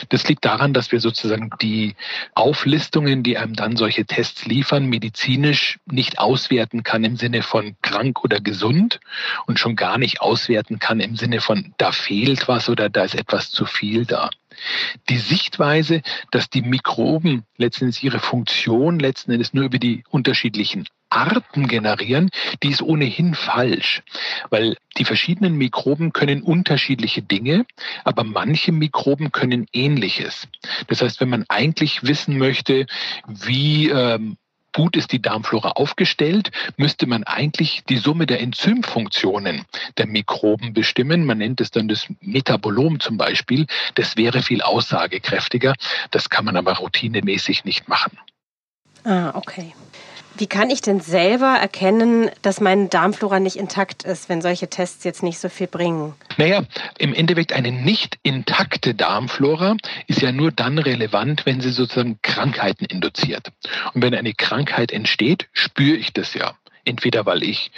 Das 0.10 0.28
liegt 0.28 0.46
daran, 0.46 0.74
dass 0.74 0.92
wir 0.92 1.00
sozusagen 1.00 1.50
die 1.62 1.96
Auflistungen, 2.34 3.24
die 3.24 3.38
einem 3.38 3.54
dann 3.54 3.78
solche 3.78 4.06
Tests 4.06 4.46
liefern, 4.46 4.86
medizinisch 4.86 5.80
nicht 5.86 6.20
auswerten 6.20 6.84
kann 6.84 7.04
im 7.04 7.16
Sinne 7.16 7.42
von 7.42 7.76
krank 7.82 8.24
oder 8.24 8.40
gesund 8.40 9.00
und 9.46 9.60
schon 9.60 9.76
gar 9.76 9.98
nicht 9.98 10.22
auswerten 10.22 10.80
kann 10.80 11.00
im 11.00 11.16
Sinne 11.16 11.42
von 11.42 11.74
da 11.78 11.92
fehlt 11.92 12.48
was 12.48 12.70
oder 12.70 12.90
da 12.90 13.04
ist 13.04 13.16
etwas 13.16 13.52
zu 13.52 13.66
viel 13.66 14.06
da. 14.06 14.30
Die 15.10 15.18
Sichtweise, 15.18 16.02
dass 16.32 16.50
die 16.50 16.62
Mikroben 16.62 17.44
letztendlich 17.58 18.04
ihre 18.04 18.20
Funktion 18.20 19.00
letzten 19.00 19.32
Endes 19.32 19.54
nur 19.54 19.66
über 19.66 19.80
die 19.80 20.04
unterschiedlichen 20.10 20.88
Arten 21.10 21.68
generieren, 21.68 22.30
die 22.64 22.70
ist 22.70 22.82
ohnehin 22.82 23.34
falsch, 23.34 24.04
weil 24.50 24.76
die 24.98 25.06
verschiedenen 25.06 25.56
Mikroben 25.56 26.12
können 26.12 26.42
unterschiedliche 26.42 27.22
Dinge, 27.22 27.66
aber 28.04 28.24
manche 28.24 28.72
Mikroben 28.72 29.32
können 29.32 29.68
ähnliches. 29.72 30.48
Das 30.88 31.02
heißt, 31.02 31.22
wenn 31.22 31.30
man 31.30 31.46
eigentlich 31.48 32.04
wissen 32.04 32.38
möchte, 32.38 32.88
wie 33.28 33.90
ähm, 33.90 34.38
gut 34.74 34.96
ist 34.96 35.12
die 35.12 35.22
Darmflora 35.22 35.72
aufgestellt, 35.72 36.52
müsste 36.78 37.08
man 37.08 37.24
eigentlich 37.24 37.84
die 37.90 37.98
Summe 37.98 38.26
der 38.26 38.42
Enzymfunktionen 38.42 39.66
der 39.98 40.08
Mikroben 40.08 40.74
bestimmen. 40.74 41.26
Man 41.26 41.40
nennt 41.40 41.62
es 41.62 41.72
dann 41.72 41.88
das 41.88 42.08
Metabolom 42.22 43.00
zum 43.00 43.18
Beispiel. 43.18 43.66
Das 43.96 44.18
wäre 44.18 44.42
viel 44.42 44.62
aussagekräftiger. 44.62 45.76
Das 46.12 46.30
kann 46.30 46.46
man 46.46 46.58
aber 46.58 46.74
routinemäßig 46.74 47.66
nicht 47.66 47.88
machen. 47.88 48.18
Ah, 49.04 49.32
okay. 49.36 49.74
Wie 50.40 50.46
kann 50.46 50.70
ich 50.70 50.82
denn 50.82 51.00
selber 51.00 51.48
erkennen, 51.48 52.30
dass 52.44 52.62
meine 52.62 52.90
Darmflora 52.90 53.40
nicht 53.40 53.56
intakt 53.56 54.04
ist, 54.04 54.30
wenn 54.30 54.44
solche 54.44 54.70
Tests 54.70 55.04
jetzt 55.04 55.24
nicht 55.24 55.40
so 55.40 55.50
viel 55.50 55.66
bringen? 55.66 56.14
Naja, 56.38 56.62
im 57.00 57.16
Endeffekt 57.16 57.54
eine 57.54 57.72
nicht 57.72 58.20
intakte 58.22 58.94
Darmflora 58.94 59.78
ist 60.06 60.22
ja 60.22 60.32
nur 60.32 60.52
dann 60.52 60.78
relevant, 60.78 61.48
wenn 61.48 61.60
sie 61.60 61.72
sozusagen 61.72 62.20
Krankheiten 62.22 62.86
induziert. 62.86 63.52
Und 63.94 64.04
wenn 64.04 64.14
eine 64.14 64.34
Krankheit 64.34 64.92
entsteht, 64.92 65.48
spüre 65.54 65.98
ich 65.98 66.14
das 66.14 66.36
ja. 66.36 66.54
Entweder 66.86 67.26
weil 67.26 67.42
ich 67.42 67.72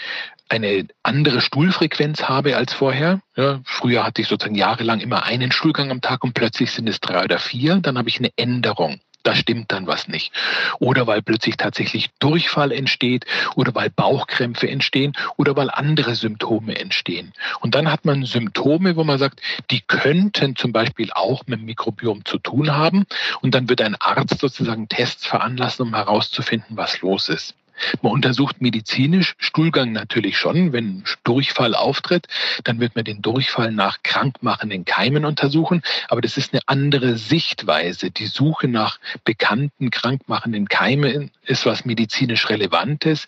eine 0.49 0.87
andere 1.01 1.39
Stuhlfrequenz 1.39 2.23
habe 2.23 2.57
als 2.57 2.73
vorher. 2.73 3.21
Ja, 3.37 3.61
früher 3.63 4.03
hatte 4.03 4.21
ich 4.21 4.27
sozusagen 4.27 4.55
jahrelang 4.55 4.99
immer 4.99 5.23
einen 5.23 5.53
Stuhlgang 5.53 5.91
am 5.91 6.01
Tag 6.01 6.25
und 6.25 6.33
plötzlich 6.33 6.71
sind 6.71 6.89
es 6.89 6.99
drei 6.99 7.23
oder 7.23 7.39
vier. 7.39 7.77
Dann 7.77 7.97
habe 7.97 8.09
ich 8.09 8.19
eine 8.19 8.31
Änderung 8.35 8.99
da 9.23 9.35
stimmt 9.35 9.71
dann 9.71 9.87
was 9.87 10.07
nicht. 10.07 10.31
Oder 10.79 11.07
weil 11.07 11.21
plötzlich 11.21 11.57
tatsächlich 11.57 12.09
Durchfall 12.19 12.71
entsteht 12.71 13.25
oder 13.55 13.75
weil 13.75 13.89
Bauchkrämpfe 13.89 14.69
entstehen 14.69 15.13
oder 15.37 15.55
weil 15.55 15.69
andere 15.69 16.15
Symptome 16.15 16.77
entstehen. 16.79 17.33
Und 17.59 17.75
dann 17.75 17.91
hat 17.91 18.05
man 18.05 18.25
Symptome, 18.25 18.95
wo 18.95 19.03
man 19.03 19.19
sagt, 19.19 19.41
die 19.71 19.81
könnten 19.81 20.55
zum 20.55 20.71
Beispiel 20.71 21.09
auch 21.13 21.43
mit 21.47 21.59
dem 21.59 21.65
Mikrobiom 21.65 22.25
zu 22.25 22.37
tun 22.37 22.75
haben. 22.75 23.05
Und 23.41 23.55
dann 23.55 23.69
wird 23.69 23.81
ein 23.81 23.95
Arzt 23.95 24.39
sozusagen 24.39 24.87
Tests 24.87 25.25
veranlassen, 25.25 25.87
um 25.87 25.95
herauszufinden, 25.95 26.77
was 26.77 27.01
los 27.01 27.29
ist. 27.29 27.55
Man 28.01 28.11
untersucht 28.11 28.61
medizinisch 28.61 29.35
Stuhlgang 29.37 29.91
natürlich 29.91 30.37
schon. 30.37 30.73
Wenn 30.73 31.03
Durchfall 31.23 31.75
auftritt, 31.75 32.27
dann 32.63 32.79
wird 32.79 32.95
man 32.95 33.05
den 33.05 33.21
Durchfall 33.21 33.71
nach 33.71 34.03
krankmachenden 34.03 34.85
Keimen 34.85 35.25
untersuchen. 35.25 35.81
Aber 36.07 36.21
das 36.21 36.37
ist 36.37 36.53
eine 36.53 36.61
andere 36.65 37.17
Sichtweise. 37.17 38.11
Die 38.11 38.27
Suche 38.27 38.67
nach 38.67 38.99
bekannten 39.23 39.91
krankmachenden 39.91 40.67
Keimen 40.67 41.31
ist 41.43 41.65
was 41.65 41.85
medizinisch 41.85 42.49
Relevantes. 42.49 43.25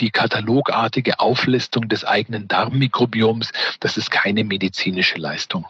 Die 0.00 0.10
katalogartige 0.10 1.20
Auflistung 1.20 1.88
des 1.88 2.04
eigenen 2.04 2.48
Darmmikrobioms, 2.48 3.52
das 3.80 3.96
ist 3.96 4.10
keine 4.10 4.44
medizinische 4.44 5.18
Leistung. 5.18 5.66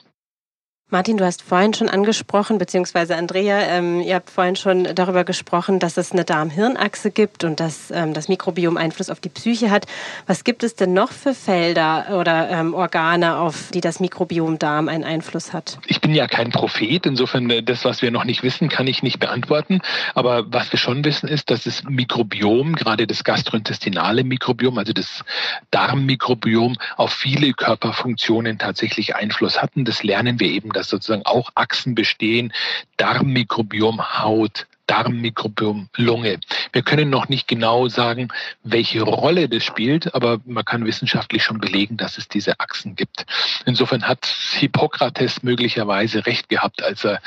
Martin, 0.90 1.16
du 1.16 1.24
hast 1.24 1.40
vorhin 1.40 1.72
schon 1.72 1.88
angesprochen, 1.88 2.58
beziehungsweise 2.58 3.16
Andrea, 3.16 3.58
ähm, 3.62 4.02
ihr 4.02 4.16
habt 4.16 4.28
vorhin 4.28 4.54
schon 4.54 4.84
darüber 4.94 5.24
gesprochen, 5.24 5.80
dass 5.80 5.96
es 5.96 6.12
eine 6.12 6.24
Darm-Hirn-Achse 6.26 7.10
gibt 7.10 7.42
und 7.42 7.58
dass 7.58 7.90
ähm, 7.90 8.12
das 8.12 8.28
Mikrobiom 8.28 8.76
Einfluss 8.76 9.08
auf 9.08 9.18
die 9.18 9.30
Psyche 9.30 9.70
hat. 9.70 9.86
Was 10.26 10.44
gibt 10.44 10.62
es 10.62 10.76
denn 10.76 10.92
noch 10.92 11.10
für 11.10 11.32
Felder 11.34 12.20
oder 12.20 12.50
ähm, 12.50 12.74
Organe, 12.74 13.38
auf 13.38 13.70
die 13.72 13.80
das 13.80 13.98
Mikrobiom 13.98 14.58
Darm 14.58 14.88
einen 14.88 15.04
Einfluss 15.04 15.54
hat? 15.54 15.78
Ich 15.86 16.02
bin 16.02 16.14
ja 16.14 16.26
kein 16.26 16.50
Prophet, 16.50 17.06
insofern 17.06 17.48
äh, 17.48 17.62
das, 17.62 17.86
was 17.86 18.02
wir 18.02 18.10
noch 18.10 18.24
nicht 18.24 18.42
wissen, 18.42 18.68
kann 18.68 18.86
ich 18.86 19.02
nicht 19.02 19.18
beantworten. 19.18 19.80
Aber 20.14 20.52
was 20.52 20.70
wir 20.70 20.78
schon 20.78 21.02
wissen, 21.02 21.30
ist, 21.30 21.50
dass 21.50 21.64
das 21.64 21.82
Mikrobiom, 21.84 22.76
gerade 22.76 23.06
das 23.06 23.24
gastrointestinale 23.24 24.22
Mikrobiom, 24.22 24.76
also 24.76 24.92
das 24.92 25.24
Darmmikrobiom, 25.70 26.76
auf 26.98 27.10
viele 27.10 27.54
Körperfunktionen 27.54 28.58
tatsächlich 28.58 29.16
Einfluss 29.16 29.62
hatten. 29.62 29.86
Das 29.86 30.02
lernen 30.02 30.38
wir 30.38 30.48
eben, 30.48 30.73
dass 30.74 30.88
sozusagen 30.88 31.24
auch 31.24 31.50
Achsen 31.54 31.94
bestehen, 31.94 32.52
Darmmikrobiom, 32.98 34.20
Haut, 34.20 34.66
Darmmikrobiom, 34.86 35.88
Lunge. 35.96 36.40
Wir 36.72 36.82
können 36.82 37.08
noch 37.08 37.28
nicht 37.28 37.48
genau 37.48 37.88
sagen, 37.88 38.28
welche 38.62 39.02
Rolle 39.02 39.48
das 39.48 39.64
spielt, 39.64 40.14
aber 40.14 40.40
man 40.44 40.64
kann 40.64 40.84
wissenschaftlich 40.84 41.42
schon 41.42 41.58
belegen, 41.58 41.96
dass 41.96 42.18
es 42.18 42.28
diese 42.28 42.60
Achsen 42.60 42.94
gibt. 42.94 43.24
Insofern 43.64 44.06
hat 44.06 44.26
Hippokrates 44.26 45.42
möglicherweise 45.42 46.26
recht 46.26 46.48
gehabt, 46.48 46.82
als 46.82 47.04
er 47.04 47.20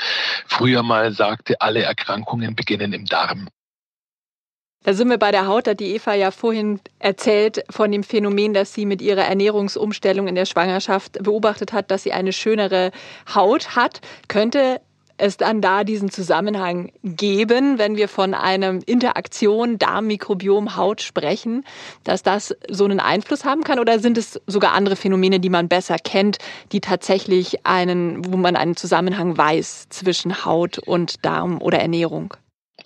früher 0.46 0.82
mal 0.82 1.12
sagte, 1.12 1.60
alle 1.60 1.82
Erkrankungen 1.82 2.54
beginnen 2.54 2.92
im 2.92 3.06
Darm. 3.06 3.48
Da 4.84 4.94
sind 4.94 5.10
wir 5.10 5.18
bei 5.18 5.32
der 5.32 5.46
Haut, 5.46 5.66
da 5.66 5.72
hat 5.72 5.80
die 5.80 5.94
Eva 5.94 6.14
ja 6.14 6.30
vorhin 6.30 6.80
erzählt 6.98 7.64
von 7.68 7.90
dem 7.90 8.04
Phänomen, 8.04 8.54
dass 8.54 8.72
sie 8.72 8.86
mit 8.86 9.02
ihrer 9.02 9.24
Ernährungsumstellung 9.24 10.28
in 10.28 10.34
der 10.34 10.46
Schwangerschaft 10.46 11.22
beobachtet 11.22 11.72
hat, 11.72 11.90
dass 11.90 12.04
sie 12.04 12.12
eine 12.12 12.32
schönere 12.32 12.92
Haut 13.34 13.74
hat. 13.74 14.00
Könnte 14.28 14.80
es 15.18 15.36
dann 15.36 15.60
da 15.60 15.82
diesen 15.82 16.10
Zusammenhang 16.10 16.92
geben, 17.02 17.78
wenn 17.78 17.96
wir 17.96 18.08
von 18.08 18.34
einer 18.34 18.78
Interaktion 18.86 19.78
Darmmikrobiom 19.78 20.76
Haut 20.76 21.02
sprechen, 21.02 21.64
dass 22.04 22.22
das 22.22 22.54
so 22.70 22.84
einen 22.84 23.00
Einfluss 23.00 23.44
haben 23.44 23.64
kann 23.64 23.80
oder 23.80 23.98
sind 23.98 24.16
es 24.16 24.40
sogar 24.46 24.72
andere 24.72 24.94
Phänomene, 24.94 25.40
die 25.40 25.50
man 25.50 25.68
besser 25.68 25.96
kennt, 25.98 26.38
die 26.70 26.80
tatsächlich 26.80 27.66
einen, 27.66 28.32
wo 28.32 28.36
man 28.36 28.54
einen 28.54 28.76
Zusammenhang 28.76 29.36
weiß 29.36 29.88
zwischen 29.90 30.44
Haut 30.44 30.78
und 30.78 31.24
Darm 31.24 31.60
oder 31.60 31.80
Ernährung? 31.80 32.34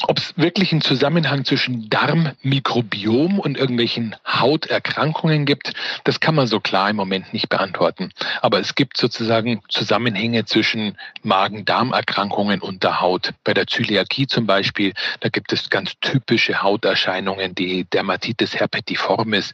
Ob 0.09 0.19
es 0.19 0.37
wirklich 0.37 0.73
einen 0.73 0.81
Zusammenhang 0.81 1.45
zwischen 1.45 1.89
Darmmikrobiom 1.89 3.39
und 3.39 3.57
irgendwelchen 3.57 4.17
Hauterkrankungen 4.27 5.45
gibt, 5.45 5.73
das 6.05 6.21
kann 6.21 6.35
man 6.35 6.47
so 6.47 6.61
klar 6.61 6.91
im 6.91 6.97
Moment 6.97 7.33
nicht 7.33 7.49
beantworten. 7.49 8.11
Aber 8.41 8.59
es 8.59 8.75
gibt 8.75 8.97
sozusagen 8.97 9.63
Zusammenhänge 9.69 10.45
zwischen 10.45 10.99
Magen-Darm-Erkrankungen 11.23 12.61
und 12.61 12.83
der 12.83 13.01
Haut. 13.01 13.33
Bei 13.45 13.55
der 13.55 13.67
Zöliakie 13.67 14.27
zum 14.27 14.47
Beispiel, 14.47 14.93
da 15.21 15.29
gibt 15.29 15.53
es 15.53 15.71
ganz 15.71 15.93
typische 16.01 16.63
Hauterscheinungen, 16.63 17.55
die 17.55 17.85
Dermatitis 17.85 18.55
herpetiformis, 18.55 19.53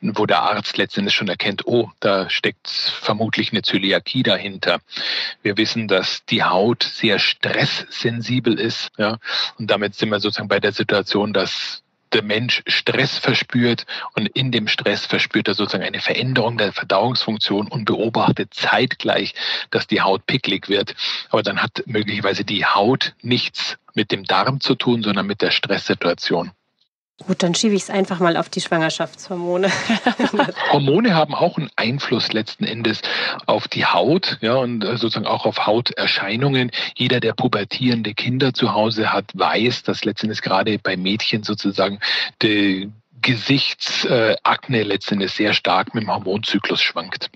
wo 0.00 0.26
der 0.26 0.42
Arzt 0.42 0.76
letztendlich 0.76 1.14
schon 1.14 1.28
erkennt, 1.28 1.66
oh, 1.66 1.90
da 2.00 2.28
steckt 2.28 2.68
vermutlich 2.68 3.52
eine 3.52 3.62
Zöliakie 3.62 4.22
dahinter. 4.22 4.80
Wir 5.42 5.56
wissen, 5.56 5.88
dass 5.88 6.24
die 6.26 6.42
Haut 6.42 6.82
sehr 6.82 7.18
stresssensibel 7.18 8.58
ist, 8.58 8.90
ja, 8.98 9.18
und 9.58 9.70
damit 9.70 9.85
sind 9.94 10.10
wir 10.10 10.20
sozusagen 10.20 10.48
bei 10.48 10.60
der 10.60 10.72
Situation, 10.72 11.32
dass 11.32 11.82
der 12.12 12.22
Mensch 12.22 12.62
Stress 12.66 13.18
verspürt 13.18 13.84
und 14.14 14.26
in 14.28 14.52
dem 14.52 14.68
Stress 14.68 15.06
verspürt 15.06 15.48
er 15.48 15.54
sozusagen 15.54 15.84
eine 15.84 16.00
Veränderung 16.00 16.56
der 16.56 16.72
Verdauungsfunktion 16.72 17.68
und 17.68 17.84
beobachtet 17.84 18.54
zeitgleich, 18.54 19.34
dass 19.70 19.86
die 19.86 20.00
Haut 20.00 20.26
picklig 20.26 20.68
wird. 20.68 20.94
Aber 21.30 21.42
dann 21.42 21.62
hat 21.62 21.82
möglicherweise 21.86 22.44
die 22.44 22.64
Haut 22.64 23.14
nichts 23.22 23.76
mit 23.94 24.12
dem 24.12 24.24
Darm 24.24 24.60
zu 24.60 24.74
tun, 24.74 25.02
sondern 25.02 25.26
mit 25.26 25.42
der 25.42 25.50
Stresssituation. 25.50 26.52
Gut, 27.24 27.42
dann 27.42 27.54
schiebe 27.54 27.74
ich 27.74 27.82
es 27.82 27.90
einfach 27.90 28.20
mal 28.20 28.36
auf 28.36 28.50
die 28.50 28.60
Schwangerschaftshormone. 28.60 29.72
Hormone 30.72 31.14
haben 31.14 31.34
auch 31.34 31.56
einen 31.56 31.70
Einfluss 31.74 32.32
letzten 32.32 32.64
Endes 32.64 33.00
auf 33.46 33.68
die 33.68 33.86
Haut, 33.86 34.36
ja, 34.42 34.56
und 34.56 34.84
äh, 34.84 34.98
sozusagen 34.98 35.26
auch 35.26 35.46
auf 35.46 35.66
Hauterscheinungen. 35.66 36.70
Jeder, 36.94 37.20
der 37.20 37.32
pubertierende 37.32 38.12
Kinder 38.12 38.52
zu 38.52 38.74
Hause 38.74 39.14
hat, 39.14 39.24
weiß, 39.32 39.82
dass 39.84 40.04
letzten 40.04 40.26
Endes 40.26 40.42
gerade 40.42 40.78
bei 40.78 40.98
Mädchen 40.98 41.42
sozusagen 41.42 42.00
die 42.42 42.90
Gesichtsakne 43.22 44.82
letzten 44.82 45.14
Endes 45.14 45.36
sehr 45.36 45.54
stark 45.54 45.94
mit 45.94 46.04
dem 46.04 46.12
Hormonzyklus 46.12 46.82
schwankt. 46.82 47.30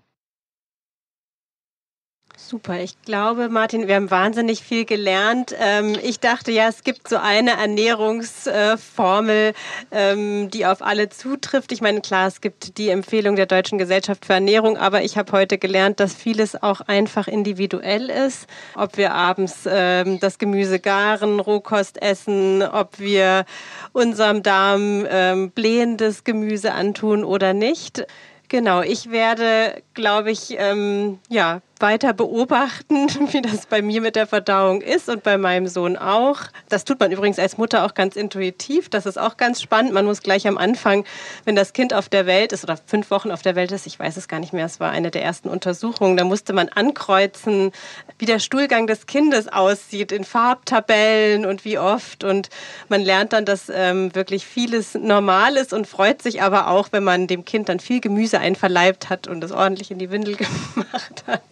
Super, 2.50 2.80
ich 2.80 3.00
glaube, 3.02 3.48
Martin, 3.48 3.86
wir 3.86 3.94
haben 3.94 4.10
wahnsinnig 4.10 4.64
viel 4.64 4.84
gelernt. 4.84 5.54
Ähm, 5.60 5.96
ich 6.02 6.18
dachte 6.18 6.50
ja, 6.50 6.66
es 6.66 6.82
gibt 6.82 7.06
so 7.06 7.16
eine 7.16 7.52
Ernährungsformel, 7.52 9.52
ähm, 9.92 10.50
die 10.50 10.66
auf 10.66 10.82
alle 10.82 11.10
zutrifft. 11.10 11.70
Ich 11.70 11.80
meine, 11.80 12.00
klar, 12.00 12.26
es 12.26 12.40
gibt 12.40 12.76
die 12.76 12.88
Empfehlung 12.88 13.36
der 13.36 13.46
Deutschen 13.46 13.78
Gesellschaft 13.78 14.26
für 14.26 14.32
Ernährung, 14.32 14.76
aber 14.76 15.04
ich 15.04 15.16
habe 15.16 15.30
heute 15.30 15.58
gelernt, 15.58 16.00
dass 16.00 16.12
vieles 16.12 16.60
auch 16.60 16.80
einfach 16.80 17.28
individuell 17.28 18.10
ist. 18.10 18.48
Ob 18.74 18.96
wir 18.96 19.14
abends 19.14 19.60
ähm, 19.68 20.18
das 20.18 20.38
Gemüse 20.38 20.80
garen, 20.80 21.38
Rohkost 21.38 22.02
essen, 22.02 22.64
ob 22.64 22.98
wir 22.98 23.44
unserem 23.92 24.42
Darm 24.42 25.06
blähendes 25.54 26.24
Gemüse 26.24 26.72
antun 26.72 27.22
oder 27.22 27.54
nicht. 27.54 28.04
Genau, 28.48 28.82
ich 28.82 29.12
werde, 29.12 29.80
glaube 29.94 30.32
ich, 30.32 30.56
ähm, 30.58 31.20
ja, 31.28 31.60
weiter 31.80 32.12
beobachten, 32.12 33.08
wie 33.32 33.42
das 33.42 33.66
bei 33.66 33.82
mir 33.82 34.00
mit 34.00 34.16
der 34.16 34.26
Verdauung 34.26 34.80
ist 34.80 35.08
und 35.08 35.22
bei 35.22 35.38
meinem 35.38 35.66
Sohn 35.66 35.96
auch. 35.96 36.40
Das 36.68 36.84
tut 36.84 37.00
man 37.00 37.12
übrigens 37.12 37.38
als 37.38 37.58
Mutter 37.58 37.84
auch 37.84 37.94
ganz 37.94 38.16
intuitiv. 38.16 38.88
Das 38.88 39.06
ist 39.06 39.18
auch 39.18 39.36
ganz 39.36 39.60
spannend. 39.60 39.92
Man 39.92 40.04
muss 40.04 40.22
gleich 40.22 40.46
am 40.46 40.58
Anfang, 40.58 41.04
wenn 41.44 41.56
das 41.56 41.72
Kind 41.72 41.94
auf 41.94 42.08
der 42.08 42.26
Welt 42.26 42.52
ist 42.52 42.64
oder 42.64 42.76
fünf 42.86 43.10
Wochen 43.10 43.30
auf 43.30 43.42
der 43.42 43.54
Welt 43.56 43.72
ist, 43.72 43.86
ich 43.86 43.98
weiß 43.98 44.16
es 44.16 44.28
gar 44.28 44.40
nicht 44.40 44.52
mehr, 44.52 44.66
es 44.66 44.80
war 44.80 44.90
eine 44.90 45.10
der 45.10 45.22
ersten 45.22 45.48
Untersuchungen, 45.48 46.16
da 46.16 46.24
musste 46.24 46.52
man 46.52 46.68
ankreuzen, 46.68 47.72
wie 48.18 48.26
der 48.26 48.38
Stuhlgang 48.38 48.86
des 48.86 49.06
Kindes 49.06 49.48
aussieht 49.48 50.12
in 50.12 50.24
Farbtabellen 50.24 51.46
und 51.46 51.64
wie 51.64 51.78
oft. 51.78 52.24
Und 52.24 52.50
man 52.88 53.00
lernt 53.00 53.32
dann, 53.32 53.44
dass 53.44 53.70
ähm, 53.72 54.14
wirklich 54.14 54.46
vieles 54.46 54.94
normal 54.94 55.56
ist 55.56 55.72
und 55.72 55.86
freut 55.86 56.22
sich 56.22 56.42
aber 56.42 56.68
auch, 56.68 56.88
wenn 56.92 57.04
man 57.04 57.26
dem 57.26 57.44
Kind 57.44 57.68
dann 57.68 57.80
viel 57.80 58.00
Gemüse 58.00 58.38
einverleibt 58.38 59.10
hat 59.10 59.26
und 59.26 59.42
es 59.42 59.52
ordentlich 59.52 59.90
in 59.90 59.98
die 59.98 60.10
Windel 60.10 60.36
gemacht 60.74 61.24
hat. 61.26 61.42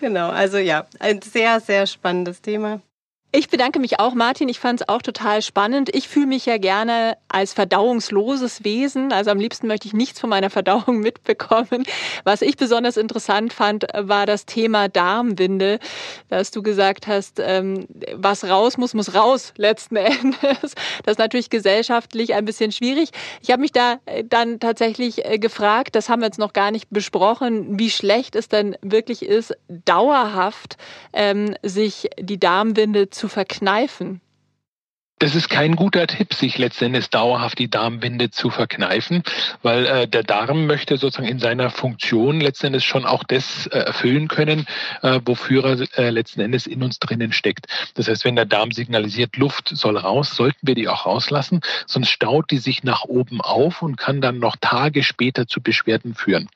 Genau, 0.00 0.30
also 0.30 0.58
ja, 0.58 0.86
ein 1.00 1.22
sehr, 1.22 1.60
sehr 1.60 1.86
spannendes 1.86 2.40
Thema. 2.40 2.80
Ich 3.30 3.50
bedanke 3.50 3.78
mich 3.78 4.00
auch, 4.00 4.14
Martin. 4.14 4.48
Ich 4.48 4.58
fand 4.58 4.80
es 4.80 4.88
auch 4.88 5.02
total 5.02 5.42
spannend. 5.42 5.94
Ich 5.94 6.08
fühle 6.08 6.28
mich 6.28 6.46
ja 6.46 6.56
gerne 6.56 7.18
als 7.28 7.52
verdauungsloses 7.52 8.64
Wesen. 8.64 9.12
Also 9.12 9.30
am 9.30 9.38
liebsten 9.38 9.66
möchte 9.66 9.86
ich 9.86 9.92
nichts 9.92 10.18
von 10.18 10.30
meiner 10.30 10.48
Verdauung 10.48 11.00
mitbekommen. 11.00 11.84
Was 12.24 12.40
ich 12.40 12.56
besonders 12.56 12.96
interessant 12.96 13.52
fand, 13.52 13.84
war 13.94 14.24
das 14.24 14.46
Thema 14.46 14.88
Darmwinde, 14.88 15.78
dass 16.30 16.52
du 16.52 16.62
gesagt 16.62 17.06
hast, 17.06 17.38
ähm, 17.38 17.86
was 18.14 18.44
raus 18.44 18.78
muss, 18.78 18.94
muss 18.94 19.14
raus 19.14 19.52
letzten 19.58 19.96
Endes. 19.96 20.74
Das 21.04 21.12
ist 21.12 21.18
natürlich 21.18 21.50
gesellschaftlich 21.50 22.32
ein 22.32 22.46
bisschen 22.46 22.72
schwierig. 22.72 23.10
Ich 23.42 23.50
habe 23.50 23.60
mich 23.60 23.72
da 23.72 23.98
äh, 24.06 24.24
dann 24.24 24.58
tatsächlich 24.58 25.26
äh, 25.26 25.38
gefragt, 25.38 25.96
das 25.96 26.08
haben 26.08 26.20
wir 26.20 26.26
jetzt 26.26 26.38
noch 26.38 26.54
gar 26.54 26.70
nicht 26.70 26.88
besprochen, 26.88 27.78
wie 27.78 27.90
schlecht 27.90 28.36
es 28.36 28.48
denn 28.48 28.74
wirklich 28.80 29.22
ist, 29.22 29.54
dauerhaft 29.68 30.78
ähm, 31.12 31.54
sich 31.62 32.08
die 32.18 32.40
Darmwinde 32.40 33.10
zu 33.18 33.28
verkneifen? 33.28 34.20
Das 35.20 35.34
ist 35.34 35.48
kein 35.48 35.74
guter 35.74 36.06
Tipp, 36.06 36.32
sich 36.32 36.58
letztendlich 36.58 37.10
dauerhaft 37.10 37.58
die 37.58 37.68
Darmwinde 37.68 38.30
zu 38.30 38.50
verkneifen, 38.50 39.24
weil 39.62 39.84
äh, 39.84 40.06
der 40.06 40.22
Darm 40.22 40.66
möchte 40.66 40.96
sozusagen 40.96 41.26
in 41.26 41.40
seiner 41.40 41.70
Funktion 41.70 42.40
letztendlich 42.40 42.84
schon 42.84 43.04
auch 43.04 43.24
das 43.24 43.66
äh, 43.66 43.78
erfüllen 43.78 44.28
können, 44.28 44.66
äh, 45.02 45.18
wofür 45.24 45.64
er 45.64 45.98
äh, 45.98 46.10
letzten 46.10 46.40
Endes 46.40 46.68
in 46.68 46.84
uns 46.84 47.00
drinnen 47.00 47.32
steckt. 47.32 47.66
Das 47.94 48.06
heißt, 48.06 48.24
wenn 48.24 48.36
der 48.36 48.44
Darm 48.44 48.70
signalisiert, 48.70 49.36
Luft 49.36 49.70
soll 49.74 49.96
raus, 49.96 50.36
sollten 50.36 50.64
wir 50.64 50.76
die 50.76 50.86
auch 50.86 51.04
rauslassen, 51.04 51.62
sonst 51.86 52.10
staut 52.10 52.52
die 52.52 52.58
sich 52.58 52.84
nach 52.84 53.02
oben 53.02 53.40
auf 53.40 53.82
und 53.82 53.96
kann 53.96 54.20
dann 54.20 54.38
noch 54.38 54.54
Tage 54.60 55.02
später 55.02 55.48
zu 55.48 55.60
Beschwerden 55.60 56.14
führen. 56.14 56.48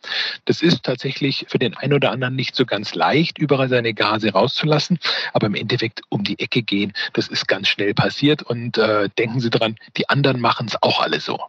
Das 0.45 0.63
ist 0.63 0.85
tatsächlich 0.85 1.47
für 1.49 1.59
den 1.59 1.77
einen 1.77 1.95
oder 1.95 2.13
anderen 2.13 2.37
nicht 2.37 2.55
so 2.55 2.65
ganz 2.65 2.95
leicht, 2.95 3.39
überall 3.39 3.69
seine 3.69 3.93
Gase 3.93 4.31
rauszulassen, 4.31 5.01
aber 5.33 5.49
im 5.49 5.57
Endeffekt 5.57 6.03
um 6.11 6.23
die 6.23 6.39
Ecke 6.39 6.63
gehen, 6.63 6.93
das 7.13 7.27
ist 7.27 7.49
ganz 7.49 7.67
schnell 7.67 7.93
passiert 7.93 8.52
und 8.53 8.77
äh, 8.77 9.09
denken 9.19 9.41
Sie 9.41 9.51
dran, 9.51 9.77
die 9.97 10.09
anderen 10.09 10.41
machen 10.41 10.69
es 10.69 10.77
auch 10.83 11.01
alle 11.01 11.21
so. 11.21 11.41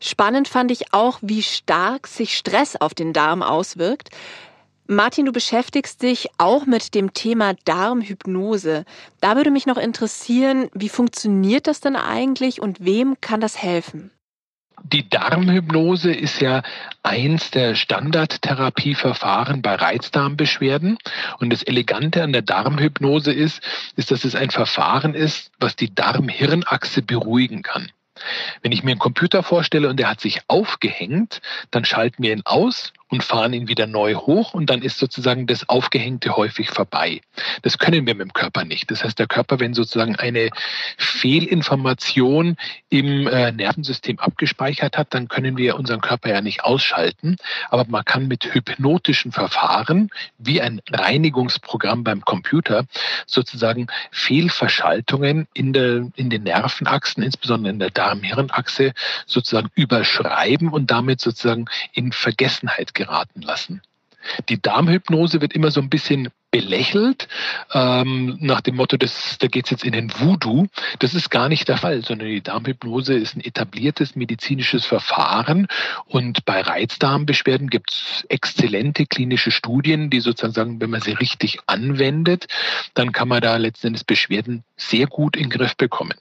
Spannend 0.00 0.48
fand 0.48 0.70
ich 0.70 0.92
auch, 0.92 1.18
wie 1.22 1.42
stark 1.42 2.06
sich 2.06 2.36
Stress 2.36 2.76
auf 2.76 2.92
den 2.92 3.12
Darm 3.12 3.42
auswirkt. 3.42 4.10
Martin, 4.86 5.24
du 5.26 5.32
beschäftigst 5.32 6.02
dich 6.02 6.28
auch 6.38 6.66
mit 6.66 6.94
dem 6.94 7.14
Thema 7.14 7.54
Darmhypnose. 7.64 8.84
Da 9.20 9.36
würde 9.36 9.50
mich 9.50 9.64
noch 9.64 9.78
interessieren, 9.78 10.68
wie 10.74 10.90
funktioniert 10.90 11.66
das 11.66 11.80
denn 11.80 11.96
eigentlich 11.96 12.60
und 12.60 12.84
wem 12.84 13.16
kann 13.20 13.40
das 13.40 13.62
helfen? 13.62 14.10
Die 14.84 15.08
Darmhypnose 15.08 16.12
ist 16.12 16.40
ja 16.40 16.62
eins 17.02 17.50
der 17.50 17.74
Standardtherapieverfahren 17.74 19.62
bei 19.62 19.74
Reizdarmbeschwerden. 19.74 20.98
Und 21.38 21.50
das 21.50 21.62
Elegante 21.62 22.22
an 22.22 22.32
der 22.32 22.42
Darmhypnose 22.42 23.32
ist, 23.32 23.62
ist, 23.96 24.10
dass 24.10 24.24
es 24.24 24.34
ein 24.34 24.50
Verfahren 24.50 25.14
ist, 25.14 25.50
was 25.58 25.76
die 25.76 25.94
Darm-Hirn-Achse 25.94 27.02
beruhigen 27.02 27.62
kann. 27.62 27.90
Wenn 28.60 28.72
ich 28.72 28.82
mir 28.82 28.92
einen 28.92 29.00
Computer 29.00 29.42
vorstelle 29.42 29.88
und 29.88 29.98
der 29.98 30.08
hat 30.08 30.20
sich 30.20 30.40
aufgehängt, 30.48 31.40
dann 31.70 31.84
schalten 31.84 32.22
wir 32.22 32.32
ihn 32.32 32.42
aus 32.44 32.92
und 33.12 33.22
fahren 33.22 33.52
ihn 33.52 33.68
wieder 33.68 33.86
neu 33.86 34.14
hoch 34.14 34.54
und 34.54 34.70
dann 34.70 34.80
ist 34.80 34.96
sozusagen 34.96 35.46
das 35.46 35.68
Aufgehängte 35.68 36.34
häufig 36.34 36.70
vorbei. 36.70 37.20
Das 37.60 37.76
können 37.76 38.06
wir 38.06 38.14
mit 38.14 38.22
dem 38.22 38.32
Körper 38.32 38.64
nicht. 38.64 38.90
Das 38.90 39.04
heißt, 39.04 39.18
der 39.18 39.26
Körper, 39.26 39.60
wenn 39.60 39.74
sozusagen 39.74 40.16
eine 40.16 40.48
Fehlinformation 40.96 42.56
im 42.88 43.26
äh, 43.26 43.52
Nervensystem 43.52 44.18
abgespeichert 44.18 44.96
hat, 44.96 45.12
dann 45.12 45.28
können 45.28 45.58
wir 45.58 45.76
unseren 45.76 46.00
Körper 46.00 46.30
ja 46.30 46.40
nicht 46.40 46.64
ausschalten. 46.64 47.36
Aber 47.68 47.84
man 47.86 48.02
kann 48.02 48.28
mit 48.28 48.54
hypnotischen 48.54 49.30
Verfahren, 49.30 50.08
wie 50.38 50.62
ein 50.62 50.80
Reinigungsprogramm 50.90 52.04
beim 52.04 52.22
Computer, 52.22 52.86
sozusagen 53.26 53.88
Fehlverschaltungen 54.10 55.48
in, 55.52 55.74
der, 55.74 56.08
in 56.16 56.30
den 56.30 56.44
Nervenachsen, 56.44 57.22
insbesondere 57.22 57.74
in 57.74 57.78
der 57.78 57.90
Darm-Hirn-Achse, 57.90 58.94
sozusagen 59.26 59.68
überschreiben 59.74 60.70
und 60.70 60.90
damit 60.90 61.20
sozusagen 61.20 61.66
in 61.92 62.12
Vergessenheit 62.12 62.94
geraten 62.94 63.01
lassen. 63.42 63.82
Die 64.48 64.60
Darmhypnose 64.60 65.40
wird 65.40 65.52
immer 65.52 65.70
so 65.70 65.80
ein 65.80 65.90
bisschen 65.90 66.30
belächelt, 66.52 67.28
ähm, 67.72 68.36
nach 68.40 68.60
dem 68.60 68.76
Motto, 68.76 68.98
das, 68.98 69.38
da 69.38 69.46
geht's 69.46 69.70
jetzt 69.70 69.84
in 69.84 69.92
den 69.92 70.12
Voodoo. 70.12 70.66
Das 70.98 71.14
ist 71.14 71.30
gar 71.30 71.48
nicht 71.48 71.66
der 71.66 71.78
Fall, 71.78 72.04
sondern 72.04 72.28
die 72.28 72.42
Darmhypnose 72.42 73.14
ist 73.14 73.36
ein 73.36 73.40
etabliertes 73.40 74.16
medizinisches 74.16 74.84
Verfahren 74.84 75.66
und 76.06 76.44
bei 76.44 76.60
Reizdarmbeschwerden 76.60 77.70
gibt's 77.70 78.24
exzellente 78.28 79.06
klinische 79.06 79.50
Studien, 79.50 80.10
die 80.10 80.20
sozusagen 80.20 80.52
sagen, 80.52 80.80
wenn 80.80 80.90
man 80.90 81.00
sie 81.00 81.12
richtig 81.12 81.58
anwendet, 81.66 82.46
dann 82.94 83.12
kann 83.12 83.28
man 83.28 83.40
da 83.40 83.56
letztendlich 83.56 84.06
Beschwerden 84.06 84.62
sehr 84.76 85.06
gut 85.06 85.36
in 85.36 85.44
den 85.44 85.50
Griff 85.50 85.76
bekommen. 85.76 86.14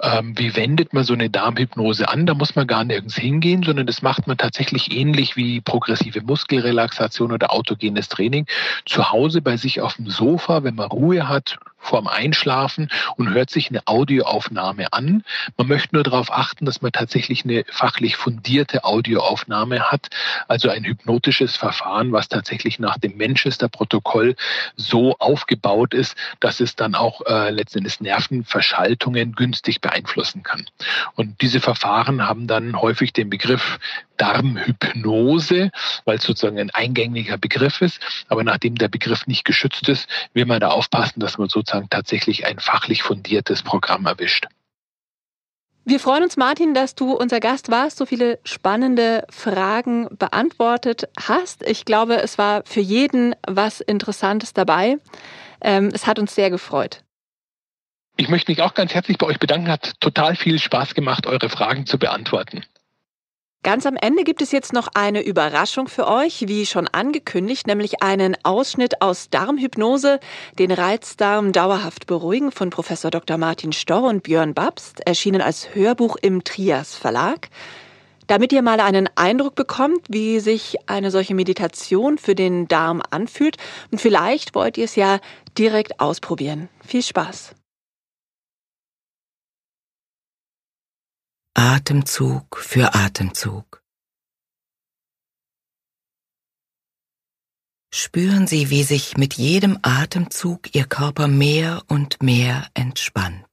Ähm, 0.00 0.36
wie 0.36 0.54
wendet 0.56 0.92
man 0.92 1.04
so 1.04 1.14
eine 1.14 1.30
Darmhypnose 1.30 2.08
an? 2.08 2.26
Da 2.26 2.34
muss 2.34 2.54
man 2.54 2.66
gar 2.66 2.84
nirgends 2.84 3.16
hingehen, 3.16 3.62
sondern 3.62 3.86
das 3.86 4.02
macht 4.02 4.26
man 4.26 4.36
tatsächlich 4.36 4.92
ähnlich 4.92 5.36
wie 5.36 5.60
progressive 5.60 6.20
Muskelrelaxation 6.22 7.32
oder 7.32 7.52
autogenes 7.52 8.08
Training 8.08 8.46
zu 8.86 9.10
Hause 9.10 9.42
bei 9.42 9.56
sich 9.56 9.80
auf 9.80 9.94
dem 9.94 10.08
Sofa, 10.08 10.62
wenn 10.62 10.74
man 10.74 10.88
Ruhe 10.88 11.28
hat, 11.28 11.58
vorm 11.78 12.06
Einschlafen 12.06 12.90
und 13.16 13.32
hört 13.32 13.50
sich 13.50 13.70
eine 13.70 13.86
Audioaufnahme 13.86 14.92
an. 14.92 15.24
Man 15.56 15.68
möchte 15.68 15.94
nur 15.94 16.02
darauf 16.02 16.30
achten, 16.30 16.66
dass 16.66 16.82
man 16.82 16.92
tatsächlich 16.92 17.44
eine 17.44 17.64
fachlich 17.70 18.16
fundierte 18.16 18.84
Audioaufnahme 18.84 19.90
hat, 19.90 20.08
also 20.48 20.68
ein 20.68 20.84
hypnotisches 20.84 21.56
Verfahren, 21.56 22.12
was 22.12 22.28
tatsächlich 22.28 22.78
nach 22.78 22.98
dem 22.98 23.16
Manchester-Protokoll 23.16 24.36
so 24.76 25.16
aufgebaut 25.18 25.94
ist, 25.94 26.16
dass 26.40 26.60
es 26.60 26.76
dann 26.76 26.94
auch 26.94 27.22
äh, 27.26 27.50
letztendlich 27.50 28.00
Nervenverschaltungen 28.00 29.32
günstig 29.32 29.80
beeinflussen 29.80 30.42
kann. 30.42 30.66
Und 31.14 31.40
diese 31.40 31.60
Verfahren 31.60 32.26
haben 32.26 32.46
dann 32.46 32.80
häufig 32.80 33.12
den 33.12 33.30
Begriff 33.30 33.78
Darmhypnose, 34.16 35.70
weil 36.04 36.16
es 36.16 36.24
sozusagen 36.24 36.58
ein 36.58 36.70
eingängiger 36.70 37.38
Begriff 37.38 37.80
ist. 37.80 38.00
Aber 38.28 38.42
nachdem 38.42 38.74
der 38.74 38.88
Begriff 38.88 39.26
nicht 39.26 39.44
geschützt 39.44 39.88
ist, 39.88 40.08
will 40.34 40.44
man 40.44 40.60
da 40.60 40.68
aufpassen, 40.68 41.20
dass 41.20 41.38
man 41.38 41.48
sozusagen 41.48 41.67
tatsächlich 41.90 42.46
ein 42.46 42.58
fachlich 42.58 43.02
fundiertes 43.02 43.62
Programm 43.62 44.06
erwischt. 44.06 44.46
Wir 45.84 46.00
freuen 46.00 46.22
uns, 46.22 46.36
Martin, 46.36 46.74
dass 46.74 46.94
du 46.94 47.14
unser 47.14 47.40
Gast 47.40 47.70
warst, 47.70 47.96
so 47.96 48.04
viele 48.04 48.38
spannende 48.44 49.24
Fragen 49.30 50.06
beantwortet 50.18 51.08
hast. 51.18 51.62
Ich 51.62 51.86
glaube, 51.86 52.16
es 52.16 52.36
war 52.36 52.62
für 52.66 52.80
jeden 52.80 53.34
was 53.46 53.80
Interessantes 53.80 54.52
dabei. 54.52 54.98
Ähm, 55.62 55.90
es 55.94 56.06
hat 56.06 56.18
uns 56.18 56.34
sehr 56.34 56.50
gefreut. 56.50 57.02
Ich 58.18 58.28
möchte 58.28 58.52
mich 58.52 58.60
auch 58.60 58.74
ganz 58.74 58.92
herzlich 58.92 59.16
bei 59.16 59.26
euch 59.26 59.38
bedanken. 59.38 59.70
Hat 59.70 59.98
total 60.00 60.36
viel 60.36 60.58
Spaß 60.58 60.94
gemacht, 60.94 61.26
eure 61.26 61.48
Fragen 61.48 61.86
zu 61.86 61.98
beantworten. 61.98 62.64
Ganz 63.64 63.86
am 63.86 63.96
Ende 63.96 64.22
gibt 64.22 64.40
es 64.40 64.52
jetzt 64.52 64.72
noch 64.72 64.86
eine 64.94 65.20
Überraschung 65.20 65.88
für 65.88 66.06
euch, 66.06 66.46
wie 66.46 66.64
schon 66.64 66.86
angekündigt, 66.86 67.66
nämlich 67.66 68.02
einen 68.02 68.36
Ausschnitt 68.44 69.02
aus 69.02 69.30
Darmhypnose, 69.30 70.20
den 70.60 70.70
Reizdarm 70.70 71.50
dauerhaft 71.50 72.06
beruhigen 72.06 72.52
von 72.52 72.70
Professor 72.70 73.10
Dr. 73.10 73.36
Martin 73.36 73.72
Storr 73.72 74.04
und 74.04 74.22
Björn 74.22 74.54
Babst, 74.54 75.04
erschienen 75.04 75.40
als 75.40 75.74
Hörbuch 75.74 76.16
im 76.22 76.44
Trias 76.44 76.94
Verlag. 76.94 77.48
Damit 78.28 78.52
ihr 78.52 78.62
mal 78.62 78.78
einen 78.78 79.08
Eindruck 79.16 79.56
bekommt, 79.56 80.02
wie 80.08 80.38
sich 80.38 80.76
eine 80.86 81.10
solche 81.10 81.34
Meditation 81.34 82.16
für 82.16 82.36
den 82.36 82.68
Darm 82.68 83.02
anfühlt 83.10 83.56
und 83.90 84.00
vielleicht 84.00 84.54
wollt 84.54 84.78
ihr 84.78 84.84
es 84.84 84.94
ja 84.94 85.18
direkt 85.58 85.98
ausprobieren. 85.98 86.68
Viel 86.86 87.02
Spaß! 87.02 87.57
Atemzug 91.60 92.58
für 92.58 92.94
Atemzug. 92.94 93.82
Spüren 97.92 98.46
Sie, 98.46 98.70
wie 98.70 98.84
sich 98.84 99.16
mit 99.16 99.34
jedem 99.34 99.76
Atemzug 99.82 100.72
Ihr 100.76 100.84
Körper 100.84 101.26
mehr 101.26 101.82
und 101.88 102.22
mehr 102.22 102.70
entspannt. 102.74 103.48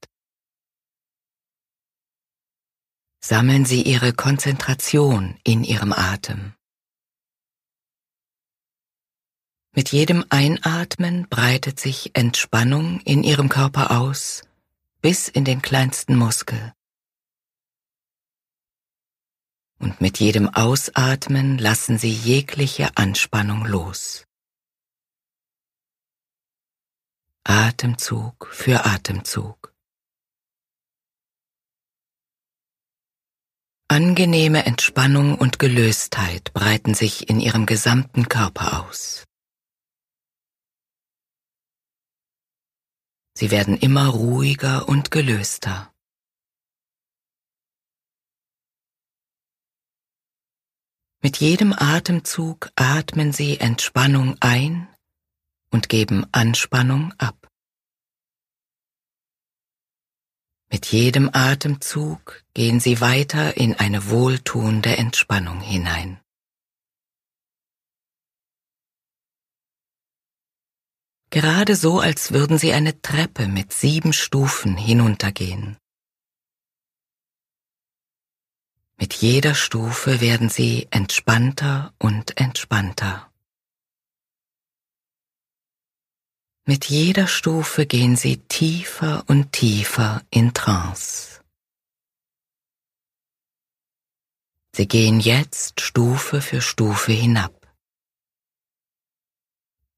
Sammeln 3.21 3.65
Sie 3.65 3.81
Ihre 3.81 4.13
Konzentration 4.13 5.39
in 5.43 5.63
Ihrem 5.63 5.91
Atem. 5.91 6.53
Mit 9.71 9.91
jedem 9.91 10.23
Einatmen 10.29 11.27
breitet 11.27 11.79
sich 11.79 12.15
Entspannung 12.15 12.99
in 12.99 13.23
Ihrem 13.23 13.49
Körper 13.49 13.99
aus, 13.99 14.43
bis 15.01 15.27
in 15.27 15.43
den 15.43 15.63
kleinsten 15.63 16.15
Muskel 16.15 16.74
und 19.85 20.01
mit 20.01 20.19
jedem 20.19 20.49
Ausatmen 20.49 21.59
lassen 21.59 21.99
Sie 21.99 22.11
jegliche 22.11 22.97
Anspannung 22.97 23.65
los. 23.65 24.25
Atemzug 27.43 28.47
für 28.51 28.83
Atemzug. 28.87 29.75
Angenehme 33.87 34.65
Entspannung 34.65 35.37
und 35.37 35.59
Gelöstheit 35.59 36.51
breiten 36.53 36.95
sich 36.95 37.29
in 37.29 37.39
Ihrem 37.39 37.67
gesamten 37.67 38.27
Körper 38.27 38.87
aus. 38.87 39.23
Sie 43.37 43.51
werden 43.51 43.77
immer 43.77 44.07
ruhiger 44.07 44.89
und 44.89 45.11
gelöster. 45.11 45.94
Mit 51.25 51.37
jedem 51.37 51.73
Atemzug 51.73 52.69
atmen 52.75 53.33
Sie 53.33 53.59
Entspannung 53.59 54.37
ein 54.41 54.87
und 55.71 55.89
geben 55.89 56.27
Anspannung 56.31 57.13
ab. 57.17 57.49
Mit 60.71 60.85
jedem 60.85 61.31
Atemzug 61.33 62.43
gehen 62.53 62.79
Sie 62.79 63.01
weiter 63.01 63.57
in 63.57 63.73
eine 63.73 64.11
wohltuende 64.11 64.97
Entspannung 64.97 65.61
hinein. 65.61 66.21
Gerade 71.31 71.75
so, 71.75 71.99
als 71.99 72.33
würden 72.33 72.59
Sie 72.59 72.71
eine 72.71 73.01
Treppe 73.01 73.47
mit 73.47 73.73
sieben 73.73 74.13
Stufen 74.13 74.77
hinuntergehen. 74.77 75.79
Mit 78.97 79.13
jeder 79.13 79.55
Stufe 79.55 80.21
werden 80.21 80.49
sie 80.49 80.87
entspannter 80.89 81.93
und 81.99 82.37
entspannter. 82.39 83.29
Mit 86.65 86.85
jeder 86.85 87.27
Stufe 87.27 87.85
gehen 87.85 88.15
sie 88.15 88.37
tiefer 88.37 89.23
und 89.27 89.51
tiefer 89.51 90.23
in 90.31 90.53
Trance. 90.53 91.41
Sie 94.75 94.87
gehen 94.87 95.19
jetzt 95.19 95.79
Stufe 95.81 96.41
für 96.41 96.61
Stufe 96.61 97.11
hinab. 97.11 97.53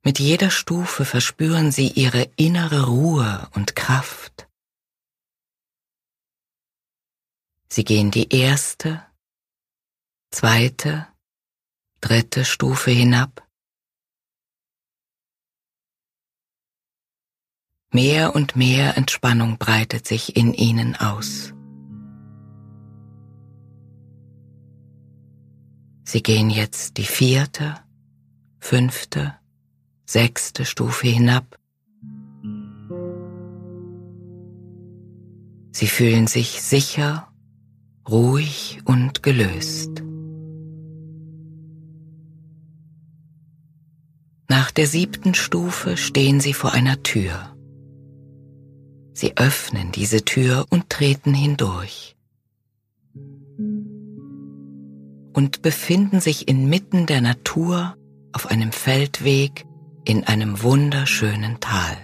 Mit 0.04 0.20
jeder 0.20 0.50
Stufe 0.50 1.06
verspüren 1.06 1.72
sie 1.72 1.90
ihre 1.90 2.30
innere 2.36 2.88
Ruhe 2.88 3.50
und 3.54 3.76
Kraft. 3.76 4.47
Sie 7.70 7.84
gehen 7.84 8.12
die 8.12 8.34
erste, 8.34 9.06
zweite, 10.32 11.08
dritte 12.02 12.46
Stufe 12.46 12.92
hinab. 12.92 13.48
Mehr 17.92 18.36
und 18.36 18.56
mehr 18.56 18.98
Entspannung 18.98 19.58
breitet 19.58 20.08
sich 20.08 20.36
in 20.36 20.54
ihnen 20.54 20.96
aus. 20.96 21.54
Sie 26.04 26.24
gehen 26.24 26.50
jetzt 26.50 26.98
die 26.98 27.04
vierte, 27.04 27.76
fünfte, 28.60 29.36
sechste 30.06 30.64
Stufe 30.66 31.08
hinab. 31.08 31.60
Sie 35.72 35.88
fühlen 35.88 36.28
sich 36.28 36.62
sicher, 36.62 37.32
ruhig 38.10 38.80
und 38.86 39.24
gelöst. 39.24 40.04
Nach 44.50 44.72
der 44.72 44.88
siebten 44.88 45.34
Stufe 45.34 45.98
stehen 45.98 46.40
Sie 46.40 46.54
vor 46.54 46.74
einer 46.74 47.04
Tür. 47.04 47.54
Sie 49.14 49.36
öffnen 49.36 49.92
diese 49.92 50.24
Tür 50.24 50.66
und 50.70 50.90
treten 50.90 51.34
hindurch. 51.34 52.16
Und 55.34 55.62
befinden 55.62 56.22
sich 56.22 56.48
inmitten 56.48 57.08
der 57.08 57.22
Natur 57.22 57.96
auf 58.32 58.48
einem 58.48 58.72
Feldweg 58.72 59.66
in 60.06 60.24
einem 60.24 60.64
wunderschönen 60.64 61.60
Tal. 61.60 61.98